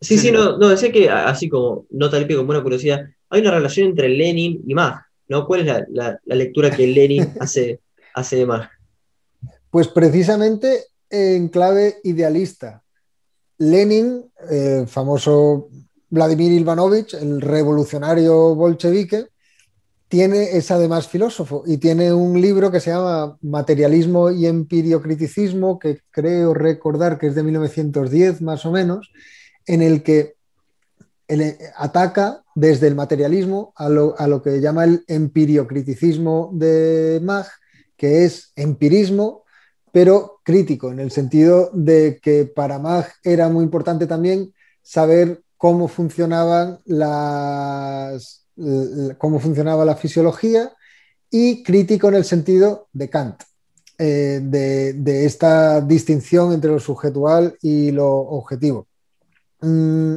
Sí, 0.00 0.18
sí, 0.18 0.30
no, 0.30 0.56
no, 0.56 0.68
decía 0.68 0.90
que 0.92 1.10
así 1.10 1.48
como 1.48 1.86
nota 1.90 2.18
limpia 2.18 2.36
con 2.36 2.46
buena 2.46 2.62
curiosidad, 2.62 3.00
hay 3.28 3.40
una 3.42 3.50
relación 3.50 3.88
entre 3.88 4.08
Lenin 4.08 4.62
y 4.66 4.74
Mach, 4.74 5.02
¿no? 5.28 5.46
¿Cuál 5.46 5.68
es 5.68 5.84
la, 5.90 6.18
lectura 6.24 6.70
que 6.70 6.86
Lenin 6.86 7.34
hace, 7.40 7.80
hace 8.14 8.36
de 8.36 8.46
Mach? 8.46 8.70
Pues 9.70 9.88
precisamente 9.88 10.84
en 11.10 11.48
clave 11.48 11.98
idealista. 12.04 12.82
Lenin, 13.58 14.24
el 14.48 14.88
famoso 14.88 15.68
Vladimir 16.08 16.52
Ivanovich, 16.52 17.14
el 17.14 17.40
revolucionario 17.40 18.54
bolchevique, 18.54 19.26
tiene, 20.10 20.56
es 20.56 20.72
además 20.72 21.06
filósofo 21.06 21.62
y 21.64 21.78
tiene 21.78 22.12
un 22.12 22.40
libro 22.40 22.72
que 22.72 22.80
se 22.80 22.90
llama 22.90 23.38
Materialismo 23.42 24.32
y 24.32 24.44
Empiriocriticismo, 24.44 25.78
que 25.78 26.00
creo 26.10 26.52
recordar 26.52 27.16
que 27.16 27.28
es 27.28 27.36
de 27.36 27.44
1910 27.44 28.42
más 28.42 28.66
o 28.66 28.72
menos, 28.72 29.12
en 29.66 29.82
el 29.82 30.02
que 30.02 30.34
ataca 31.76 32.42
desde 32.56 32.88
el 32.88 32.96
materialismo 32.96 33.72
a 33.76 33.88
lo, 33.88 34.18
a 34.18 34.26
lo 34.26 34.42
que 34.42 34.60
llama 34.60 34.82
el 34.82 35.04
empiriocriticismo 35.06 36.50
de 36.54 37.20
Mach, 37.22 37.46
que 37.96 38.24
es 38.24 38.50
empirismo, 38.56 39.44
pero 39.92 40.40
crítico, 40.42 40.90
en 40.90 40.98
el 40.98 41.12
sentido 41.12 41.70
de 41.72 42.18
que 42.20 42.46
para 42.46 42.80
Mach 42.80 43.06
era 43.22 43.48
muy 43.48 43.62
importante 43.62 44.08
también 44.08 44.52
saber 44.82 45.44
cómo 45.56 45.86
funcionaban 45.86 46.80
las, 46.84 48.40
cómo 49.18 49.40
funcionaba 49.40 49.84
la 49.84 49.96
fisiología 49.96 50.72
y 51.30 51.62
crítico 51.62 52.08
en 52.08 52.14
el 52.14 52.24
sentido 52.24 52.88
de 52.92 53.08
Kant, 53.08 53.42
eh, 53.98 54.40
de, 54.42 55.24
esta 55.24 55.80
distinción 55.80 56.52
entre 56.52 56.70
lo 56.70 56.80
subjetual 56.80 57.56
y 57.62 57.90
lo 57.92 58.08
objetivo. 58.08 58.88
Mm, 59.60 60.16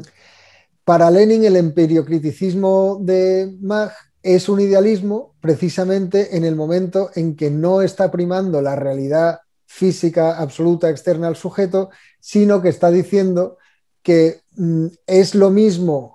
para 0.84 1.12
Lenin, 1.12 1.46
el 1.46 1.56
emperiocriticismo 1.56 3.00
de 3.02 3.56
Mach 3.62 3.92
es 4.22 4.50
un 4.50 4.62
idealismo 4.62 5.36
precisamente 5.42 6.36
en 6.38 6.46
el 6.46 6.56
momento 6.56 7.12
en 7.16 7.36
que 7.36 7.52
no 7.52 7.82
está 7.82 8.10
primando 8.10 8.62
la 8.62 8.76
realidad 8.76 9.42
física 9.66 10.38
absoluta 10.38 10.90
externa 10.90 11.28
al 11.28 11.36
sujeto, 11.36 11.90
sino 12.20 12.62
que 12.62 12.70
está 12.70 12.90
diciendo 12.90 13.58
que 14.02 14.42
mm, 14.56 14.88
es 15.08 15.36
lo 15.36 15.50
mismo, 15.50 16.13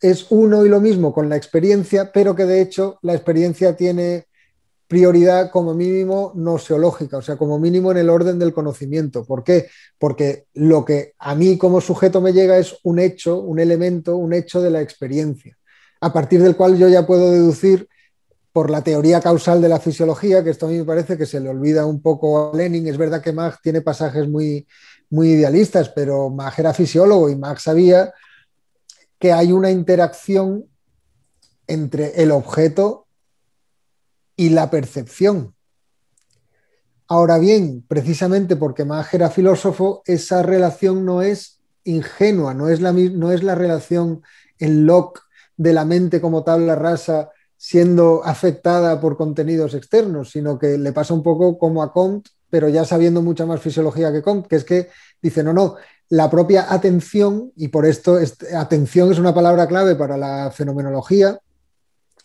es 0.00 0.26
uno 0.30 0.64
y 0.64 0.68
lo 0.68 0.80
mismo 0.80 1.12
con 1.12 1.28
la 1.28 1.36
experiencia, 1.36 2.10
pero 2.12 2.34
que 2.34 2.44
de 2.44 2.60
hecho 2.60 2.98
la 3.02 3.14
experiencia 3.14 3.76
tiene 3.76 4.26
prioridad 4.88 5.50
como 5.50 5.74
mínimo 5.74 6.32
noseológica, 6.36 7.16
o 7.18 7.22
sea, 7.22 7.36
como 7.36 7.58
mínimo 7.58 7.90
en 7.90 7.98
el 7.98 8.08
orden 8.10 8.38
del 8.38 8.52
conocimiento. 8.52 9.24
¿Por 9.24 9.42
qué? 9.42 9.68
Porque 9.98 10.46
lo 10.54 10.84
que 10.84 11.14
a 11.18 11.34
mí 11.34 11.58
como 11.58 11.80
sujeto 11.80 12.20
me 12.20 12.32
llega 12.32 12.56
es 12.58 12.76
un 12.84 12.98
hecho, 12.98 13.40
un 13.40 13.58
elemento, 13.58 14.16
un 14.16 14.32
hecho 14.32 14.62
de 14.62 14.70
la 14.70 14.80
experiencia, 14.80 15.56
a 16.00 16.12
partir 16.12 16.42
del 16.42 16.56
cual 16.56 16.76
yo 16.76 16.88
ya 16.88 17.06
puedo 17.06 17.32
deducir 17.32 17.88
por 18.52 18.70
la 18.70 18.82
teoría 18.82 19.20
causal 19.20 19.60
de 19.60 19.68
la 19.68 19.80
fisiología, 19.80 20.42
que 20.42 20.50
esto 20.50 20.66
a 20.66 20.70
mí 20.70 20.78
me 20.78 20.84
parece 20.84 21.18
que 21.18 21.26
se 21.26 21.40
le 21.40 21.50
olvida 21.50 21.84
un 21.84 22.00
poco 22.00 22.52
a 22.52 22.56
Lenin. 22.56 22.86
Es 22.86 22.96
verdad 22.96 23.20
que 23.20 23.32
Mach 23.32 23.56
tiene 23.62 23.82
pasajes 23.82 24.28
muy, 24.28 24.66
muy 25.10 25.32
idealistas, 25.32 25.90
pero 25.90 26.30
Mach 26.30 26.58
era 26.58 26.72
fisiólogo 26.72 27.28
y 27.28 27.36
Mach 27.36 27.58
sabía 27.58 28.14
que 29.18 29.32
hay 29.32 29.52
una 29.52 29.70
interacción 29.70 30.66
entre 31.66 32.22
el 32.22 32.30
objeto 32.30 33.06
y 34.36 34.50
la 34.50 34.70
percepción. 34.70 35.54
Ahora 37.08 37.38
bien, 37.38 37.84
precisamente 37.86 38.56
porque 38.56 38.84
Mach 38.84 39.14
era 39.14 39.30
filósofo, 39.30 40.02
esa 40.06 40.42
relación 40.42 41.04
no 41.04 41.22
es 41.22 41.60
ingenua, 41.84 42.52
no 42.52 42.68
es 42.68 42.80
la, 42.80 42.92
no 42.92 43.30
es 43.32 43.42
la 43.42 43.54
relación 43.54 44.22
en 44.58 44.86
Locke 44.86 45.20
de 45.56 45.72
la 45.72 45.84
mente 45.84 46.20
como 46.20 46.44
tabla 46.44 46.74
rasa 46.74 47.30
siendo 47.56 48.22
afectada 48.24 49.00
por 49.00 49.16
contenidos 49.16 49.74
externos, 49.74 50.30
sino 50.30 50.58
que 50.58 50.76
le 50.76 50.92
pasa 50.92 51.14
un 51.14 51.22
poco 51.22 51.58
como 51.58 51.82
a 51.82 51.92
Comte, 51.92 52.30
pero 52.50 52.68
ya 52.68 52.84
sabiendo 52.84 53.22
mucha 53.22 53.46
más 53.46 53.60
fisiología 53.60 54.12
que 54.12 54.22
Comte, 54.22 54.48
que 54.48 54.56
es 54.56 54.64
que 54.64 54.88
dice, 55.22 55.42
no, 55.42 55.52
no, 55.52 55.76
la 56.08 56.30
propia 56.30 56.72
atención, 56.72 57.52
y 57.56 57.68
por 57.68 57.86
esto 57.86 58.18
atención 58.56 59.10
es 59.10 59.18
una 59.18 59.34
palabra 59.34 59.66
clave 59.66 59.96
para 59.96 60.16
la 60.16 60.50
fenomenología, 60.50 61.38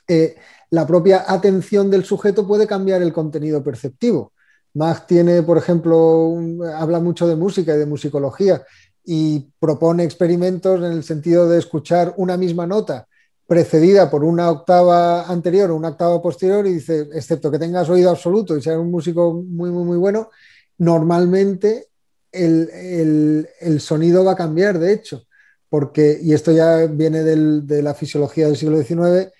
eh, 0.07 0.35
la 0.69 0.85
propia 0.87 1.25
atención 1.27 1.89
del 1.89 2.05
sujeto 2.05 2.47
puede 2.47 2.67
cambiar 2.67 3.01
el 3.01 3.11
contenido 3.11 3.63
perceptivo. 3.63 4.33
Mach 4.73 5.05
tiene, 5.05 5.43
por 5.43 5.57
ejemplo, 5.57 6.37
habla 6.75 6.99
mucho 6.99 7.27
de 7.27 7.35
música 7.35 7.75
y 7.75 7.77
de 7.77 7.85
musicología 7.85 8.63
y 9.03 9.51
propone 9.59 10.03
experimentos 10.03 10.79
en 10.79 10.91
el 10.91 11.03
sentido 11.03 11.49
de 11.49 11.59
escuchar 11.59 12.13
una 12.17 12.37
misma 12.37 12.67
nota 12.67 13.07
precedida 13.47 14.09
por 14.09 14.23
una 14.23 14.49
octava 14.49 15.23
anterior 15.23 15.71
o 15.71 15.75
una 15.75 15.89
octava 15.89 16.21
posterior 16.21 16.65
y 16.65 16.75
dice, 16.75 17.09
excepto 17.13 17.51
que 17.51 17.59
tengas 17.59 17.89
oído 17.89 18.09
absoluto 18.09 18.55
y 18.55 18.61
seas 18.61 18.77
un 18.77 18.89
músico 18.89 19.33
muy, 19.33 19.71
muy, 19.71 19.83
muy 19.83 19.97
bueno, 19.97 20.29
normalmente 20.77 21.89
el, 22.31 23.79
sonido 23.79 24.23
va 24.23 24.33
a 24.33 24.37
cambiar, 24.37 24.79
de 24.79 24.93
hecho, 24.93 25.25
porque, 25.69 26.19
y 26.21 26.33
esto 26.33 26.51
ya 26.51 26.85
viene 26.87 27.23
de 27.23 27.81
la 27.81 27.93
fisiología 27.93 28.47
del 28.47 28.57
siglo 28.57 28.81
XIX, 28.81 29.31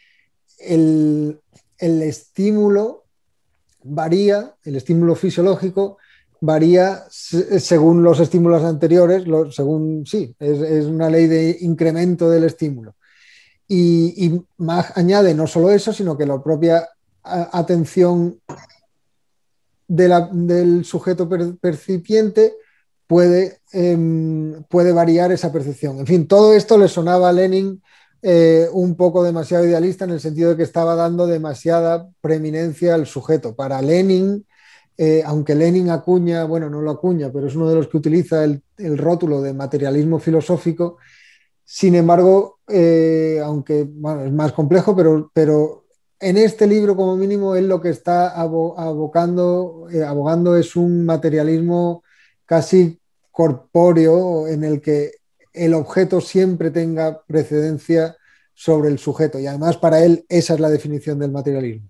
el, 0.59 1.41
estímulo 1.79 3.05
varía, 3.83 4.55
el 4.63 4.75
estímulo 4.75 5.15
fisiológico 5.15 5.97
varía 6.39 7.03
según 7.09 8.03
los 8.03 8.19
estímulos 8.19 8.63
anteriores, 8.63 9.23
según, 9.51 10.05
sí, 10.05 10.35
es, 10.39 10.85
una 10.85 11.09
ley 11.09 11.27
de 11.27 11.57
incremento 11.61 12.29
del 12.29 12.45
estímulo. 12.45 12.95
Y, 13.67 14.41
más 14.57 14.97
añade 14.97 15.33
no 15.33 15.47
solo 15.47 15.71
eso, 15.71 15.93
sino 15.93 16.17
que 16.17 16.25
la 16.25 16.41
propia 16.41 16.89
atención 17.23 18.39
del 19.87 20.85
sujeto 20.85 21.29
percipiente 21.59 22.53
puede, 23.11 23.59
em, 23.73 24.63
puede 24.69 24.93
variar 24.93 25.33
esa 25.33 25.51
percepción. 25.51 25.99
En 25.99 26.07
fin, 26.07 26.27
todo 26.29 26.53
esto 26.53 26.77
le 26.77 26.87
sonaba 26.87 27.27
a 27.27 27.33
Lenin 27.33 27.81
eh, 28.21 28.69
un 28.71 28.95
poco 28.95 29.21
demasiado 29.21 29.65
idealista 29.65 30.05
en 30.05 30.11
el 30.11 30.21
sentido 30.21 30.51
de 30.51 30.55
que 30.55 30.63
estaba 30.63 30.95
dando 30.95 31.27
demasiada 31.27 32.07
preeminencia 32.21 32.95
al 32.95 33.05
sujeto. 33.05 33.53
Para 33.53 33.81
Lenin, 33.81 34.45
eh, 34.97 35.23
aunque 35.25 35.55
Lenin 35.55 35.89
acuña, 35.89 36.45
bueno, 36.45 36.69
no 36.69 36.79
lo 36.79 36.89
acuña, 36.89 37.29
pero 37.33 37.47
es 37.47 37.55
uno 37.55 37.67
de 37.67 37.75
los 37.75 37.89
que 37.89 37.97
utiliza 37.97 38.45
el, 38.45 38.63
rótulo 38.97 39.41
de 39.41 39.53
materialismo 39.53 40.17
filosófico, 40.17 40.95
sin 41.65 41.95
embargo, 41.95 42.59
eh, 42.69 43.41
aunque 43.43 43.81
es 43.81 44.31
más 44.31 44.53
complejo, 44.53 44.95
pero, 44.95 45.29
pero 45.33 45.83
en 46.17 46.37
este 46.37 46.65
libro, 46.65 46.95
como 46.95 47.17
mínimo, 47.17 47.57
él 47.57 47.67
lo 47.67 47.81
que 47.81 47.89
está 47.89 48.29
abogando 48.29 49.89
es 50.57 50.77
un 50.77 51.05
materialismo 51.05 52.03
casi 52.45 53.00
corpóreo 53.31 54.47
en 54.47 54.63
el 54.63 54.81
que 54.81 55.11
el 55.53 55.73
objeto 55.73 56.21
siempre 56.21 56.71
tenga 56.71 57.21
precedencia 57.23 58.15
sobre 58.53 58.89
el 58.89 58.99
sujeto. 58.99 59.39
Y 59.39 59.47
además 59.47 59.77
para 59.77 60.03
él 60.03 60.25
esa 60.29 60.53
es 60.53 60.59
la 60.59 60.69
definición 60.69 61.19
del 61.19 61.31
materialismo. 61.31 61.89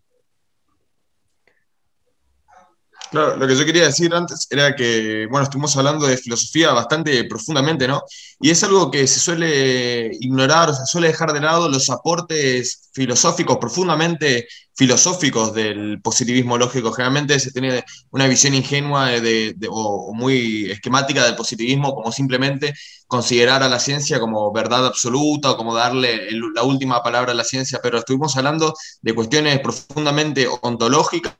Claro, 3.11 3.35
lo 3.35 3.45
que 3.45 3.57
yo 3.57 3.65
quería 3.65 3.83
decir 3.83 4.13
antes 4.13 4.47
era 4.49 4.73
que, 4.73 5.27
bueno, 5.29 5.43
estuvimos 5.43 5.75
hablando 5.75 6.07
de 6.07 6.15
filosofía 6.15 6.71
bastante 6.71 7.25
profundamente, 7.25 7.85
¿no? 7.85 8.03
Y 8.39 8.51
es 8.51 8.63
algo 8.63 8.89
que 8.89 9.05
se 9.05 9.19
suele 9.19 10.11
ignorar, 10.21 10.69
o 10.69 10.73
se 10.73 10.85
suele 10.85 11.07
dejar 11.07 11.33
de 11.33 11.41
lado 11.41 11.67
los 11.67 11.89
aportes 11.89 12.89
filosóficos, 12.93 13.57
profundamente 13.57 14.47
filosóficos 14.81 15.53
del 15.53 16.01
positivismo 16.01 16.57
lógico. 16.57 16.91
Generalmente 16.91 17.39
se 17.39 17.51
tiene 17.51 17.85
una 18.09 18.25
visión 18.25 18.55
ingenua 18.55 19.09
de, 19.09 19.55
o 19.69 20.11
muy 20.11 20.71
esquemática 20.71 21.23
del 21.23 21.35
positivismo 21.35 21.93
como 21.93 22.11
simplemente 22.11 22.73
considerar 23.05 23.61
a 23.61 23.69
la 23.69 23.79
ciencia 23.79 24.19
como 24.19 24.51
verdad 24.51 24.87
absoluta 24.87 25.51
o 25.51 25.55
como 25.55 25.75
darle 25.75 26.31
la 26.55 26.63
última 26.63 27.03
palabra 27.03 27.31
a 27.31 27.35
la 27.35 27.43
ciencia, 27.43 27.79
pero 27.83 27.99
estuvimos 27.99 28.35
hablando 28.37 28.73
de 29.03 29.13
cuestiones 29.13 29.59
profundamente 29.59 30.47
ontológicas, 30.63 31.35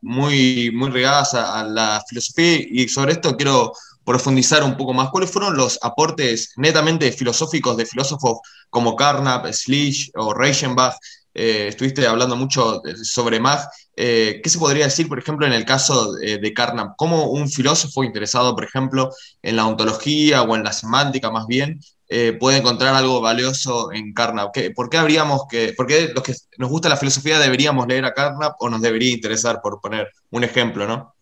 muy, 0.00 0.70
muy 0.72 0.88
regadas 0.88 1.34
a, 1.34 1.60
a 1.60 1.64
la 1.64 2.02
filosofía 2.08 2.60
y 2.66 2.88
sobre 2.88 3.12
esto 3.12 3.36
quiero 3.36 3.74
profundizar 4.04 4.64
un 4.64 4.74
poco 4.74 4.94
más. 4.94 5.10
¿Cuáles 5.10 5.30
fueron 5.30 5.54
los 5.54 5.78
aportes 5.82 6.54
netamente 6.56 7.12
filosóficos 7.12 7.76
de 7.76 7.84
filósofos 7.84 8.38
como 8.70 8.96
Carnap, 8.96 9.52
Schlich 9.52 10.10
o 10.14 10.32
Reichenbach 10.32 10.96
eh, 11.38 11.68
estuviste 11.68 12.06
hablando 12.06 12.34
mucho 12.34 12.80
sobre 13.02 13.38
Mach. 13.38 13.66
Eh, 13.94 14.40
¿Qué 14.42 14.48
se 14.48 14.58
podría 14.58 14.86
decir, 14.86 15.06
por 15.06 15.18
ejemplo, 15.18 15.46
en 15.46 15.52
el 15.52 15.66
caso 15.66 16.14
de, 16.14 16.54
Carnap? 16.54 16.94
¿Cómo 16.96 17.28
un 17.28 17.50
filósofo 17.50 18.04
interesado, 18.04 18.54
por 18.54 18.64
ejemplo, 18.64 19.10
en 19.42 19.56
la 19.56 19.66
ontología 19.66 20.42
o 20.42 20.56
en 20.56 20.64
la 20.64 20.72
semántica 20.72 21.30
más 21.30 21.46
bien, 21.46 21.78
eh, 22.08 22.32
puede 22.40 22.58
encontrar 22.58 22.94
algo 22.94 23.20
valioso 23.20 23.92
en 23.92 24.14
Carnap? 24.14 24.54
¿Por 24.74 24.88
qué 24.88 24.96
habríamos 24.96 25.42
que, 25.46 25.74
por 25.74 25.86
qué 25.86 26.10
los 26.14 26.24
que 26.24 26.34
nos 26.56 26.70
gusta 26.70 26.88
la 26.88 26.96
filosofía 26.96 27.38
deberíamos 27.38 27.86
leer 27.86 28.06
a 28.06 28.14
Carnap 28.14 28.54
o 28.58 28.70
nos 28.70 28.80
debería 28.80 29.12
interesar, 29.12 29.60
por 29.60 29.78
poner 29.82 30.08
un 30.30 30.42
ejemplo, 30.42 30.86
¿no? 30.86 31.14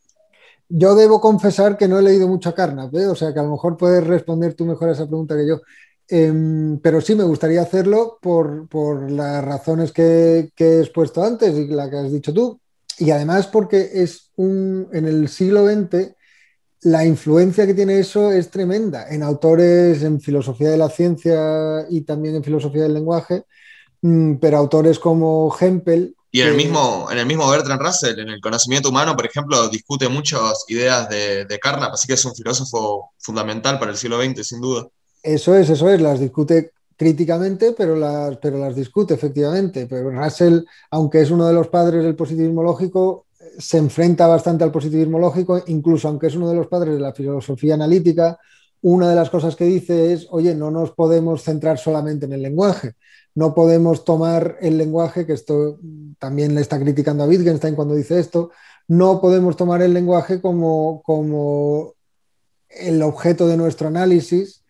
Yo 0.68 0.94
debo 0.94 1.20
confesar 1.20 1.76
que 1.76 1.88
no 1.88 1.98
he 1.98 2.02
leído 2.02 2.28
mucho 2.28 2.50
a 2.50 2.54
Carnap, 2.54 2.94
o 2.94 3.16
sea 3.16 3.34
que 3.34 3.40
a 3.40 3.42
lo 3.42 3.50
mejor 3.50 3.76
puedes 3.76 4.06
responder 4.06 4.54
tú 4.54 4.64
mejor 4.64 4.90
a 4.90 4.92
esa 4.92 5.06
pregunta 5.06 5.36
que 5.36 5.48
yo. 5.48 5.60
Em, 6.08 6.78
pero 6.80 7.00
sí, 7.00 7.14
me 7.14 7.24
gustaría 7.24 7.62
hacerlo 7.62 8.18
por, 8.20 9.10
las 9.10 9.44
razones 9.44 9.92
que, 9.92 10.50
he 10.56 10.80
expuesto 10.80 11.24
antes 11.24 11.56
y 11.56 11.66
la 11.68 11.88
que 11.88 11.96
has 11.96 12.12
dicho 12.12 12.32
tú. 12.32 12.60
Y 12.98 13.10
además 13.10 13.46
porque 13.46 13.90
es 13.94 14.30
un, 14.36 14.88
en 14.92 15.06
el 15.06 15.28
siglo 15.28 15.66
XX 15.66 16.14
la 16.84 17.04
influencia 17.04 17.66
que 17.66 17.74
tiene 17.74 17.98
eso 17.98 18.30
es 18.30 18.50
tremenda 18.50 19.08
en 19.08 19.22
autores 19.22 20.02
en 20.02 20.20
filosofía 20.20 20.68
de 20.68 20.76
la 20.76 20.90
ciencia 20.90 21.86
y 21.88 22.02
también 22.02 22.36
en 22.36 22.44
filosofía 22.44 22.82
del 22.82 22.92
lenguaje, 22.94 23.44
mm, 24.02 24.34
pero 24.34 24.58
autores 24.58 24.98
como 24.98 25.54
Hempel. 25.58 26.14
Y 26.30 26.42
en 26.42 26.48
el, 26.48 26.56
mismo, 26.56 27.08
en 27.10 27.18
el 27.18 27.26
mismo 27.26 27.48
Bertrand 27.48 27.80
Russell, 27.80 28.18
en 28.18 28.28
el 28.28 28.40
conocimiento 28.40 28.90
humano, 28.90 29.16
por 29.16 29.24
ejemplo, 29.24 29.68
discute 29.68 30.08
muchas 30.08 30.64
ideas 30.68 31.08
de, 31.08 31.46
de 31.46 31.58
Carnap, 31.58 31.94
así 31.94 32.06
que 32.06 32.14
es 32.14 32.24
un 32.24 32.34
filósofo 32.34 33.12
fundamental 33.18 33.78
para 33.78 33.92
el 33.92 33.96
siglo 33.96 34.20
XX, 34.22 34.46
sin 34.46 34.60
duda. 34.60 34.86
Eso 35.24 35.56
es, 35.56 35.70
eso 35.70 35.88
es, 35.88 36.02
las 36.02 36.20
discute 36.20 36.72
críticamente, 36.96 37.72
pero 37.72 37.96
las, 37.96 38.36
pero 38.36 38.58
las 38.58 38.76
discute 38.76 39.14
efectivamente. 39.14 39.86
Pero 39.86 40.10
Russell, 40.10 40.60
aunque 40.90 41.22
es 41.22 41.30
uno 41.30 41.46
de 41.46 41.54
los 41.54 41.68
padres 41.68 42.04
del 42.04 42.14
positivismo 42.14 42.62
lógico, 42.62 43.24
se 43.58 43.78
enfrenta 43.78 44.26
bastante 44.26 44.64
al 44.64 44.70
positivismo 44.70 45.18
lógico, 45.18 45.62
incluso 45.66 46.08
aunque 46.08 46.26
es 46.26 46.36
uno 46.36 46.50
de 46.50 46.56
los 46.56 46.66
padres 46.66 46.94
de 46.94 47.00
la 47.00 47.14
filosofía 47.14 47.74
analítica, 47.74 48.38
una 48.82 49.08
de 49.08 49.16
las 49.16 49.30
cosas 49.30 49.56
que 49.56 49.64
dice 49.64 50.12
es, 50.12 50.26
oye, 50.30 50.54
no 50.54 50.70
nos 50.70 50.90
podemos 50.90 51.42
centrar 51.42 51.78
solamente 51.78 52.26
en 52.26 52.34
el 52.34 52.42
lenguaje, 52.42 52.92
no 53.34 53.54
podemos 53.54 54.04
tomar 54.04 54.58
el 54.60 54.76
lenguaje, 54.76 55.24
que 55.24 55.32
esto 55.32 55.78
también 56.18 56.54
le 56.54 56.60
está 56.60 56.78
criticando 56.78 57.24
a 57.24 57.26
Wittgenstein 57.26 57.74
cuando 57.74 57.94
dice 57.94 58.20
esto, 58.20 58.50
no 58.86 59.22
podemos 59.22 59.56
tomar 59.56 59.80
el 59.80 59.94
lenguaje 59.94 60.42
como, 60.42 61.00
como 61.02 61.94
el 62.68 63.02
objeto 63.02 63.48
de 63.48 63.56
nuestro 63.56 63.88
análisis, 63.88 64.63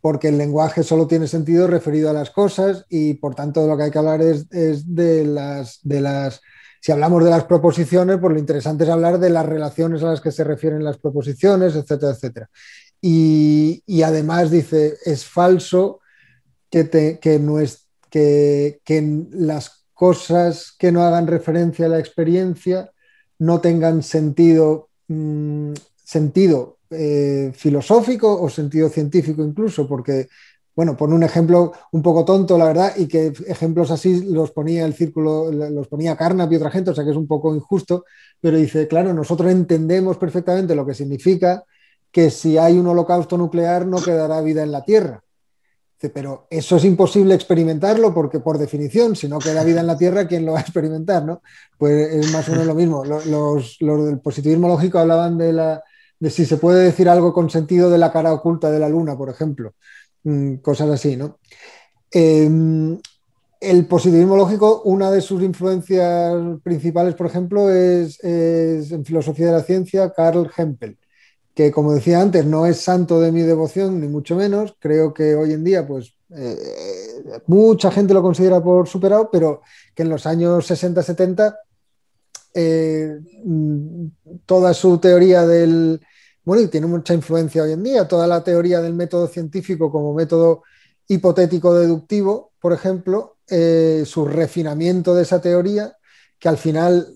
porque 0.00 0.28
el 0.28 0.38
lenguaje 0.38 0.82
solo 0.82 1.06
tiene 1.06 1.26
sentido 1.26 1.66
referido 1.66 2.10
a 2.10 2.14
las 2.14 2.30
cosas 2.30 2.86
y 2.88 3.14
por 3.14 3.34
tanto 3.34 3.66
lo 3.66 3.76
que 3.76 3.84
hay 3.84 3.90
que 3.90 3.98
hablar 3.98 4.22
es, 4.22 4.48
de, 4.48 5.24
las, 5.26 5.80
de 5.82 6.00
las 6.00 6.40
Si 6.80 6.92
hablamos 6.92 7.22
de 7.24 7.30
las 7.30 7.44
proposiciones, 7.44 8.18
pues 8.18 8.32
lo 8.32 8.38
interesante 8.38 8.84
es 8.84 8.90
hablar 8.90 9.18
de 9.18 9.30
las 9.30 9.44
relaciones 9.44 10.02
a 10.02 10.06
las 10.06 10.20
que 10.20 10.32
se 10.32 10.44
refieren 10.44 10.82
las 10.82 10.98
proposiciones, 10.98 11.76
etcétera, 11.76 12.12
etcétera. 12.12 12.50
Y, 13.02 14.02
además 14.02 14.50
dice, 14.50 14.96
es 15.04 15.24
falso 15.24 16.00
que, 16.70 16.88
que, 16.88 18.80
que 18.84 19.26
las 19.32 19.84
cosas 19.92 20.74
que 20.78 20.92
no 20.92 21.02
hagan 21.02 21.26
referencia 21.26 21.86
a 21.86 21.90
la 21.90 21.98
experiencia 21.98 22.90
no 23.38 23.60
tengan 23.60 24.02
sentido, 24.02 24.88
mm, 25.08 25.72
sentido 26.02 26.79
eh, 26.90 27.52
filosófico 27.54 28.40
o 28.40 28.48
sentido 28.48 28.88
científico 28.88 29.42
incluso, 29.42 29.86
porque, 29.86 30.28
bueno, 30.74 30.96
pone 30.96 31.14
un 31.14 31.22
ejemplo 31.22 31.72
un 31.92 32.02
poco 32.02 32.24
tonto, 32.24 32.58
la 32.58 32.66
verdad, 32.66 32.92
y 32.96 33.06
que 33.06 33.32
ejemplos 33.46 33.90
así 33.90 34.30
los 34.32 34.50
ponía 34.50 34.84
el 34.84 34.94
círculo, 34.94 35.50
los 35.52 35.88
ponía 35.88 36.16
Carnap 36.16 36.52
y 36.52 36.56
otra 36.56 36.70
gente, 36.70 36.90
o 36.90 36.94
sea 36.94 37.04
que 37.04 37.10
es 37.10 37.16
un 37.16 37.26
poco 37.26 37.54
injusto, 37.54 38.04
pero 38.40 38.56
dice, 38.56 38.88
claro, 38.88 39.14
nosotros 39.14 39.50
entendemos 39.50 40.16
perfectamente 40.16 40.74
lo 40.74 40.86
que 40.86 40.94
significa 40.94 41.64
que 42.10 42.30
si 42.30 42.58
hay 42.58 42.78
un 42.78 42.86
holocausto 42.88 43.38
nuclear 43.38 43.86
no 43.86 44.02
quedará 44.02 44.40
vida 44.40 44.62
en 44.62 44.72
la 44.72 44.82
Tierra 44.82 45.22
pero 46.08 46.46
eso 46.48 46.76
es 46.76 46.84
imposible 46.84 47.34
experimentarlo 47.34 48.14
porque 48.14 48.40
por 48.40 48.56
definición, 48.56 49.14
si 49.14 49.28
no 49.28 49.38
queda 49.38 49.64
vida 49.64 49.80
en 49.80 49.86
la 49.86 49.98
Tierra, 49.98 50.26
¿quién 50.26 50.46
lo 50.46 50.52
va 50.52 50.58
a 50.58 50.62
experimentar? 50.62 51.24
¿no? 51.24 51.42
Pues 51.76 52.14
es 52.14 52.32
más 52.32 52.48
o 52.48 52.52
menos 52.52 52.66
lo 52.66 52.74
mismo. 52.74 53.04
Los, 53.04 53.76
del 53.78 54.18
positivismo 54.20 54.66
lógico 54.66 54.98
hablaban 54.98 55.36
de, 55.36 55.52
la, 55.52 55.82
de 56.20 56.30
si 56.30 56.46
se 56.46 56.58
puede 56.58 56.84
decir 56.84 57.08
algo 57.08 57.32
con 57.32 57.50
sentido 57.50 57.90
de 57.90 57.98
la 57.98 58.12
cara 58.12 58.32
oculta 58.32 58.70
de 58.70 58.78
la 58.78 58.88
Luna, 58.88 59.16
por 59.16 59.28
ejemplo. 59.30 59.74
Mm, 60.24 60.56
cosas 60.56 60.90
así, 60.90 61.16
¿no? 61.16 61.38
Em, 62.12 62.98
el 63.60 63.86
positivismo 63.86 64.36
lógico, 64.36 64.82
una 64.84 65.10
de 65.10 65.20
sus 65.20 65.42
influencias 65.42 66.34
principales, 66.62 67.14
por 67.14 67.26
ejemplo, 67.26 67.70
es, 67.70 68.18
en 68.22 69.04
filosofía 69.04 69.46
de 69.46 69.52
la 69.52 69.62
ciencia 69.62 70.12
Karl 70.12 70.50
Hempel 70.56 70.96
que 71.54 71.72
como 71.72 71.92
decía 71.92 72.20
antes, 72.20 72.46
no 72.46 72.64
es 72.64 72.80
santo 72.80 73.20
de 73.20 73.32
mi 73.32 73.42
devoción, 73.42 74.00
ni 74.00 74.08
mucho 74.08 74.36
menos. 74.36 74.74
Creo 74.78 75.12
que 75.12 75.34
hoy 75.34 75.52
en 75.52 75.64
día, 75.64 75.86
pues, 75.86 76.14
eh, 76.34 76.56
mucha 77.46 77.90
gente 77.90 78.14
lo 78.14 78.22
considera 78.22 78.62
por 78.62 78.88
superado, 78.88 79.28
pero 79.30 79.60
que 79.94 80.02
en 80.02 80.08
los 80.08 80.26
años 80.26 80.64
60-70 80.70 81.58
eh, 82.54 83.18
toda 84.46 84.74
su 84.74 84.98
teoría 84.98 85.46
del, 85.46 86.00
bueno, 86.50 86.64
y 86.64 86.66
tiene 86.66 86.88
mucha 86.88 87.14
influencia 87.14 87.62
hoy 87.62 87.70
en 87.70 87.84
día, 87.84 88.08
toda 88.08 88.26
la 88.26 88.42
teoría 88.42 88.80
del 88.80 88.92
método 88.92 89.28
científico 89.28 89.88
como 89.88 90.12
método 90.12 90.64
hipotético 91.06 91.78
deductivo, 91.78 92.50
por 92.58 92.72
ejemplo, 92.72 93.36
eh, 93.48 94.02
su 94.04 94.24
refinamiento 94.24 95.14
de 95.14 95.22
esa 95.22 95.40
teoría, 95.40 95.96
que 96.40 96.48
al 96.48 96.58
final 96.58 97.06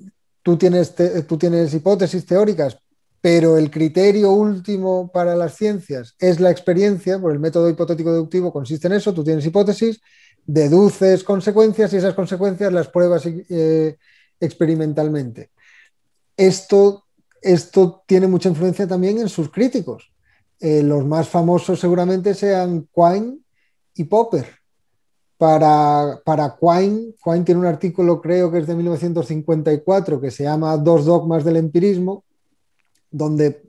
tú 0.40 0.56
tienes, 0.56 0.94
tú 1.26 1.36
tienes 1.36 1.74
hipótesis 1.74 2.24
teóricas, 2.24 2.78
pero 3.20 3.58
el 3.58 3.72
criterio 3.72 4.30
último 4.30 5.10
para 5.12 5.34
las 5.34 5.56
ciencias 5.56 6.14
es 6.20 6.38
la 6.38 6.52
experiencia, 6.52 7.18
por 7.18 7.32
el 7.32 7.40
método 7.40 7.68
hipotético 7.68 8.12
deductivo 8.12 8.52
consiste 8.52 8.86
en 8.86 8.92
eso, 8.92 9.12
tú 9.12 9.24
tienes 9.24 9.44
hipótesis, 9.44 10.00
deduces 10.46 11.24
consecuencias 11.24 11.92
y 11.92 11.96
esas 11.96 12.14
consecuencias 12.14 12.72
las 12.72 12.86
pruebas 12.86 13.24
eh, 13.26 13.96
experimentalmente. 14.38 15.50
Esto, 16.36 17.03
esto, 17.44 18.02
tiene 18.06 18.26
mucha 18.26 18.48
influencia 18.48 18.88
también 18.88 19.18
en 19.18 19.28
sus 19.28 19.50
críticos. 19.50 20.12
Eh, 20.60 20.82
los 20.82 21.04
más 21.04 21.28
famosos 21.28 21.78
seguramente 21.78 22.34
sean 22.34 22.88
Quine 22.94 23.38
y 23.94 24.04
Popper. 24.04 24.46
Para, 25.36 26.20
para 26.24 26.56
Quine, 26.58 27.14
Quine 27.22 27.44
tiene 27.44 27.60
un 27.60 27.66
artículo, 27.66 28.20
creo 28.20 28.50
que 28.50 28.58
es 28.58 28.66
de 28.66 28.74
1954, 28.74 30.20
que 30.20 30.30
se 30.30 30.44
llama 30.44 30.76
Dos 30.78 31.04
dogmas 31.04 31.44
del 31.44 31.56
empirismo, 31.56 32.24
donde 33.10 33.62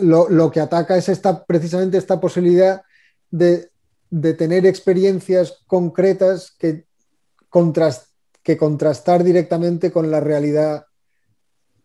lo, 0.00 0.50
que 0.50 0.60
ataca 0.60 0.96
es 0.96 1.08
esta, 1.08 1.44
precisamente 1.44 1.98
esta 1.98 2.20
posibilidad 2.20 2.82
de, 3.30 3.70
tener 4.38 4.64
experiencias 4.66 5.62
concretas 5.66 6.54
que, 6.58 6.86
que 8.42 8.56
contrastar 8.56 9.24
directamente 9.24 9.90
con 9.90 10.10
la 10.10 10.20
realidad 10.20 10.86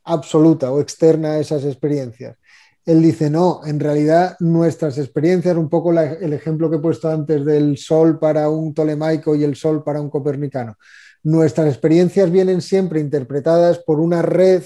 absoluta 0.03 0.71
o 0.71 0.79
externa 0.79 1.31
a 1.31 1.39
esas 1.39 1.65
experiencias. 1.65 2.37
Él 2.85 3.01
dice, 3.01 3.29
no, 3.29 3.61
en 3.65 3.79
realidad 3.79 4.35
nuestras 4.39 4.97
experiencias, 4.97 5.55
un 5.55 5.69
poco 5.69 5.91
el 5.91 6.33
ejemplo 6.33 6.69
que 6.69 6.77
he 6.77 6.79
puesto 6.79 7.09
antes 7.09 7.45
del 7.45 7.77
sol 7.77 8.17
para 8.17 8.49
un 8.49 8.73
tolemaico 8.73 9.35
y 9.35 9.43
el 9.43 9.55
sol 9.55 9.83
para 9.83 10.01
un 10.01 10.09
copernicano, 10.09 10.77
nuestras 11.23 11.67
experiencias 11.67 12.31
vienen 12.31 12.61
siempre 12.61 12.99
interpretadas 12.99 13.79
por 13.79 13.99
una 13.99 14.21
red 14.21 14.63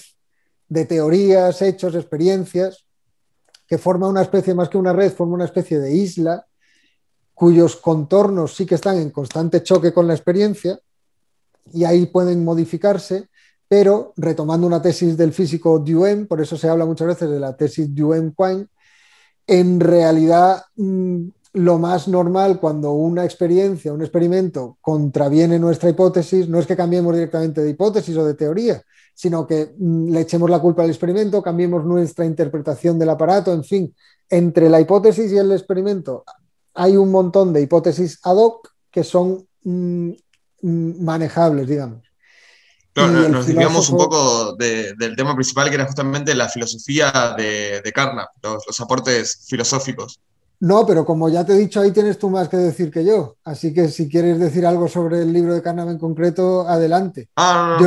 de 0.70 0.86
teorías, 0.86 1.62
hechos, 1.62 1.96
experiencias, 1.96 2.86
que 3.68 3.78
forma 3.78 4.08
una 4.08 4.22
especie, 4.22 4.54
más 4.54 4.70
que 4.70 4.78
una 4.78 4.94
red, 4.94 5.12
forma 5.12 5.34
una 5.34 5.46
especie 5.46 5.80
de 5.80 5.94
isla, 5.94 6.46
cuyos 7.34 7.76
contornos 7.76 8.56
sí 8.56 8.66
que 8.66 8.76
están 8.76 8.98
en 8.98 9.10
constante 9.10 9.64
choque 9.64 9.92
con 9.92 10.08
la 10.08 10.14
experiencia 10.14 10.80
y 11.74 11.84
ahí 11.84 12.06
pueden 12.06 12.44
modificarse, 12.44 13.30
pero 13.74 14.14
retomando 14.18 14.68
una 14.68 14.84
tesis 14.84 15.18
del 15.18 15.34
físico 15.34 15.80
Duhem, 15.80 16.28
por 16.28 16.40
eso 16.40 16.56
se 16.56 16.70
habla 16.70 16.86
muchas 16.86 17.08
veces 17.08 17.28
de 17.28 17.40
la 17.40 17.58
tesis 17.58 17.90
Duhem-Quine, 17.90 18.68
en 19.48 19.80
realidad 19.80 20.62
mm, 20.76 21.28
lo 21.54 21.80
más 21.80 22.08
normal 22.08 22.60
cuando 22.60 22.92
una 22.92 23.26
experiencia, 23.26 23.92
un 23.92 24.04
experimento 24.04 24.78
contraviene 24.80 25.58
nuestra 25.58 25.90
hipótesis, 25.90 26.48
no 26.48 26.60
es 26.60 26.68
que 26.68 26.76
cambiemos 26.76 27.16
directamente 27.16 27.64
de 27.64 27.72
hipótesis 27.72 28.16
o 28.16 28.24
de 28.24 28.36
teoría, 28.36 28.80
sino 29.16 29.48
que 29.48 29.74
mm, 29.76 30.12
le 30.12 30.22
echemos 30.22 30.52
la 30.52 30.60
culpa 30.60 30.84
al 30.84 30.92
experimento, 30.92 31.42
cambiemos 31.42 31.84
nuestra 31.84 32.26
interpretación 32.26 33.00
del 33.00 33.10
aparato, 33.10 33.52
en 33.52 33.64
fin, 33.64 33.96
entre 34.30 34.70
la 34.70 34.82
hipótesis 34.82 35.32
y 35.32 35.38
el 35.38 35.52
experimento 35.52 36.24
hay 36.76 36.96
un 36.96 37.10
montón 37.10 37.52
de 37.52 37.62
hipótesis 37.62 38.20
ad 38.22 38.36
hoc 38.36 38.70
que 38.92 39.04
son 39.04 39.48
mm, 39.64 40.12
manejables, 40.62 41.68
digamos. 41.68 42.13
Nos 42.96 43.48
desviamos 43.48 43.90
un 43.90 43.98
poco 43.98 44.56
del 44.56 45.16
tema 45.16 45.36
principal, 45.36 45.70
que 45.70 45.76
era 45.76 45.86
justamente 45.86 46.36
la 46.36 46.50
filosofía 46.50 47.34
de, 47.38 47.82
de 47.82 47.92
Carnap, 47.92 48.30
los, 48.44 48.80
aportes 48.80 49.46
filosóficos. 49.48 50.20
No, 50.60 50.86
pero 50.86 51.06
como 51.06 51.28
ya 51.28 51.46
te 51.46 51.54
he 51.54 51.58
dicho, 51.58 51.82
ahí 51.82 51.92
tienes 51.92 52.18
tú 52.18 52.30
más 52.30 52.48
que 52.48 52.58
decir 52.58 52.90
que 52.90 53.04
yo. 53.04 53.36
Así 53.44 53.74
que 53.74 53.90
si 53.90 54.08
quieres 54.08 54.40
decir 54.40 54.66
algo 54.66 54.88
sobre 54.88 55.22
el 55.22 55.34
libro 55.34 55.54
de 55.54 55.62
Carnap 55.62 55.90
en 55.90 55.98
concreto, 55.98 56.68
adelante. 56.68 57.30
Ah, 57.36 57.78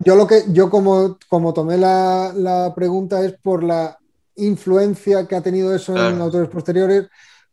yo 0.00 0.16
lo 0.16 0.26
que, 0.26 0.44
yo 0.48 0.68
como, 0.68 1.18
como 1.28 1.54
tomé 1.54 1.78
la, 1.78 2.72
pregunta 2.76 3.24
es 3.24 3.34
por 3.40 3.62
la 3.62 3.98
influencia 4.36 5.26
que 5.26 5.36
ha 5.36 5.40
tenido 5.40 5.74
eso 5.74 5.96
en 5.96 6.20
autores 6.20 6.50
posteriores, 6.50 7.08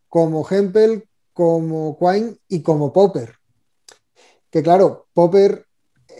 como 0.10 0.46
Hempel, 0.50 1.06
como 1.34 1.98
Quine 1.98 2.36
y 2.50 2.62
como 2.62 2.92
Popper. 2.92 3.36
Que 4.50 4.62
claro, 4.62 5.08
Popper 5.14 5.66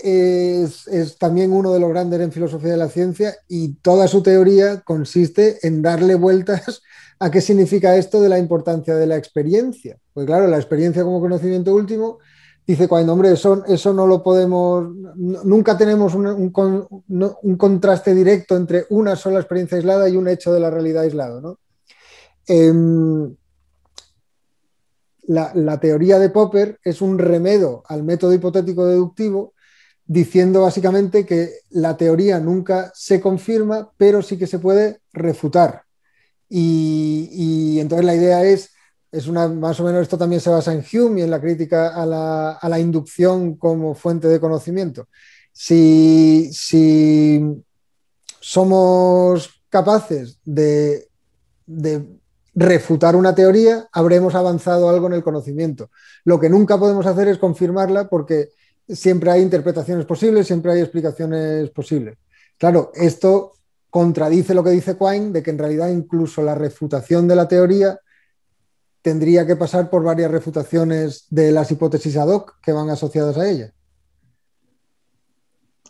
es, 0.04 1.18
también 1.18 1.52
uno 1.52 1.74
de 1.74 1.80
los 1.80 1.90
grandes 1.90 2.20
en 2.20 2.32
filosofía 2.32 2.72
de 2.72 2.78
la 2.78 2.90
ciencia 2.90 3.36
y 3.48 3.74
toda 3.76 4.08
su 4.08 4.22
teoría 4.24 4.82
consiste 4.82 5.66
en 5.66 5.82
darle 5.82 6.16
vueltas 6.16 6.82
a 7.20 7.30
qué 7.30 7.42
significa 7.42 7.96
esto 7.96 8.22
de 8.22 8.30
la 8.30 8.40
importancia 8.40 8.96
de 8.96 9.08
la 9.08 9.18
experiencia. 9.18 9.98
Pues 10.14 10.26
claro, 10.26 10.48
la 10.48 10.58
experiencia 10.58 11.04
como 11.04 11.20
conocimiento 11.20 11.74
último 11.74 12.20
dice 12.66 12.88
cuando, 12.88 13.14
hombre, 13.14 13.32
eso, 13.32 13.64
eso 13.66 13.94
no 13.94 14.08
lo 14.08 14.24
podemos, 14.24 14.88
nunca 15.16 15.78
tenemos 15.78 16.16
un, 16.16 16.52
contraste 17.58 18.14
directo 18.14 18.56
entre 18.56 18.86
una 18.90 19.16
sola 19.16 19.40
experiencia 19.40 19.78
aislada 19.78 20.08
y 20.10 20.18
un 20.18 20.28
hecho 20.28 20.54
de 20.54 20.60
la 20.60 20.70
realidad 20.70 21.04
aislado. 21.04 21.60
Em, 22.48 23.36
la, 25.28 25.80
teoría 25.80 26.20
de 26.20 26.30
Popper 26.30 26.80
es 26.84 27.02
un 27.02 27.18
remedo 27.18 27.84
al 27.88 28.04
método 28.04 28.34
hipotético 28.34 28.86
deductivo, 28.86 29.54
diciendo 30.06 30.62
básicamente 30.62 31.26
que 31.26 31.52
la 31.70 31.98
teoría 31.98 32.40
nunca 32.40 32.92
se 32.96 33.22
confirma, 33.22 33.92
pero 33.98 34.22
sí 34.22 34.38
que 34.38 34.48
se 34.48 34.60
puede 34.60 35.02
refutar. 35.14 35.84
y 36.50 37.80
entonces 37.80 38.06
la 38.06 38.16
idea 38.16 38.44
es 38.44 38.72
es 39.12 39.28
una, 39.28 39.48
más 39.48 39.80
o 39.80 39.84
menos 39.84 40.02
esto 40.02 40.18
también 40.18 40.42
se 40.42 40.50
basa 40.50 40.74
en 40.74 40.86
Hume 40.92 41.20
y 41.20 41.24
en 41.24 41.32
la 41.32 41.42
crítica 41.42 41.90
a 41.90 42.06
la, 42.06 42.80
inducción 42.80 43.56
como 43.56 43.94
fuente 43.94 44.28
de 44.28 44.40
conocimiento. 44.40 45.10
Si, 45.52 46.50
somos 48.40 49.64
capaces 49.70 50.40
de, 50.46 51.08
refutar 52.54 53.16
una 53.16 53.36
teoría, 53.36 53.88
habremos 53.92 54.36
avanzado 54.36 54.90
algo 54.90 55.08
en 55.08 55.14
el 55.14 55.24
conocimiento. 55.24 55.90
Lo 56.24 56.40
que 56.40 56.50
nunca 56.50 56.78
podemos 56.78 57.06
hacer 57.06 57.28
es 57.28 57.38
confirmarla 57.38 58.10
porque 58.10 58.50
siempre 58.88 59.32
hay 59.32 59.42
interpretaciones 59.42 60.06
posibles, 60.06 60.48
siempre 60.48 60.74
hay 60.74 60.82
explicaciones 60.82 61.70
posibles. 61.72 62.18
Claro, 62.58 62.92
esto 62.96 63.54
contradice 63.90 64.54
lo 64.54 64.64
que 64.64 64.70
dice 64.72 64.98
Quine 64.98 65.32
de 65.32 65.44
que 65.44 65.52
en 65.52 65.58
realidad 65.58 65.90
incluso 65.90 66.42
la 66.42 66.56
refutación 66.56 67.28
de 67.28 67.36
la 67.36 67.48
teoría 67.48 68.00
tendría 69.02 69.46
que 69.46 69.56
pasar 69.56 69.90
por 69.90 70.04
varias 70.04 70.32
refutaciones 70.32 71.26
de 71.30 71.52
las 71.52 71.72
hipótesis 71.72 72.18
ad 72.18 72.28
hoc 72.28 72.60
que 72.62 72.72
van 72.72 72.90
asociadas 72.90 73.38
a 73.38 73.50
ella. 73.50 73.74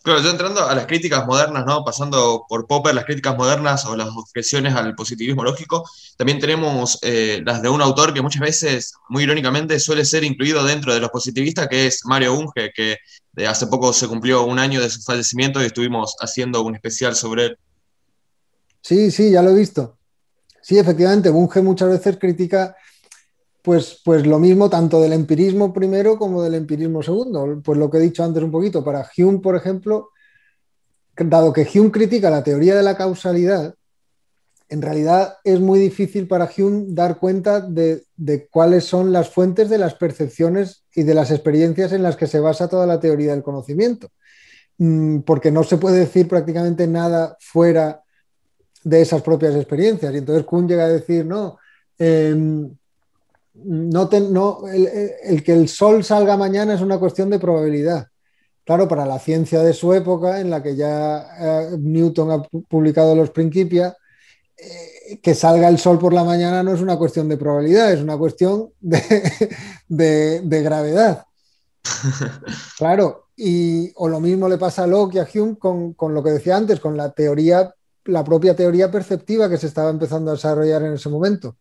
Claro, 0.03 0.19
yo 0.21 0.31
entrando 0.31 0.67
a 0.67 0.73
las 0.73 0.87
críticas 0.87 1.27
modernas, 1.27 1.63
¿no? 1.63 1.83
Pasando 1.83 2.45
por 2.49 2.65
Popper, 2.65 2.95
las 2.95 3.05
críticas 3.05 3.37
modernas 3.37 3.85
o 3.85 3.95
las 3.95 4.09
objeciones 4.09 4.73
al 4.73 4.95
positivismo 4.95 5.43
lógico, 5.43 5.87
también 6.17 6.39
tenemos 6.39 6.97
eh, 7.03 7.41
las 7.45 7.61
de 7.61 7.69
un 7.69 7.83
autor 7.83 8.11
que 8.11 8.23
muchas 8.23 8.41
veces, 8.41 8.93
muy 9.09 9.23
irónicamente, 9.23 9.79
suele 9.79 10.03
ser 10.03 10.23
incluido 10.23 10.63
dentro 10.63 10.91
de 10.91 10.99
los 10.99 11.11
positivistas, 11.11 11.67
que 11.67 11.85
es 11.85 11.99
Mario 12.05 12.33
Unge, 12.33 12.71
que 12.73 12.97
de 13.33 13.47
hace 13.47 13.67
poco 13.67 13.93
se 13.93 14.07
cumplió 14.07 14.43
un 14.43 14.57
año 14.57 14.81
de 14.81 14.89
su 14.89 15.03
fallecimiento 15.03 15.61
y 15.61 15.67
estuvimos 15.67 16.15
haciendo 16.19 16.63
un 16.63 16.73
especial 16.73 17.15
sobre 17.15 17.45
él. 17.45 17.57
Sí, 18.81 19.11
sí, 19.11 19.29
ya 19.29 19.43
lo 19.43 19.51
he 19.51 19.55
visto. 19.55 19.99
Sí, 20.63 20.79
efectivamente, 20.79 21.29
Bunge 21.29 21.61
muchas 21.61 21.89
veces 21.89 22.17
critica 22.17 22.75
pues, 23.61 24.01
pues 24.03 24.25
lo 24.25 24.39
mismo 24.39 24.69
tanto 24.69 25.01
del 25.01 25.13
empirismo 25.13 25.73
primero 25.73 26.17
como 26.17 26.41
del 26.43 26.55
empirismo 26.55 27.03
segundo. 27.03 27.61
Pues 27.63 27.77
lo 27.77 27.89
que 27.89 27.97
he 27.97 28.01
dicho 28.01 28.23
antes 28.23 28.41
un 28.43 28.51
poquito, 28.51 28.83
para 28.83 29.09
Hume, 29.17 29.39
por 29.39 29.55
ejemplo, 29.55 30.09
dado 31.15 31.53
que 31.53 31.67
Hume 31.73 31.91
critica 31.91 32.29
la 32.29 32.43
teoría 32.43 32.75
de 32.75 32.83
la 32.83 32.97
causalidad, 32.97 33.75
en 34.69 34.81
realidad 34.81 35.37
es 35.43 35.59
muy 35.59 35.79
difícil 35.79 36.27
para 36.27 36.49
Hume 36.57 36.85
dar 36.89 37.19
cuenta 37.19 37.59
de, 37.59 38.05
de, 38.15 38.47
cuáles 38.47 38.85
son 38.85 39.11
las 39.11 39.29
fuentes 39.29 39.69
de 39.69 39.77
las 39.77 39.95
percepciones 39.95 40.85
y 40.95 41.03
de 41.03 41.13
las 41.13 41.29
experiencias 41.29 41.91
en 41.91 42.03
las 42.03 42.15
que 42.15 42.27
se 42.27 42.39
basa 42.39 42.69
toda 42.69 42.87
la 42.87 42.99
teoría 42.99 43.31
del 43.31 43.43
conocimiento. 43.43 44.09
Mm, 44.77 45.19
porque 45.19 45.51
no 45.51 45.63
se 45.63 45.77
puede 45.77 45.99
decir 45.99 46.27
prácticamente 46.27 46.87
nada 46.87 47.37
fuera 47.39 48.01
de 48.83 49.01
esas 49.01 49.21
propias 49.21 49.55
experiencias. 49.55 50.13
Y 50.13 50.17
entonces 50.17 50.45
Kuhn 50.45 50.67
llega 50.67 50.85
a 50.85 50.89
decir, 50.89 51.25
no, 51.25 51.59
eh, 51.99 52.35
no, 53.53 54.09
no 54.29 54.67
el, 54.67 55.43
que 55.43 55.53
el 55.53 55.67
sol 55.67 56.03
salga 56.03 56.37
mañana 56.37 56.73
es 56.73 56.81
una 56.81 56.99
cuestión 56.99 57.29
de 57.29 57.39
probabilidad. 57.39 58.07
Claro, 58.63 58.87
para 58.87 59.05
la 59.05 59.19
ciencia 59.19 59.61
de 59.63 59.73
su 59.73 59.93
época, 59.93 60.39
en 60.39 60.49
la 60.49 60.61
que 60.61 60.75
ya 60.75 61.27
eh, 61.39 61.77
Newton 61.79 62.31
ha 62.31 62.41
publicado 62.69 63.15
los 63.15 63.31
Principia, 63.31 63.97
eh, 64.55 65.19
que 65.21 65.33
salga 65.33 65.67
el 65.67 65.79
sol 65.79 65.97
por 65.97 66.13
la 66.13 66.23
mañana 66.23 66.61
no 66.61 66.73
es 66.73 66.81
una 66.81 66.97
cuestión 66.97 67.27
de 67.27 67.37
probabilidad, 67.37 67.91
es 67.91 68.01
una 68.01 68.17
cuestión 68.17 68.69
de, 68.79 69.01
gravedad. 70.63 71.25
Claro, 72.77 73.29
y, 73.35 73.91
o 73.95 74.07
lo 74.07 74.19
mismo 74.19 74.47
le 74.47 74.57
pasa 74.57 74.83
a 74.83 74.87
Locke 74.87 75.15
y 75.15 75.19
a 75.19 75.27
Hume 75.33 75.57
con, 75.57 75.93
con, 75.93 76.13
lo 76.13 76.23
que 76.23 76.31
decía 76.31 76.55
antes, 76.55 76.79
con 76.79 76.95
la 76.95 77.11
teoría, 77.11 77.73
la 78.05 78.23
propia 78.23 78.55
teoría 78.55 78.91
perceptiva 78.91 79.49
que 79.49 79.57
se 79.57 79.67
estaba 79.67 79.89
empezando 79.89 80.31
a 80.31 80.35
desarrollar 80.35 80.83
en 80.83 80.93
ese 80.93 81.09
momento. 81.09 81.57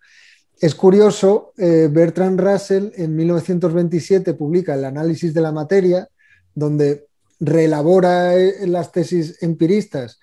Es 0.61 0.74
curioso, 0.74 1.54
eh, 1.56 1.88
Bertrand 1.90 2.38
Russell 2.38 2.90
en 2.94 3.16
1927 3.16 4.34
publica 4.34 4.74
el 4.74 4.84
análisis 4.84 5.32
de 5.32 5.40
la 5.40 5.52
materia, 5.52 6.06
donde 6.54 7.06
reelabora 7.40 8.36
eh, 8.36 8.66
las 8.66 8.92
tesis 8.92 9.42
empiristas, 9.42 10.20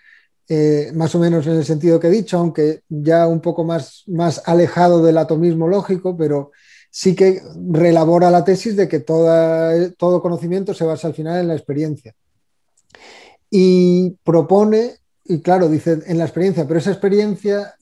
eh, 0.47 0.91
más 0.93 1.15
o 1.15 1.19
menos 1.19 1.47
en 1.47 1.53
el 1.53 1.65
sentido 1.65 1.99
que 1.99 2.07
he 2.07 2.11
dicho, 2.11 2.37
aunque 2.37 2.81
ya 2.87 3.25
un 3.25 3.41
poco 3.41 3.63
más, 3.63 4.03
más 4.05 4.43
alejado 4.45 5.03
del 5.03 5.17
atomismo 5.17 5.67
lógico, 5.67 6.15
pero 6.15 6.51
sí 6.91 7.15
que 7.15 7.41
reelabora 7.71 8.29
la 8.29 8.45
tesis 8.45 8.75
de 8.75 8.87
que 8.87 8.99
todo 8.99 10.21
conocimiento 10.21 10.75
se 10.75 10.85
basa 10.85 11.07
al 11.07 11.15
final 11.15 11.39
en 11.39 11.47
la 11.47 11.55
experiencia. 11.55 12.13
Y 13.49 14.11
propone, 14.23 14.97
y 15.25 15.41
claro, 15.41 15.67
dice 15.67 15.97
en 16.05 16.19
la 16.19 16.25
experiencia, 16.25 16.67
pero 16.67 16.79
esa 16.79 16.91
experiencia, 16.91 17.75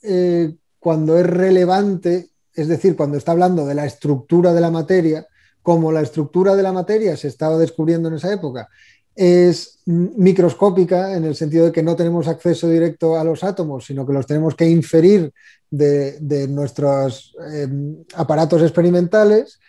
cuando 0.79 1.17
es 1.19 1.25
relevante, 1.25 2.29
es 2.55 2.67
decir, 2.67 2.95
cuando 2.95 3.17
está 3.17 3.31
hablando 3.31 3.65
de 3.65 3.75
la 3.75 3.85
estructura 3.85 4.53
de 4.53 4.61
la 4.61 4.71
materia, 4.71 5.27
como 5.61 5.91
la 5.91 6.01
estructura 6.01 6.55
de 6.55 6.63
la 6.63 6.71
materia 6.71 7.17
se 7.17 7.27
estaba 7.27 7.57
descubriendo 7.57 8.09
en 8.09 8.15
esa 8.15 8.31
época, 8.31 8.69
es 9.15 9.79
microscópica 9.85 11.15
en 11.15 11.25
el 11.25 11.35
sentido 11.35 11.65
de 11.65 11.71
que 11.71 11.83
no 11.83 11.95
tenemos 11.95 12.27
acceso 12.27 12.67
directo 12.67 13.17
a 13.17 13.23
los 13.23 13.43
átomos, 13.43 13.85
sino 13.85 14.05
que 14.05 14.13
los 14.13 14.27
tenemos 14.27 14.55
que 14.55 14.69
inferir 14.69 15.31
de, 15.69 16.47
nuestros 16.49 17.35
em, 17.53 18.03
aparatos 18.15 18.61
experimentales, 18.61 19.59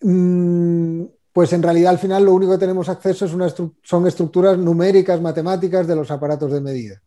mm, 0.00 1.04
pues 1.32 1.52
en 1.52 1.62
realidad 1.62 1.92
al 1.92 1.98
final 1.98 2.24
lo 2.24 2.34
único 2.34 2.52
que 2.52 2.58
tenemos 2.58 2.88
acceso 2.88 3.28
son 3.82 4.06
estructuras 4.06 4.58
numéricas, 4.58 5.20
matemáticas 5.20 5.86
de 5.86 5.96
los 5.96 6.10
aparatos 6.10 6.52
de 6.52 6.60
medida. 6.60 7.00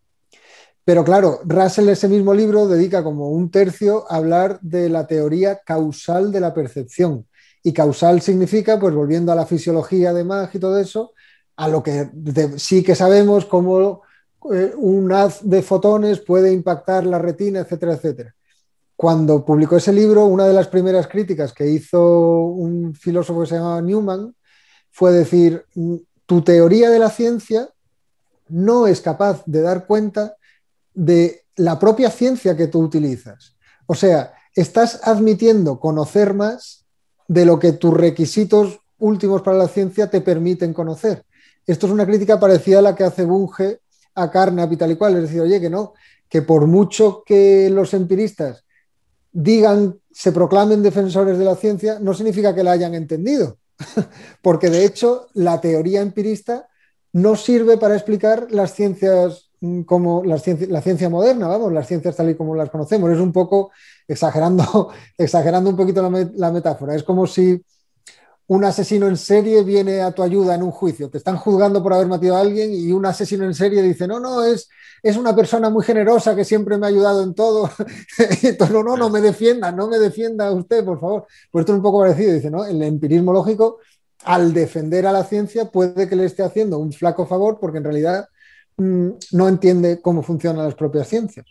Pero 0.86 1.04
claro, 1.04 1.40
Russell 1.46 1.90
ese 1.90 2.10
mismo 2.10 2.34
libro 2.34 2.68
dedica 2.68 3.04
como 3.04 3.30
un 3.30 3.50
tercio 3.50 4.06
a 4.12 4.18
hablar 4.18 4.60
de 4.62 4.90
la 4.90 5.08
teoría 5.08 5.62
causal 5.66 6.32
de 6.32 6.42
la 6.42 6.54
percepción. 6.54 7.26
Y 7.64 7.72
causal 7.72 8.22
significa, 8.22 8.78
pues 8.80 8.94
volviendo 8.94 9.32
a 9.32 9.36
la 9.36 9.46
fisiología 9.46 10.14
de 10.14 10.26
Mach 10.26 10.54
y 10.54 10.60
todo 10.60 10.78
eso, 10.78 11.14
a 11.56 11.68
lo 11.70 11.82
que 11.82 12.10
sí 12.58 12.84
que 12.84 12.96
sabemos 12.96 13.46
cómo 13.46 14.02
eh, 14.54 14.74
un 14.76 15.12
haz 15.14 15.40
de 15.48 15.62
fotones 15.62 16.20
puede 16.20 16.52
impactar 16.52 17.06
la 17.06 17.20
retina, 17.20 17.62
etcétera, 17.62 17.94
etcétera. 17.94 18.36
Cuando 18.98 19.46
publicó 19.46 19.78
ese 19.78 19.94
libro, 19.94 20.26
una 20.26 20.46
de 20.46 20.54
las 20.54 20.68
primeras 20.68 21.08
críticas 21.08 21.54
que 21.54 21.68
hizo 21.68 22.42
un 22.42 22.94
filósofo 22.94 23.42
que 23.42 23.48
se 23.48 23.56
llamaba 23.56 23.82
Newman 23.82 24.36
fue 24.92 25.14
decir, 25.14 25.66
mm, 25.76 25.96
tu 26.26 26.42
teoría 26.42 26.90
de 26.90 27.00
la 27.00 27.10
ciencia 27.10 27.70
no 28.50 28.88
es 28.88 29.00
capaz 29.00 29.44
de 29.46 29.62
dar 29.62 29.88
cuenta 29.88 30.36
de 30.94 31.46
la 31.56 31.80
propia 31.80 32.10
ciencia 32.10 32.56
que 32.56 32.68
tú 32.68 32.82
utilizas. 32.82 33.56
O 33.86 33.96
sea, 33.96 34.34
estás 34.56 35.02
admitiendo 35.04 35.80
conocer 35.80 36.34
más 36.34 36.86
de 37.28 37.46
lo 37.46 37.60
que 37.60 37.74
tus 37.74 37.94
requisitos 37.94 38.80
últimos 39.00 39.42
para 39.42 39.58
la 39.58 39.68
ciencia 39.68 40.10
te 40.10 40.22
permiten 40.22 40.74
conocer. 40.74 41.26
Esto 41.66 41.88
es 41.88 41.94
una 41.94 42.06
crítica 42.06 42.40
parecida 42.40 42.80
a 42.80 42.84
la 42.84 42.96
que 42.96 43.04
hace 43.04 43.26
Bunge 43.26 43.80
a 44.16 44.30
Carnap 44.30 44.72
y 44.72 44.78
tal 44.78 44.92
y 44.92 44.96
cual. 44.96 45.16
Es 45.16 45.24
decir, 45.24 45.42
oye, 45.42 45.60
que 45.60 45.70
no, 45.70 45.94
que 46.30 46.42
por 46.42 46.68
mucho 46.68 47.24
que 47.26 47.70
los 47.70 47.94
empiristas 47.94 48.64
digan, 49.32 50.00
se 50.12 50.32
proclamen 50.32 50.84
defensores 50.84 51.38
de 51.38 51.46
la 51.46 51.56
ciencia, 51.56 52.00
no 52.00 52.14
significa 52.14 52.54
que 52.54 52.64
la 52.64 52.72
hayan 52.72 52.94
entendido. 52.94 53.58
Porque 54.42 54.70
de 54.70 54.86
hecho, 54.86 55.28
la 55.34 55.60
teoría 55.60 56.02
empirista 56.02 56.68
no 57.14 57.36
sirve 57.36 57.78
para 57.78 57.96
explicar 57.96 58.48
las 58.52 58.74
ciencias 58.74 59.43
como 59.86 60.24
la 60.26 60.38
ciencia, 60.38 60.68
la 60.70 60.82
ciencia 60.82 61.10
moderna, 61.10 61.48
vamos, 61.48 61.72
las 61.72 61.88
ciencias 61.88 62.16
tal 62.16 62.30
y 62.30 62.36
como 62.36 62.56
las 62.56 62.70
conocemos. 62.70 63.10
Es 63.12 63.20
un 63.20 63.32
poco 63.32 63.72
exagerando, 64.08 64.92
exagerando 65.18 65.70
un 65.70 65.78
poquito 65.78 66.02
la, 66.36 66.52
metáfora. 66.52 66.96
Es 66.96 67.04
como 67.04 67.26
si 67.26 67.64
un 68.48 68.66
asesino 68.66 69.08
en 69.08 69.16
serie 69.16 69.64
viene 69.64 70.02
a 70.02 70.12
tu 70.12 70.22
ayuda 70.22 70.56
en 70.56 70.64
un 70.64 70.72
juicio. 70.72 71.10
Te 71.10 71.18
están 71.18 71.38
juzgando 71.38 71.82
por 71.82 71.94
haber 71.94 72.08
matado 72.08 72.36
a 72.36 72.42
alguien 72.42 72.74
y 72.74 72.92
un 72.92 73.06
asesino 73.06 73.46
en 73.46 73.54
serie 73.54 73.82
dice, 73.82 74.06
no, 74.06 74.20
no, 74.20 74.44
es, 74.44 74.68
es 75.02 75.16
una 75.16 75.34
persona 75.34 75.70
muy 75.70 75.84
generosa 75.86 76.36
que 76.36 76.44
siempre 76.44 76.78
me 76.78 76.86
ha 76.86 76.90
ayudado 76.90 77.24
en 77.24 77.34
todo. 77.34 77.70
No, 78.70 78.84
no, 78.84 78.98
no 78.98 79.10
me 79.10 79.22
defienda, 79.22 79.72
no 79.72 79.88
me 79.88 79.98
defienda 80.00 80.52
usted, 80.52 80.84
por 80.84 81.00
favor. 81.00 81.28
Pues 81.52 81.64
esto 81.64 81.74
es 81.74 81.78
un 81.78 81.84
poco 81.84 82.00
parecido. 82.00 82.34
Dice, 82.34 82.50
¿no? 82.52 82.66
El 82.66 82.82
empirismo 82.82 83.32
lógico, 83.32 83.80
al 84.26 84.54
defender 84.54 85.08
a 85.08 85.12
la 85.12 85.24
ciencia, 85.24 85.66
puede 85.72 86.10
que 86.10 86.16
le 86.16 86.26
esté 86.26 86.44
haciendo 86.44 86.80
un 86.80 86.92
flaco 86.92 87.26
favor 87.26 87.60
porque 87.62 87.78
en 87.78 87.84
realidad 87.86 88.28
Mm, 88.28 88.33
no 88.78 89.48
entiende 89.48 90.02
cómo 90.02 90.24
funcionan 90.24 90.66
las 90.66 90.76
propias 90.76 91.08
ciencias. 91.08 91.46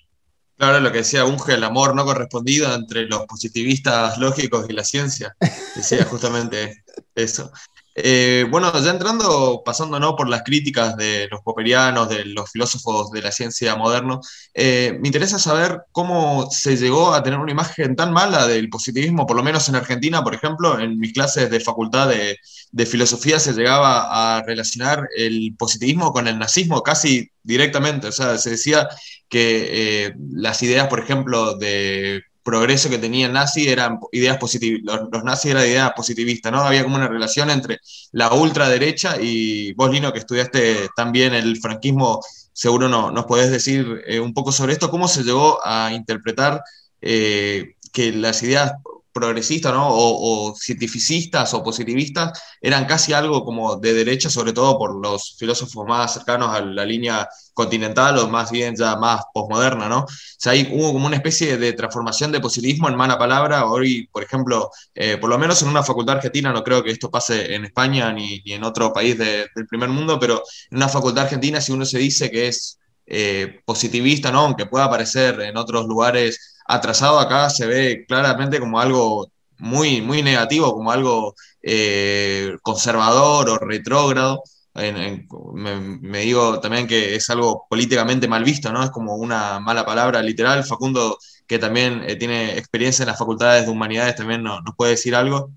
Claro, 0.57 0.81
lo 0.81 0.93
que 0.93 0.99
decía 0.99 1.25
Unge, 1.25 1.55
el 1.55 1.65
amor 1.65 1.95
no 1.97 2.05
correspondido 2.05 2.73
entre 2.75 3.07
los 3.07 3.27
positivistas 3.27 4.19
lógicos 4.19 4.67
y 4.69 4.73
la 4.73 4.85
ciencia. 4.85 5.37
Decía 5.75 6.05
justamente 6.05 6.85
eso. 7.15 7.51
Eh, 7.95 8.47
bueno, 8.51 8.73
ya 8.83 8.91
entrando, 8.91 9.63
pasando 9.65 10.01
¿no? 10.01 10.17
por 10.17 10.29
las 10.29 10.43
críticas 10.43 10.97
de 10.97 11.29
los 11.31 11.43
popperianos, 11.43 12.09
de 12.09 12.25
los 12.25 12.51
filósofos 12.51 13.11
de 13.11 13.23
la 13.23 13.31
ciencia 13.31 13.77
moderno, 13.77 14.21
eh, 14.55 14.99
me 15.01 15.09
interesa 15.09 15.39
saber 15.39 15.83
cómo 15.93 16.51
se 16.51 16.77
llegó 16.77 17.13
a 17.15 17.23
tener 17.23 17.39
una 17.39 17.53
imagen 17.53 17.95
tan 17.95 18.13
mala 18.13 18.47
del 18.47 18.71
positivismo, 18.71 19.27
por 19.27 19.37
lo 19.37 19.43
menos 19.43 19.69
en 19.69 19.77
Argentina, 19.77 20.23
por 20.25 20.35
ejemplo, 20.35 20.79
en 20.81 20.99
mis 20.99 21.13
clases 21.13 21.51
de 21.51 21.61
facultad 21.61 22.09
de, 22.09 22.39
de 22.71 22.87
filosofía 22.87 23.39
se 23.39 23.53
llegaba 23.53 24.37
a 24.39 24.43
relacionar 24.43 25.09
el 25.17 25.55
positivismo 25.59 26.13
con 26.13 26.29
el 26.29 26.39
nazismo 26.39 26.83
casi 26.83 27.31
directamente, 27.43 28.09
o 28.09 28.13
sea, 28.13 28.39
se 28.39 28.51
decía 28.51 28.89
que 29.29 30.07
eh, 30.07 30.15
las 30.31 30.63
ideas, 30.63 30.89
por 30.89 31.01
ejemplo, 31.01 31.57
de 31.57 32.23
progreso 32.43 32.91
que 32.91 32.99
tenía 32.99 33.29
nazi 33.29 33.69
eran 33.69 33.99
ideas 34.13 34.39
positivas, 34.39 35.01
los, 35.11 35.25
nazis 35.25 35.53
eran 35.53 35.65
ideas 35.65 35.93
positivistas, 35.95 36.53
¿no? 36.53 36.61
Había 36.61 36.83
como 36.83 36.97
una 36.97 37.09
relación 37.09 37.51
entre 37.51 37.81
la 38.13 38.33
ultraderecha 38.33 39.17
y 39.21 39.73
vos, 39.75 39.91
Lino, 39.91 40.13
que 40.13 40.19
estudiaste 40.19 40.89
también 40.97 41.35
el 41.35 41.59
franquismo, 41.59 42.21
seguro 42.53 42.89
no, 42.89 43.11
nos 43.11 43.27
podés 43.27 43.51
decir 43.51 44.03
eh, 44.07 44.21
un 44.21 44.35
poco 44.35 44.53
sobre 44.53 44.73
esto, 44.73 44.91
cómo 44.91 45.09
se 45.09 45.23
llegó 45.23 45.61
a 45.65 45.93
interpretar 45.93 46.63
eh, 47.01 47.77
que 47.93 48.13
las 48.13 48.43
ideas 48.43 48.73
progresistas 49.13 49.73
¿no? 49.73 49.89
o, 49.91 50.55
cientificistas 50.57 51.55
o 51.55 51.63
positivistas 51.63 52.41
eran 52.61 52.87
casi 52.87 53.13
algo 53.13 53.45
como 53.45 53.77
de 53.77 53.93
derecha, 53.95 54.31
sobre 54.31 54.53
todo 54.53 54.79
por 54.79 55.01
los 55.01 55.37
filósofos 55.39 55.87
más 55.87 56.15
cercanos 56.15 56.49
a 56.51 56.61
la 56.61 56.85
línea 56.85 57.29
continental 57.55 58.19
o 58.19 58.29
más 58.29 58.51
bien 58.51 58.75
ya 58.77 58.97
más 58.97 59.23
posmoderna, 59.33 59.89
¿no? 59.89 60.01
O 60.01 60.07
sea, 60.39 60.53
hay, 60.53 60.71
hubo 60.73 60.93
como 60.93 61.07
una 61.07 61.17
especie 61.17 61.59
de 61.59 61.73
transformación 61.75 62.33
de 62.33 62.41
positivismo 62.41 62.89
en 62.89 62.97
mala 62.97 63.19
palabra. 63.19 63.67
Hoy, 63.67 64.09
por 64.11 64.23
ejemplo, 64.23 64.71
eh, 64.95 65.19
por 65.19 65.29
lo 65.29 65.39
menos 65.39 65.61
en 65.63 65.69
una 65.69 65.83
facultad 65.83 66.17
argentina, 66.17 66.53
no 66.53 66.65
creo 66.65 66.83
que 66.83 66.91
esto 66.91 67.11
pase 67.11 67.55
en 67.55 67.65
España 67.65 68.13
ni, 68.13 68.43
en 68.47 68.65
otro 68.65 68.93
país 68.93 69.19
del 69.19 69.67
primer 69.69 69.91
mundo, 69.91 70.19
pero 70.19 70.43
en 70.71 70.79
una 70.79 70.89
facultad 70.89 71.25
argentina, 71.25 71.61
si 71.61 71.73
uno 71.73 71.85
se 71.85 71.99
dice 71.99 72.31
que 72.31 72.49
es 72.49 72.79
eh, 73.07 73.61
positivista, 73.65 74.31
¿no? 74.31 74.41
Aunque 74.41 74.67
pueda 74.67 74.87
aparecer 74.87 75.41
en 75.41 75.57
otros 75.57 75.87
lugares 75.87 76.52
atrasado 76.67 77.19
acá 77.19 77.51
se 77.51 77.67
ve 77.67 78.05
claramente 78.07 78.61
como 78.61 78.81
algo 78.81 79.31
muy, 79.59 80.01
muy 80.01 80.23
negativo, 80.23 80.73
como 80.75 80.91
algo 80.91 81.35
eh, 81.63 82.57
conservador 82.63 83.49
o 83.49 83.59
retrógrado. 83.59 84.43
me, 84.75 86.19
digo 86.21 86.61
también 86.61 86.87
que 86.87 87.15
es 87.15 87.31
algo 87.31 87.67
políticamente 87.69 88.27
mal 88.27 88.43
visto, 88.45 88.73
¿no? 88.73 88.83
Es 88.83 88.91
como 88.91 89.17
una 89.17 89.61
mala 89.61 89.87
palabra 89.87 90.23
literal. 90.23 90.65
Facundo, 90.65 91.19
que 91.47 91.59
también 91.59 92.03
eh, 92.07 92.17
tiene 92.17 92.59
experiencia 92.59 93.05
en 93.05 93.09
las 93.09 93.19
facultades 93.19 93.67
de 93.67 93.71
humanidades, 93.71 94.17
también 94.17 94.43
nos, 94.43 94.61
puede 94.77 94.93
decir 94.93 95.15
algo. 95.15 95.51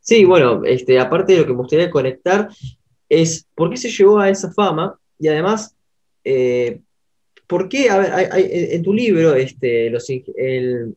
Sí, 0.00 0.24
bueno, 0.24 0.62
este, 0.64 1.00
aparte 1.00 1.32
de 1.32 1.40
lo 1.40 1.46
que 1.46 1.52
me 1.52 1.58
gustaría 1.58 1.90
conectar 1.90 2.48
es 3.08 3.46
por 3.54 3.70
qué 3.70 3.76
se 3.76 3.90
llegó 3.90 4.20
a 4.20 4.30
esa 4.30 4.52
fama 4.52 4.98
y 5.18 5.28
además 5.28 5.74
eh, 6.24 6.80
¿Por 7.50 7.68
qué? 7.68 7.90
A 7.90 7.98
ver, 7.98 8.30
en 8.36 8.80
tu 8.80 8.94
libro, 8.94 9.34
este, 9.34 9.90
los, 9.90 10.08
ingenieros 10.08 10.94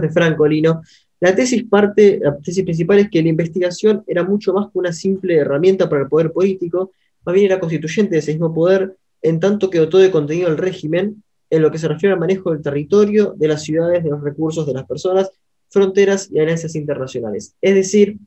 de 0.00 0.08
Francolino, 0.08 0.82
la 1.18 1.34
tesis 1.34 1.64
parte, 1.64 2.20
la 2.22 2.38
tesis 2.38 2.62
principal 2.62 3.00
es 3.00 3.10
que 3.10 3.24
la 3.24 3.30
investigación 3.30 4.04
era 4.06 4.22
mucho 4.22 4.52
más 4.52 4.70
que 4.70 4.78
una 4.78 4.92
simple 4.92 5.34
herramienta 5.34 5.88
para 5.88 6.02
el 6.02 6.08
poder 6.08 6.30
político, 6.30 6.92
más 7.24 7.34
bien 7.34 7.46
era 7.46 7.58
constituyente 7.58 8.14
de 8.14 8.20
ese 8.20 8.34
mismo 8.34 8.54
poder, 8.54 8.96
en 9.20 9.40
tanto 9.40 9.68
que 9.68 9.80
dotó 9.80 9.98
de 9.98 10.12
contenido 10.12 10.46
al 10.46 10.58
régimen 10.58 11.24
en 11.50 11.60
lo 11.60 11.72
que 11.72 11.78
se 11.78 11.88
refiere 11.88 12.12
al 12.12 12.20
manejo 12.20 12.52
del 12.52 12.62
territorio, 12.62 13.34
de 13.36 13.48
las 13.48 13.64
ciudades, 13.64 14.04
de 14.04 14.10
los 14.10 14.22
recursos 14.22 14.64
de 14.64 14.74
las 14.74 14.86
personas, 14.86 15.32
fronteras 15.70 16.30
y 16.30 16.38
alianzas 16.38 16.76
internacionales. 16.76 17.56
Es 17.60 17.74
decir, 17.74 18.18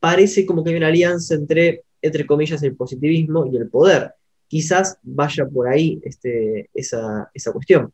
parece 0.00 0.46
como 0.46 0.64
que 0.64 0.70
hay 0.70 0.76
una 0.76 0.86
alianza 0.86 1.34
entre, 1.34 1.82
entre 2.00 2.24
comillas, 2.24 2.62
el 2.62 2.74
positivismo 2.74 3.44
y 3.44 3.58
el 3.58 3.68
poder 3.68 4.14
quizás 4.48 4.98
vaya 5.02 5.46
por 5.46 5.68
ahí 5.68 6.00
este, 6.04 6.70
esa, 6.74 7.30
cuestión. 7.52 7.92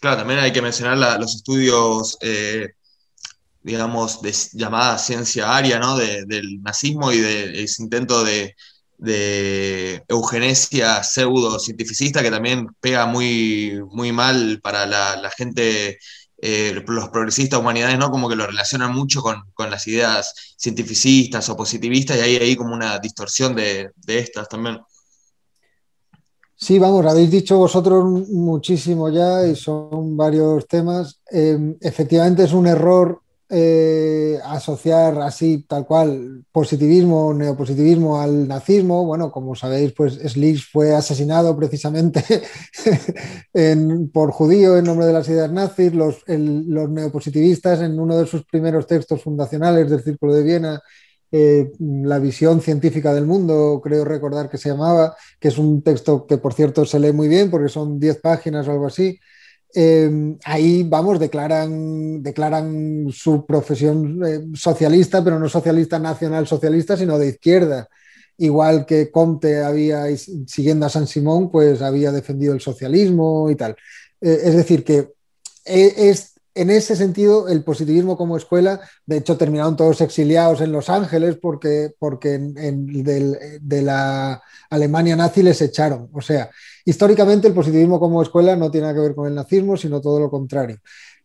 Claro, 0.00 0.18
también 0.18 0.40
hay 0.40 0.52
que 0.52 0.62
mencionar 0.62 1.18
los 1.18 1.34
estudios, 1.34 2.16
eh, 2.20 2.68
digamos, 3.62 4.20
de 4.20 4.34
llamada 4.52 4.98
ciencia 4.98 5.56
aria, 5.56 5.78
¿no? 5.78 5.96
del 5.96 6.62
nazismo 6.62 7.10
y 7.12 7.20
de 7.20 7.62
ese 7.62 7.82
intento 7.82 8.22
de, 8.24 8.54
eugenesia 10.08 11.02
pseudo 11.02 11.58
cientificista 11.58 12.22
que 12.22 12.30
también 12.30 12.68
pega 12.80 13.06
muy, 13.06 13.80
muy 13.90 14.12
mal 14.12 14.60
para 14.62 14.86
la, 14.86 15.30
gente, 15.36 15.98
eh, 16.38 16.82
los 16.86 17.08
progresistas 17.10 17.60
humanidades, 17.60 17.98
¿no? 17.98 18.10
Como 18.10 18.28
que 18.28 18.36
lo 18.36 18.46
relacionan 18.46 18.92
mucho 18.94 19.20
con, 19.20 19.42
las 19.70 19.86
ideas 19.88 20.54
cientificistas 20.58 21.48
o 21.48 21.56
positivistas 21.56 22.16
y 22.18 22.20
hay 22.20 22.36
ahí 22.36 22.56
como 22.56 22.74
una 22.74 22.98
distorsión 22.98 23.54
de, 23.54 23.90
de 23.96 24.18
estas 24.18 24.48
también. 24.48 24.78
Sí, 26.64 26.78
vamos, 26.78 27.04
habéis 27.04 27.30
dicho 27.30 27.58
vosotros 27.58 28.02
muchísimo 28.30 29.10
ya 29.10 29.46
y 29.46 29.54
son 29.54 30.16
varios 30.16 30.66
temas. 30.66 31.20
Em, 31.30 31.76
efectivamente 31.78 32.44
es 32.44 32.54
un 32.54 32.66
error 32.66 33.20
eh, 33.50 34.38
asociar 34.42 35.20
así, 35.20 35.66
tal 35.68 35.84
cual, 35.84 36.42
positivismo 36.50 37.26
o 37.26 37.34
neopositivismo 37.34 38.18
al 38.18 38.48
nazismo. 38.48 39.04
Bueno, 39.04 39.30
como 39.30 39.54
sabéis, 39.54 39.92
pues 39.92 40.14
Slich 40.14 40.66
fue 40.72 40.94
asesinado 40.94 41.54
precisamente 41.54 42.24
por 44.14 44.30
judío 44.30 44.78
en 44.78 44.86
nombre 44.86 45.04
de 45.04 45.12
las 45.12 45.28
ideas 45.28 45.52
nazis. 45.52 45.92
Los 45.92 46.24
neopositivistas, 46.26 47.82
en 47.82 48.00
uno 48.00 48.16
de 48.16 48.26
sus 48.26 48.46
primeros 48.46 48.86
textos 48.86 49.22
fundacionales 49.22 49.90
del 49.90 50.02
Círculo 50.02 50.32
de 50.32 50.42
Viena, 50.42 50.82
eh, 51.36 51.72
la 51.80 52.20
visión 52.20 52.60
científica 52.60 53.12
del 53.12 53.26
mundo, 53.26 53.80
creo 53.82 54.04
recordar 54.04 54.48
que 54.48 54.56
se 54.56 54.68
llamaba, 54.68 55.16
que 55.40 55.48
es 55.48 55.58
un 55.58 55.82
texto 55.82 56.28
que 56.28 56.38
por 56.38 56.54
cierto 56.54 56.86
se 56.86 57.00
lee 57.00 57.10
muy 57.10 57.26
bien 57.26 57.50
porque 57.50 57.68
son 57.68 57.98
10 57.98 58.20
páginas 58.20 58.68
o 58.68 58.70
algo 58.70 58.86
así. 58.86 59.18
Eh, 59.74 60.36
ahí, 60.44 60.84
vamos, 60.84 61.18
declaran, 61.18 62.22
declaran 62.22 63.08
su 63.10 63.44
profesión 63.44 64.24
eh, 64.24 64.44
socialista, 64.54 65.24
pero 65.24 65.40
no 65.40 65.48
socialista 65.48 65.98
nacional 65.98 66.46
socialista, 66.46 66.96
sino 66.96 67.18
de 67.18 67.30
izquierda. 67.30 67.88
Igual 68.38 68.86
que 68.86 69.10
Comte 69.10 69.60
había, 69.60 70.04
siguiendo 70.46 70.86
a 70.86 70.88
San 70.88 71.08
Simón, 71.08 71.50
pues 71.50 71.82
había 71.82 72.12
defendido 72.12 72.54
el 72.54 72.60
socialismo 72.60 73.50
y 73.50 73.56
tal. 73.56 73.74
es 74.20 74.54
decir, 74.54 74.84
que 74.84 75.14
es 75.64 76.33
en 76.54 76.70
ese 76.70 76.94
sentido, 76.94 77.48
el 77.48 77.64
positivismo 77.64 78.16
como 78.16 78.36
escuela, 78.36 78.80
de 79.06 79.16
hecho, 79.16 79.36
terminaron 79.36 79.76
todos 79.76 80.00
exiliados 80.00 80.60
en 80.60 80.70
Los 80.70 80.88
Ángeles 80.88 81.36
porque, 81.40 81.92
porque 81.98 82.38
de 82.38 83.82
la 83.82 84.42
Alemania 84.70 85.16
nazi 85.16 85.42
les 85.42 85.60
echaron. 85.60 86.08
O 86.12 86.20
sea, 86.20 86.50
históricamente 86.84 87.48
el 87.48 87.54
positivismo 87.54 87.98
como 87.98 88.22
escuela 88.22 88.54
no 88.54 88.70
tiene 88.70 88.86
nada 88.86 88.94
que 88.94 89.06
ver 89.06 89.14
con 89.14 89.26
el 89.26 89.34
nazismo, 89.34 89.76
sino 89.76 90.00
todo 90.00 90.20
lo 90.20 90.30
contrario. 90.30 90.78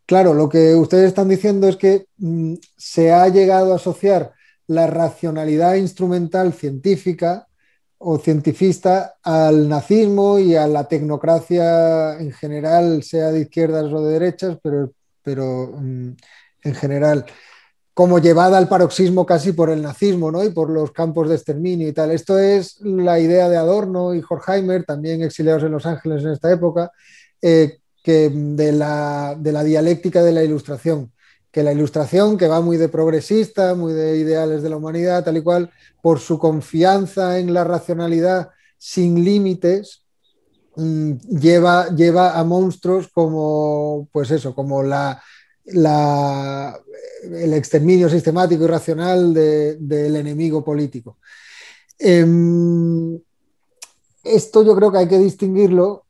Claro, 0.05 0.33
lo 0.33 0.49
que 0.49 0.73
ustedes 0.73 1.09
están 1.09 1.29
diciendo 1.29 1.67
es 1.67 1.75
que 1.75 2.07
mm, 2.17 2.55
se 2.75 3.11
ha 3.11 3.27
llegado 3.27 3.73
a 3.73 3.75
asociar 3.75 4.33
la 4.65 4.87
racionalidad 4.87 5.75
instrumental 5.75 6.53
científica 6.53 7.47
o 7.99 8.17
cientifista 8.17 9.15
al 9.21 9.69
nazismo 9.69 10.39
y 10.39 10.55
a 10.55 10.67
la 10.67 10.87
tecnocracia 10.87 12.17
en 12.19 12.31
general, 12.31 13.03
sea 13.03 13.31
de 13.31 13.41
izquierdas 13.41 13.91
o 13.93 14.01
de 14.01 14.13
derechas, 14.13 14.57
pero 14.63 14.91
pero 15.29 15.71
mm, 15.77 16.09
en 16.63 16.73
general, 16.73 17.23
como 17.93 18.17
llevada 18.17 18.57
al 18.57 18.67
paroxismo 18.67 19.27
casi 19.27 19.51
por 19.51 19.69
el 19.69 19.83
nazismo 19.83 20.31
¿no? 20.31 20.43
y 20.43 20.49
por 20.49 20.71
los 20.71 20.91
campos 20.91 21.29
de 21.29 21.35
exterminio 21.35 21.87
y 21.87 21.93
tal. 21.93 22.09
Esto 22.09 22.39
es 22.39 22.81
la 22.81 23.19
idea 23.19 23.47
de 23.47 23.57
Adorno 23.57 24.15
y 24.15 24.23
Horkheimer, 24.27 24.85
también 24.85 25.21
exiliados 25.21 25.61
en 25.61 25.71
Los 25.71 25.85
Ángeles 25.85 26.23
en 26.23 26.31
esta 26.31 26.51
época, 26.51 26.91
eh, 27.43 27.77
que 28.01 28.31
de 28.33 28.71
la, 28.71 29.35
de 29.37 29.51
la 29.51 29.63
dialéctica 29.63 30.23
de 30.23 30.31
la 30.31 30.43
ilustración 30.43 31.11
que 31.51 31.63
la 31.63 31.73
ilustración, 31.73 32.37
que 32.37 32.47
va 32.47 32.61
muy 32.61 32.77
de 32.77 32.89
progresista, 32.89 33.73
muy 33.75 33.93
de 33.93 34.17
ideales 34.17 34.61
de 34.61 34.69
la 34.69 34.77
humanidad, 34.77 35.23
tal 35.23 35.37
y 35.37 35.41
cual, 35.41 35.71
por 36.01 36.19
su 36.19 36.37
confianza 36.37 37.39
en 37.39 37.53
la 37.53 37.63
racionalidad 37.63 38.49
sin 38.77 39.23
límites, 39.23 40.03
lleva, 40.79 41.93
lleva 41.95 42.39
a 42.39 42.43
monstruos 42.43 43.07
como, 43.09 44.07
pues 44.11 44.31
eso, 44.31 44.53
como 44.55 44.83
la, 44.83 45.21
el 45.65 47.53
exterminio 47.53 48.09
sistemático 48.09 48.63
y 48.63 48.67
racional 48.67 49.33
del 49.33 50.15
enemigo 50.15 50.63
político. 50.63 51.17
Em, 51.97 53.19
esto 54.23 54.63
yo 54.63 54.75
creo 54.75 54.91
que 54.91 54.99
hay 54.99 55.07
que 55.07 55.19
distinguirlo. 55.19 56.05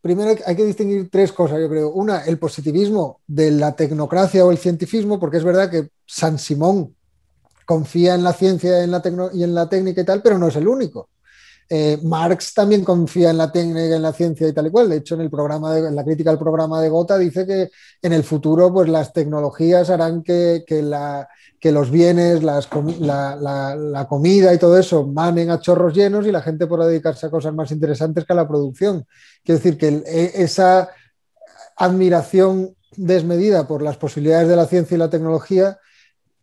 Primero 0.00 0.36
hay 0.46 0.54
que 0.54 0.64
distinguir 0.64 1.10
tres 1.10 1.32
cosas, 1.32 1.60
yo 1.60 1.68
creo. 1.68 1.90
Una, 1.90 2.24
el 2.24 2.38
positivismo 2.38 3.20
de 3.26 3.50
la 3.50 3.74
tecnocracia 3.74 4.44
o 4.44 4.50
el 4.50 4.58
cientifismo, 4.58 5.18
porque 5.18 5.38
es 5.38 5.44
verdad 5.44 5.70
que 5.70 5.88
San 6.06 6.38
Simón 6.38 6.94
confía 7.64 8.14
en 8.14 8.22
la 8.22 8.32
ciencia 8.32 8.84
en 8.84 8.92
la 8.92 9.02
y 9.34 9.42
en 9.42 9.54
la 9.54 9.68
técnica 9.68 10.00
y 10.00 10.04
tal, 10.04 10.22
pero 10.22 10.38
no 10.38 10.48
es 10.48 10.56
el 10.56 10.68
único. 10.68 11.08
Eh, 11.68 11.98
Marx 12.04 12.54
también 12.54 12.84
confía 12.84 13.30
en 13.30 13.38
la 13.38 13.50
técnica, 13.50 13.96
en 13.96 14.02
la 14.02 14.12
ciencia 14.12 14.46
y 14.46 14.52
tal 14.52 14.68
y 14.68 14.70
cual. 14.70 14.88
De 14.88 14.96
hecho, 14.96 15.16
en 15.16 15.22
el 15.22 15.30
programa 15.30 15.74
de, 15.74 15.88
en 15.88 15.96
la 15.96 16.04
crítica 16.04 16.30
al 16.30 16.38
programa 16.38 16.80
de 16.80 16.88
Gotha 16.88 17.18
dice 17.18 17.44
que 17.44 17.70
en 18.02 18.12
el 18.12 18.22
futuro, 18.22 18.72
pues 18.72 18.88
las 18.88 19.12
tecnologías 19.12 19.90
harán 19.90 20.22
que, 20.22 20.64
los 21.62 21.90
bienes, 21.90 22.44
la, 22.44 24.06
comida 24.08 24.54
y 24.54 24.58
todo 24.58 24.78
eso 24.78 25.06
manen 25.06 25.50
a 25.50 25.60
chorros 25.60 25.92
llenos 25.92 26.26
y 26.26 26.32
la 26.32 26.42
gente 26.42 26.68
podrá 26.68 26.86
dedicarse 26.86 27.26
a 27.26 27.30
cosas 27.30 27.52
más 27.52 27.72
interesantes 27.72 28.24
que 28.24 28.32
a 28.32 28.36
la 28.36 28.46
producción. 28.46 29.04
Quiero 29.44 29.58
decir 29.58 29.76
que 29.76 29.88
e, 30.06 30.42
esa 30.42 30.90
admiración 31.76 32.76
desmedida 32.96 33.66
por 33.66 33.82
las 33.82 33.96
posibilidades 33.96 34.48
de 34.48 34.56
la 34.56 34.66
ciencia 34.66 34.94
y 34.94 34.98
la 34.98 35.10
tecnología 35.10 35.78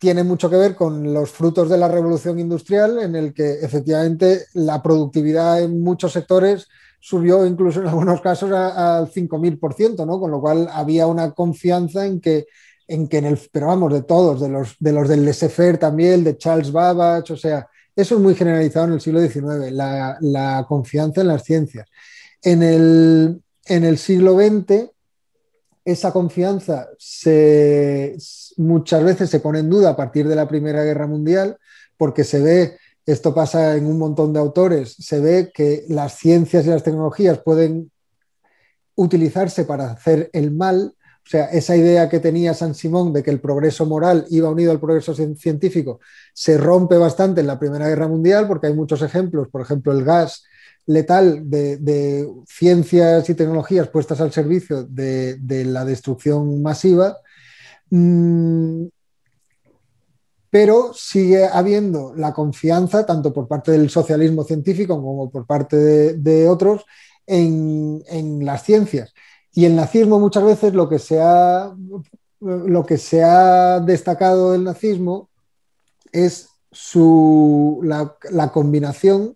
tiene 0.03 0.25
mucho 0.25 0.49
que 0.49 0.57
ver 0.57 0.75
con 0.75 1.13
los 1.13 1.31
frutos 1.31 1.69
de 1.69 1.77
la 1.77 1.87
revolución 1.87 2.37
industrial, 2.37 2.99
en 2.99 3.15
el 3.15 3.33
que 3.33 3.53
efectivamente 3.61 4.47
la 4.53 4.83
productividad 4.83 5.61
en 5.61 5.81
muchos 5.81 6.11
sectores 6.11 6.67
subió 6.99 7.45
incluso 7.45 7.79
en 7.79 7.87
algunos 7.87 8.19
casos 8.19 8.51
al 8.51 9.09
5.000%, 9.09 10.05
¿no? 10.05 10.19
Con 10.19 10.29
lo 10.29 10.41
cual 10.41 10.67
había 10.73 11.07
una 11.07 11.31
confianza 11.31 12.05
en 12.05 12.19
que, 12.19 12.47
en 12.85 13.07
que 13.07 13.19
en 13.19 13.27
el, 13.27 13.39
pero 13.49 13.67
vamos, 13.67 13.93
de 13.93 14.01
todos, 14.01 14.41
de 14.41 14.49
los, 14.49 14.75
de 14.77 14.91
los 14.91 15.07
del 15.07 15.23
laissez 15.23 15.79
también, 15.79 16.21
de 16.25 16.35
Charles 16.37 16.73
Babbage, 16.73 17.31
o 17.31 17.37
sea, 17.37 17.65
eso 17.95 18.15
es 18.15 18.21
muy 18.21 18.35
generalizado 18.35 18.87
en 18.87 18.93
el 18.95 18.99
siglo 18.99 19.21
XIX, 19.21 19.71
la, 19.71 20.17
la 20.19 20.65
confianza 20.67 21.21
en 21.21 21.29
las 21.29 21.45
ciencias. 21.45 21.87
En 22.41 22.61
el, 22.61 23.41
en 23.67 23.85
el 23.85 23.97
siglo 23.97 24.33
XX 24.33 24.92
esa 25.85 26.11
confianza 26.11 26.89
muchas 28.57 29.03
veces 29.03 29.29
se 29.29 29.39
pone 29.39 29.59
en 29.59 29.69
duda 29.69 29.91
a 29.91 29.95
partir 29.95 30.27
de 30.27 30.35
la 30.35 30.47
Primera 30.47 30.83
Guerra 30.83 31.07
Mundial, 31.07 31.57
porque 31.97 32.23
se 32.23 32.41
ve, 32.41 32.77
esto 33.05 33.33
pasa 33.33 33.75
en 33.75 33.85
un 33.85 33.97
montón 33.97 34.33
de 34.33 34.39
autores, 34.39 34.95
se 34.97 35.19
ve 35.19 35.51
que 35.53 35.85
las 35.89 36.17
ciencias 36.17 36.65
y 36.65 36.69
las 36.69 36.83
tecnologías 36.83 37.39
pueden 37.39 37.91
utilizarse 38.95 39.65
para 39.65 39.91
hacer 39.91 40.29
el 40.33 40.51
mal. 40.51 40.95
O 41.25 41.29
sea, 41.29 41.45
esa 41.45 41.75
idea 41.75 42.09
que 42.09 42.19
tenía 42.19 42.53
San 42.53 42.75
Simón 42.75 43.13
de 43.13 43.23
que 43.23 43.31
el 43.31 43.39
progreso 43.39 43.85
moral 43.85 44.25
iba 44.29 44.49
unido 44.49 44.71
al 44.71 44.79
progreso 44.79 45.13
científico 45.15 46.01
se 46.33 46.57
rompe 46.57 46.97
bastante 46.97 47.39
en 47.39 47.47
la 47.47 47.57
Primera 47.57 47.87
Guerra 47.87 48.09
Mundial 48.09 48.45
porque 48.45 48.67
hay 48.67 48.73
muchos 48.73 49.01
ejemplos, 49.01 49.47
por 49.47 49.61
ejemplo, 49.61 49.93
el 49.93 50.03
gas 50.03 50.43
letal 50.85 51.49
de, 51.49 52.27
ciencias 52.45 53.29
y 53.29 53.35
tecnologías 53.35 53.87
puestas 53.87 54.19
al 54.21 54.31
servicio 54.31 54.83
de, 54.83 55.37
la 55.65 55.85
destrucción 55.85 56.61
masiva, 56.61 57.17
mm, 57.89 58.85
pero 60.49 60.93
sigue 60.93 61.45
habiendo 61.47 62.13
la 62.15 62.33
confianza, 62.33 63.05
tanto 63.05 63.33
por 63.33 63.47
parte 63.47 63.71
del 63.71 63.89
socialismo 63.89 64.43
científico 64.43 65.01
como 65.01 65.29
por 65.31 65.45
parte 65.47 65.77
de, 66.15 66.47
otros, 66.47 66.85
en, 67.25 68.03
las 68.45 68.63
ciencias. 68.63 69.13
Y 69.53 69.65
el 69.65 69.75
nazismo 69.75 70.19
muchas 70.19 70.43
veces 70.43 70.73
lo 70.73 70.89
que 70.89 70.99
se 70.99 71.19
ha, 71.19 71.73
lo 72.39 72.85
que 72.85 72.97
se 72.97 73.23
ha 73.23 73.79
destacado 73.79 74.51
del 74.51 74.63
nazismo 74.63 75.29
es 76.11 76.49
su, 76.71 77.79
la 77.83 78.51
combinación 78.51 79.35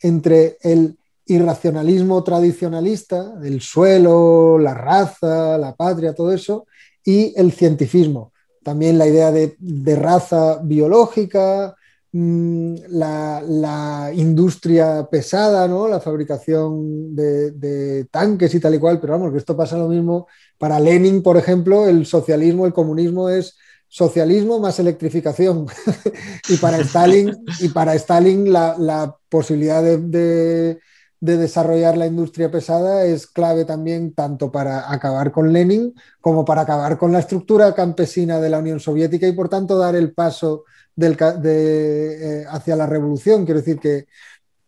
entre 0.00 0.58
el 0.62 0.96
irracionalismo 1.26 2.24
tradicionalista, 2.24 3.34
el 3.42 3.60
suelo, 3.60 4.58
la 4.58 4.74
raza, 4.74 5.56
la 5.58 5.74
patria, 5.76 6.14
todo 6.14 6.32
eso, 6.32 6.66
y 7.04 7.32
el 7.36 7.52
cientifismo. 7.52 8.32
También 8.62 8.98
la 8.98 9.06
idea 9.06 9.30
de, 9.30 9.56
raza 9.96 10.60
biológica, 10.62 11.74
mm, 12.12 12.74
la, 12.88 14.10
industria 14.14 15.08
pesada, 15.10 15.68
¿no? 15.68 15.86
la 15.88 16.00
fabricación 16.00 17.14
de, 17.14 17.52
de, 17.52 18.04
tanques 18.06 18.54
y 18.54 18.60
tal 18.60 18.74
y 18.74 18.78
cual, 18.78 19.00
pero 19.00 19.12
vamos, 19.14 19.32
que 19.32 19.38
esto 19.38 19.56
pasa 19.56 19.78
lo 19.78 19.88
mismo. 19.88 20.26
Para 20.58 20.80
Lenin, 20.80 21.22
por 21.22 21.36
ejemplo, 21.36 21.86
el 21.86 22.06
socialismo, 22.06 22.66
el 22.66 22.72
comunismo 22.72 23.28
es 23.28 23.56
socialismo 23.90 24.60
más 24.60 24.78
electrificación. 24.78 25.66
y 26.48 26.56
para 26.56 26.78
Stalin, 26.78 27.44
y 27.58 27.68
para 27.68 27.94
Stalin 27.96 28.50
la, 28.50 29.16
posibilidad 29.28 29.82
de, 29.82 30.78
desarrollar 31.20 31.98
la 31.98 32.06
industria 32.06 32.50
pesada 32.50 33.04
es 33.04 33.26
clave 33.26 33.64
también 33.64 34.14
tanto 34.14 34.50
para 34.50 34.90
acabar 34.90 35.30
con 35.30 35.52
Lenin 35.52 35.94
como 36.20 36.44
para 36.46 36.62
acabar 36.62 36.96
con 36.96 37.12
la 37.12 37.18
estructura 37.18 37.74
campesina 37.74 38.40
de 38.40 38.48
la 38.48 38.58
Unión 38.58 38.80
Soviética 38.80 39.28
y 39.28 39.32
por 39.32 39.50
tanto 39.50 39.76
dar 39.76 39.94
el 39.94 40.14
paso 40.14 40.64
eh, 40.96 42.44
hacia 42.48 42.76
la 42.76 42.86
revolución. 42.86 43.44
Quiero 43.44 43.60
decir 43.60 43.78
que, 43.78 44.06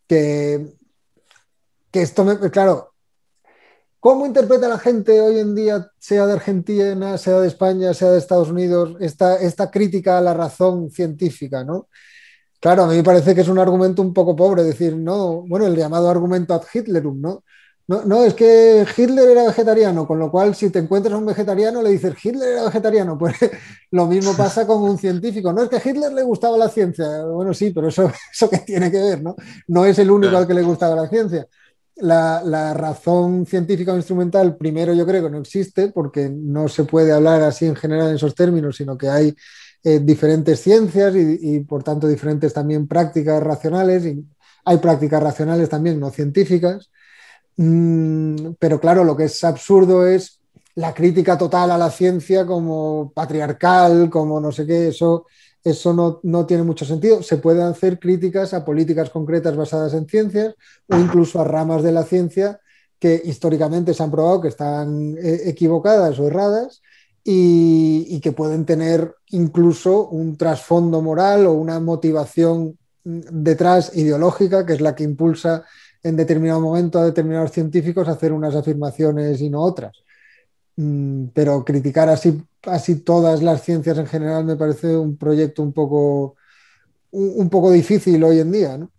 que, 0.07 0.75
que 1.91 2.03
esto, 2.03 2.25
me, 2.25 2.39
claro, 2.51 2.91
¿Cómo 4.03 4.26
interpreta 4.26 4.66
la 4.66 4.80
gente 4.80 5.20
hoy 5.20 5.38
en 5.38 5.55
día, 5.55 5.88
sea 5.96 6.26
de 6.26 6.32
Argentina, 6.32 7.16
sea 7.18 7.38
de 7.38 7.46
España, 7.46 7.94
sea 7.94 8.11
de 8.11 8.18
Estados 8.18 8.50
Unidos, 8.50 8.96
esta, 8.98 9.36
esta 9.36 9.70
crítica 9.70 10.18
a 10.18 10.20
la 10.20 10.34
razón 10.34 10.90
científica? 10.90 11.62
¿no? 11.62 11.86
Claro, 12.61 12.82
a 12.82 12.88
mí 12.88 12.96
me 12.96 13.05
parece 13.05 13.32
que 13.32 13.42
es 13.42 13.48
un 13.48 13.61
argumento 13.61 14.03
un 14.03 14.12
poco 14.12 14.34
pobre, 14.34 14.64
decir, 14.64 14.96
no, 14.96 15.42
bueno, 15.42 15.68
el 15.68 15.76
llamado 15.76 16.11
argumento 16.11 16.53
ad 16.53 16.64
Hitlerum, 16.74 17.20
¿no? 17.20 17.44
No, 17.86 18.05
no, 18.05 18.24
es 18.24 18.34
que 18.34 18.84
Hitler 18.96 19.30
era 19.30 19.44
vegetariano, 19.44 20.05
con 20.05 20.18
lo 20.18 20.32
cual 20.32 20.57
si 20.57 20.70
te 20.70 20.80
encuentras 20.80 21.14
a 21.14 21.18
un 21.18 21.26
vegetariano 21.26 21.80
le 21.80 21.90
dices 21.90 22.14
Hitler 22.24 22.55
era 22.55 22.64
vegetariano, 22.64 23.16
pues 23.20 23.36
lo 23.92 24.07
mismo 24.07 24.36
pasa 24.36 24.66
con 24.66 24.82
un 24.82 24.98
científico. 24.98 25.53
No 25.53 25.62
es 25.62 25.68
que 25.68 25.76
a 25.76 25.82
Hitler 25.84 26.12
le 26.12 26.24
gustaba 26.24 26.59
la 26.59 26.68
ciencia, 26.68 27.24
bueno, 27.26 27.55
sí, 27.55 27.70
pero 27.70 27.86
eso, 27.86 28.11
eso 28.32 28.50
que 28.50 28.59
tiene 28.59 28.90
que 28.90 29.00
ver, 29.00 29.22
¿no? 29.22 29.36
No 29.68 29.84
es 29.84 29.96
el 30.00 30.11
único 30.11 30.36
al 30.36 30.48
que 30.48 30.55
le 30.55 30.62
gustaba 30.62 30.96
la 30.96 31.09
ciencia 31.09 31.46
la, 32.03 32.74
razón 32.74 33.46
científica 33.46 33.92
o 33.92 33.96
instrumental, 33.96 34.57
primero 34.57 34.92
yo 34.92 35.07
creo 35.07 35.22
que 35.22 35.30
no 35.30 35.38
existe, 35.38 35.88
porque 35.88 36.28
no 36.28 36.68
se 36.68 36.84
puede 36.84 37.12
hablar 37.12 37.42
así 37.42 37.66
en 37.66 37.76
general 37.76 38.09
en 38.09 38.16
esos 38.16 38.34
términos, 38.34 38.76
sino 38.76 38.98
que 38.98 39.09
hay 39.09 39.34
eh, 39.84 40.00
diferentes 40.00 40.61
ciencias 40.61 41.14
y, 41.16 41.61
por 41.61 41.82
tanto 41.84 42.09
diferentes 42.09 42.53
también 42.53 42.88
prácticas 42.88 43.42
racionales, 43.42 44.05
y 44.05 44.24
hay 44.64 44.78
prácticas 44.78 45.22
racionales 45.22 45.68
también 45.68 46.00
no 46.00 46.11
científicas. 46.11 46.90
Mm, 47.57 48.55
pero 48.59 48.80
claro, 48.80 49.05
lo 49.05 49.16
que 49.16 49.24
es 49.24 49.44
absurdo 49.44 50.07
es 50.07 50.40
la 50.74 50.94
crítica 50.94 51.38
total 51.38 51.70
a 51.70 51.78
la 51.78 51.90
ciencia 51.90 52.46
como 52.46 53.12
patriarcal, 53.14 54.11
como 54.11 54.40
no 54.40 54.50
sé 54.50 54.66
qué, 54.66 54.88
eso 54.88 55.26
eso 55.64 56.20
no, 56.22 56.46
tiene 56.46 56.64
mucho 56.64 56.84
sentido. 56.84 57.22
Se 57.22 57.36
pueden 57.36 57.62
hacer 57.62 57.98
críticas 57.98 58.52
a 58.52 58.64
políticas 58.64 59.10
concretas 59.10 59.56
basadas 59.56 59.94
en 59.94 60.08
ciencias 60.08 60.54
o 60.88 60.96
incluso 60.96 61.40
a 61.40 61.44
ramas 61.44 61.82
de 61.82 61.92
la 61.92 62.02
ciencia 62.02 62.60
que 62.98 63.20
históricamente 63.24 63.94
se 63.94 64.02
han 64.02 64.10
probado 64.10 64.40
que 64.40 64.48
están 64.48 65.16
eh, 65.18 65.42
equivocadas 65.46 66.18
o 66.18 66.26
erradas 66.26 66.82
y, 67.24 68.20
que 68.20 68.32
pueden 68.32 68.64
tener 68.64 69.14
incluso 69.30 70.08
un 70.08 70.36
trasfondo 70.36 71.00
moral 71.02 71.46
o 71.46 71.52
una 71.52 71.78
motivación 71.80 72.78
mm, 73.04 73.20
detrás 73.30 73.96
ideológica, 73.96 74.66
que 74.66 74.74
es 74.74 74.80
la 74.80 74.94
que 74.94 75.04
impulsa 75.04 75.64
en 76.02 76.16
determinado 76.16 76.60
momento 76.60 76.98
a 76.98 77.04
determinados 77.04 77.52
científicos 77.52 78.08
a 78.08 78.12
hacer 78.12 78.32
unas 78.32 78.54
afirmaciones 78.54 79.40
y 79.40 79.48
no 79.50 79.62
otras. 79.62 79.96
Mm, 80.77 81.27
pero 81.35 81.64
criticar 81.64 82.09
así 82.09 82.43
casi 82.61 82.97
todas 82.97 83.43
las 83.43 83.64
ciencias 83.64 83.99
en 83.99 84.07
general 84.07 84.45
me 84.45 84.57
parece 84.57 84.97
un 84.97 85.16
proyecto 85.16 85.62
un 85.62 85.73
poco, 85.73 86.37
un, 87.11 87.51
poco 87.51 87.70
difícil 87.73 88.23
hoy 88.23 88.39
en 88.39 88.53
día, 88.53 88.79
¿no? 88.79 88.91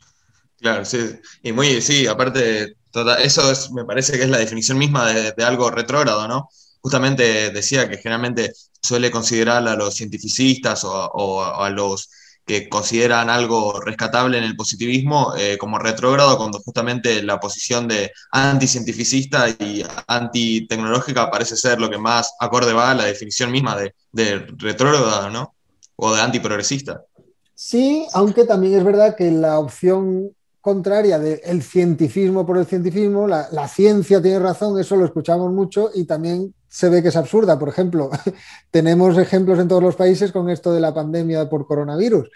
Claro, 0.60 0.86
sí, 0.86 1.00
y 1.42 1.52
muy, 1.52 1.82
sí, 1.82 2.06
aparte, 2.06 2.76
eso 3.24 3.52
es, 3.52 3.72
me 3.72 3.86
parece 3.86 4.14
que 4.14 4.24
es 4.24 4.30
la 4.30 4.38
definición 4.38 4.78
misma 4.78 5.12
de, 5.12 5.44
algo 5.44 5.72
retrógrado, 5.72 6.28
¿no? 6.28 6.50
Justamente 6.82 7.52
decía 7.52 7.90
que 7.90 7.98
generalmente 7.98 8.52
suele 8.82 9.10
considerar 9.10 9.66
a 9.68 9.76
los 9.76 9.96
cientificistas 9.96 10.84
o 10.84 11.44
a 11.44 11.70
los 11.70 12.10
que 12.46 12.70
consideran 12.70 13.30
algo 13.30 13.80
rescatable 13.80 14.38
en 14.38 14.44
el 14.44 14.56
positivismo 14.56 15.34
eh, 15.38 15.58
como 15.58 15.80
retrógrado, 15.80 16.38
cuando 16.38 16.60
justamente 16.60 17.24
la 17.24 17.40
posición 17.40 17.88
de 17.88 18.12
anticientificista 18.32 19.50
y 19.50 19.84
antitecnológica 20.08 21.32
parece 21.32 21.56
ser 21.56 21.80
lo 21.80 21.90
que 21.90 21.98
más 21.98 22.34
acorde 22.40 22.74
va 22.74 22.92
a 22.92 22.96
la 22.96 23.06
definición 23.06 23.52
misma 23.52 23.78
de, 23.78 23.96
de 24.12 24.46
retrógrado, 24.58 25.30
¿no? 25.30 25.56
O 25.96 26.14
de 26.14 26.22
antiprogresista. 26.22 27.02
Sí, 27.56 28.06
aunque 28.14 28.46
también 28.46 28.76
es 28.76 28.84
verdad 28.84 29.16
que 29.16 29.32
la 29.32 29.60
opción 29.60 30.32
contraria 30.64 31.20
del 31.20 31.62
cientifismo 31.62 32.46
por 32.46 32.58
el 32.58 32.66
cientifismo, 32.66 33.28
la, 33.28 33.68
ciencia 33.68 34.22
tiene 34.22 34.40
razón, 34.40 34.80
eso 34.80 34.96
lo 34.96 35.04
escuchamos 35.04 35.52
mucho 35.52 35.92
y 35.94 36.06
también 36.06 36.54
se 36.74 36.90
ve 36.90 37.04
que 37.04 37.10
es 37.10 37.16
absurda. 37.16 37.60
Por 37.60 37.70
ejemplo, 37.70 38.10
tenemos 38.72 39.16
ejemplos 39.20 39.60
en 39.60 39.68
todos 39.68 39.84
los 39.84 39.96
países 39.96 40.32
con 40.32 40.50
esto 40.50 40.74
de 40.74 40.82
la 40.82 40.92
pandemia 40.92 41.48
por 41.48 41.68
coronavirus. 41.68 42.30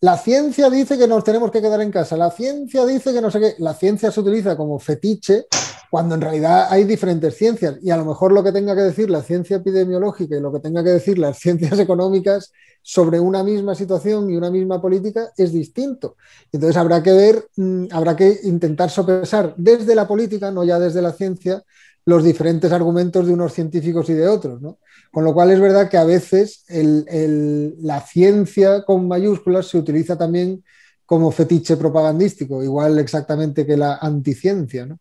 La 0.00 0.18
ciencia 0.18 0.68
dice 0.68 0.98
que 0.98 1.08
nos 1.08 1.24
tenemos 1.24 1.50
que 1.50 1.62
quedar 1.62 1.80
en 1.80 1.90
casa, 1.90 2.16
la 2.16 2.30
ciencia 2.30 2.86
dice 2.86 3.12
que 3.12 3.20
no 3.20 3.32
sé 3.32 3.40
qué, 3.40 3.54
la 3.58 3.74
ciencia 3.74 4.12
se 4.12 4.20
utiliza 4.20 4.56
como 4.56 4.78
fetiche 4.78 5.46
cuando 5.90 6.14
en 6.14 6.20
realidad 6.20 6.68
hay 6.70 6.84
diferentes 6.84 7.36
ciencias 7.36 7.78
y 7.82 7.90
a 7.90 7.96
lo 7.96 8.04
mejor 8.04 8.30
lo 8.30 8.44
que 8.44 8.52
tenga 8.52 8.76
que 8.76 8.82
decir 8.82 9.10
la 9.10 9.22
ciencia 9.22 9.56
epidemiológica 9.56 10.36
y 10.36 10.40
lo 10.40 10.52
que 10.52 10.60
tenga 10.60 10.84
que 10.84 10.90
decir 10.90 11.18
las 11.18 11.38
ciencias 11.40 11.78
económicas 11.80 12.52
sobre 12.82 13.18
una 13.18 13.42
misma 13.42 13.74
situación 13.74 14.30
y 14.30 14.36
una 14.36 14.50
misma 14.50 14.80
política 14.80 15.30
es 15.36 15.52
distinto. 15.52 16.16
Entonces 16.52 16.76
habrá 16.76 17.02
que 17.02 17.12
ver, 17.12 17.48
mm, 17.56 17.86
habrá 17.90 18.14
que 18.14 18.38
intentar 18.44 18.90
sopesar 18.90 19.54
desde 19.56 19.94
la 19.94 20.06
política, 20.06 20.50
no 20.50 20.62
ya 20.62 20.78
desde 20.78 21.02
la 21.02 21.12
ciencia, 21.12 21.64
los 22.08 22.24
diferentes 22.24 22.72
argumentos 22.72 23.26
de 23.26 23.34
unos 23.34 23.52
científicos 23.52 24.08
y 24.08 24.14
de 24.14 24.26
otros. 24.26 24.62
¿no? 24.62 24.78
Con 25.12 25.24
lo 25.24 25.34
cual 25.34 25.50
es 25.50 25.60
verdad 25.60 25.90
que 25.90 25.98
a 25.98 26.04
veces 26.04 26.64
la 26.70 28.00
ciencia 28.00 28.82
con 28.86 29.06
mayúsculas 29.06 29.66
se 29.66 29.76
utiliza 29.76 30.16
también 30.16 30.64
como 31.04 31.30
fetiche 31.30 31.76
propagandístico, 31.76 32.62
igual 32.62 32.98
exactamente 32.98 33.66
que 33.66 33.76
la 33.76 33.96
anticiencia. 33.96 34.86
¿no? 34.86 34.98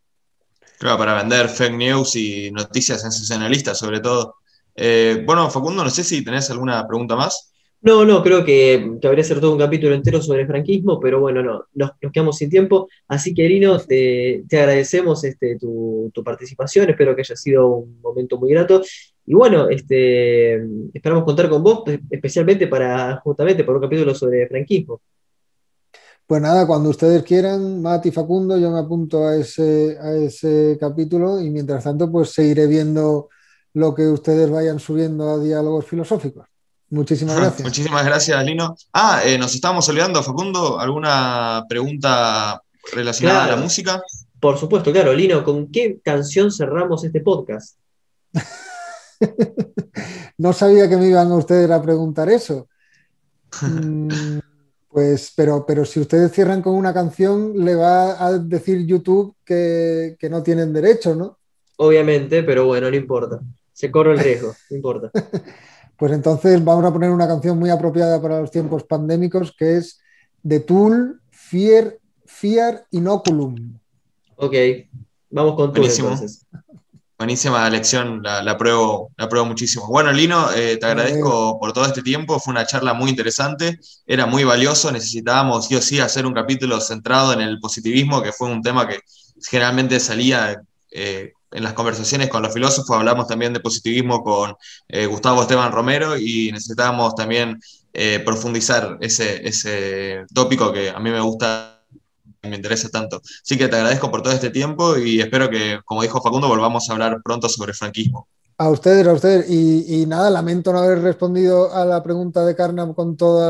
Claro, 0.78 0.98
para 0.98 1.14
vender 1.14 1.48
fake 1.48 1.78
news 1.78 2.18
y 2.18 2.52
noticias 2.52 3.02
sensacionalistas, 3.02 3.78
sobre 3.78 4.02
todo. 4.02 4.36
Eh, 4.76 5.24
bueno, 5.26 5.50
Facundo, 5.50 5.86
no 5.86 5.90
sé 5.90 6.04
si 6.04 6.26
tenés 6.26 6.50
alguna 6.50 6.86
pregunta 6.86 7.16
más. 7.16 7.54
No, 7.82 8.06
no, 8.06 8.24
creo 8.24 8.44
que, 8.44 8.98
que, 9.00 9.08
habría 9.08 9.24
ser 9.24 9.40
todo 9.40 9.54
un 9.54 9.60
capítulo 9.60 9.94
entero 9.94 10.22
sobre 10.22 10.42
el 10.42 10.48
franquismo, 10.48 11.00
pero 11.00 11.20
bueno, 11.20 11.44
no, 11.44 11.66
nos, 11.76 11.92
quedamos 12.12 12.38
sin 12.38 12.50
tiempo. 12.50 12.90
Así 13.08 13.34
que, 13.34 13.46
Erino, 13.46 13.78
te, 13.80 14.44
agradecemos 14.52 15.24
este, 15.24 15.58
tu, 15.60 16.12
participación, 16.26 16.90
espero 16.90 17.16
que 17.16 17.22
haya 17.22 17.36
sido 17.36 17.68
un 17.68 18.02
momento 18.02 18.38
muy 18.38 18.50
grato. 18.50 18.82
Y 19.26 19.34
bueno, 19.36 19.70
este, 19.70 20.56
esperamos 20.94 21.24
contar 21.24 21.50
con 21.50 21.62
vos, 21.62 21.84
especialmente 22.10 22.68
para 22.68 23.18
justamente 23.18 23.64
para 23.64 23.78
un 23.78 23.84
capítulo 23.84 24.16
sobre 24.16 24.48
franquismo. 24.48 25.00
Pues 26.26 26.42
nada, 26.42 26.66
cuando 26.68 26.90
ustedes 26.90 27.24
quieran, 27.24 27.82
Mati 27.82 28.12
Facundo, 28.12 28.58
yo 28.58 28.72
me 28.72 28.80
apunto 28.80 29.28
a 29.28 29.38
ese, 29.38 29.98
a 30.02 30.14
ese 30.14 30.78
capítulo 30.80 31.40
y 31.40 31.50
mientras 31.52 31.84
tanto, 31.84 32.12
pues 32.12 32.32
seguiré 32.32 32.68
viendo 32.68 33.30
lo 33.74 33.94
que 33.94 34.08
ustedes 34.08 34.50
vayan 34.50 34.80
subiendo 34.80 35.30
a 35.30 35.40
diálogos 35.40 35.86
filosóficos. 35.86 36.48
Muchísimas 36.90 37.38
gracias. 37.38 37.64
Muchísimas 37.64 38.06
gracias, 38.06 38.46
Lino. 38.46 38.76
Ah, 38.94 39.22
eh, 39.26 39.38
nos 39.38 39.54
estábamos 39.54 39.88
olvidando, 39.90 40.24
Facundo, 40.24 40.80
¿alguna 40.80 41.66
pregunta 41.68 42.62
relacionada 42.94 43.46
a 43.46 43.48
la 43.48 43.56
música? 43.58 44.02
Por 44.40 44.58
supuesto, 44.58 44.92
claro, 44.92 45.14
Lino, 45.14 45.44
¿con 45.44 45.72
qué 45.72 46.00
canción 46.04 46.52
cerramos 46.52 47.04
este 47.04 47.22
podcast? 47.22 47.78
no 50.38 50.54
sabía 50.54 50.88
que 50.88 50.98
me 50.98 51.08
iban 51.08 51.32
a 51.32 51.36
ustedes 51.36 51.70
a 51.70 51.82
preguntar 51.82 52.30
eso. 52.30 52.68
Mm, 53.62 54.40
pues, 54.90 55.34
pero, 55.36 55.66
pero 55.66 55.84
si 55.84 56.00
ustedes 56.00 56.32
cierran 56.32 56.62
con 56.62 56.76
una 56.76 56.94
canción, 56.94 57.66
le 57.66 57.76
va 57.76 58.26
a 58.26 58.38
decir 58.38 58.86
YouTube 58.86 59.36
que, 59.44 60.16
que 60.20 60.30
no 60.30 60.42
tienen 60.42 60.72
derecho, 60.72 61.16
¿no? 61.16 61.38
Obviamente, 61.78 62.44
pero 62.44 62.66
bueno, 62.66 62.90
no 62.90 62.96
importa. 62.96 63.40
Se 63.74 63.92
corre 63.92 64.14
el 64.14 64.20
riesgo, 64.20 64.56
no 64.70 64.76
importa. 64.76 65.12
Pues 65.98 66.12
entonces 66.12 66.64
vamos 66.64 66.86
a 66.86 66.94
poner 66.94 67.10
una 67.10 67.28
canción 67.28 67.58
muy 67.58 67.70
apropiada 67.70 68.22
para 68.22 68.40
los 68.42 68.52
tiempos 68.52 68.84
pandémicos 68.84 69.54
que 69.58 69.78
es 69.78 70.00
The 70.48 70.60
Tool, 70.60 71.20
Fear, 71.32 71.98
Fear 72.26 72.86
Inoculum. 72.92 73.78
Ok, 74.36 74.54
vamos 75.32 75.56
con 75.56 75.74
Tool 75.74 75.86
entonces. 75.86 76.46
Buenísima 77.18 77.68
lección, 77.72 78.22
la, 78.22 78.44
la, 78.44 78.52
apruebo, 78.52 79.12
la 79.18 79.44
muchísimo. 79.44 79.88
Bueno, 79.88 80.12
Lino, 80.12 80.52
eh, 80.52 80.78
te 80.78 80.86
agradezco 80.86 81.60
por 81.60 81.74
todo 81.74 81.88
este 81.88 82.04
tiempo, 82.04 82.40
fue 82.40 82.52
una 82.52 82.68
charla 82.68 82.94
muy 82.94 83.10
interesante, 83.10 83.80
era 84.06 84.28
muy 84.28 84.44
valioso, 84.44 84.92
necesitábamos 84.92 85.66
sí 85.66 85.74
o 85.74 85.82
sí 85.82 86.00
hacer 86.00 86.28
un 86.28 86.36
capítulo 86.36 86.80
centrado 86.80 87.34
en 87.34 87.42
el 87.42 87.60
positivismo, 87.60 88.22
que 88.22 88.32
fue 88.32 88.50
un 88.50 88.62
tema 88.62 88.88
que 88.88 89.00
generalmente 89.42 90.00
salía 90.00 90.62
eh, 90.92 91.34
en 91.52 91.64
las 91.64 91.74
conversaciones 91.74 92.30
con 92.30 92.44
los 92.44 92.54
filósofos, 92.54 92.96
hablamos 92.96 93.28
también 93.28 93.54
de 93.54 93.60
positivismo 93.60 94.24
con 94.24 94.56
eh, 94.88 95.06
Gustavo 95.06 95.42
Esteban 95.42 95.72
Romero 95.72 96.18
y 96.18 96.52
necesitábamos 96.52 97.16
también 97.16 97.60
profundizar 98.24 98.96
ese, 99.02 99.48
ese 99.48 100.24
tópico 100.32 100.72
que 100.72 100.92
a 100.92 101.00
mí 101.00 101.10
me 101.10 101.20
gusta 101.20 101.78
me 102.44 102.56
interesa 102.56 102.90
tanto. 102.90 103.22
Así 103.44 103.58
que 103.58 103.68
te 103.68 103.76
agradezco 103.76 104.12
por 104.12 104.22
todo 104.22 104.34
este 104.34 104.50
tiempo 104.50 104.98
y 104.98 105.20
espero 105.20 105.50
que, 105.50 105.80
como 105.86 106.02
dijo 106.02 106.22
Facundo, 106.22 106.48
volvamos 106.48 106.90
a 106.90 106.94
hablar 106.94 107.22
pronto 107.24 107.50
sobre 107.50 107.74
franquismo. 107.74 108.28
A 108.60 108.70
ustedes, 108.70 109.06
a 109.06 109.14
ustedes. 109.14 109.50
Y, 109.50 110.06
nada, 110.08 110.30
lamento 110.30 110.74
no 110.74 110.80
haber 110.80 111.02
respondido 111.02 111.72
a 111.74 111.86
la 111.86 112.02
pregunta 112.02 112.44
de 112.44 112.56
Carnam 112.56 112.94
con 112.94 113.16
todo 113.16 113.48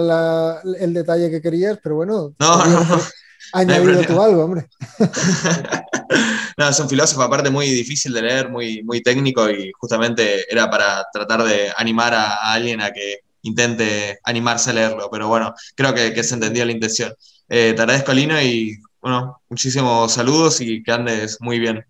el 0.79 0.93
detalle 0.93 1.31
que 1.31 1.41
querías, 1.41 1.79
pero 1.81 1.95
bueno, 1.95 2.33
no, 2.39 2.65
no, 2.65 2.83
no. 2.83 2.97
añadido 3.53 4.01
tú 4.03 4.21
algo, 4.21 4.43
hombre. 4.43 4.67
no, 6.57 6.69
es 6.69 6.79
un 6.79 6.89
filósofo 6.89 7.21
aparte 7.21 7.49
muy 7.49 7.69
difícil 7.69 8.13
de 8.13 8.21
leer, 8.21 8.49
muy, 8.49 8.83
muy 8.83 9.01
técnico 9.01 9.49
y 9.49 9.71
justamente 9.77 10.51
era 10.51 10.69
para 10.69 11.05
tratar 11.11 11.43
de 11.43 11.71
animar 11.77 12.13
a, 12.13 12.53
alguien 12.53 12.81
a 12.81 12.91
que 12.91 13.19
intente 13.43 14.19
animarse 14.23 14.71
a 14.71 14.73
leerlo, 14.73 15.09
pero 15.11 15.27
bueno, 15.27 15.53
creo 15.75 15.93
que, 15.93 16.13
que 16.13 16.23
se 16.23 16.35
entendió 16.35 16.65
la 16.65 16.71
intención. 16.71 17.13
Eh, 17.49 17.73
te 17.75 17.81
agradezco, 17.81 18.13
Lino, 18.13 18.41
y 18.41 18.77
bueno, 19.01 19.41
muchísimos 19.49 20.11
saludos 20.11 20.59
y 20.61 20.83
que 20.83 20.91
andes 20.91 21.37
muy 21.39 21.59
bien. 21.59 21.85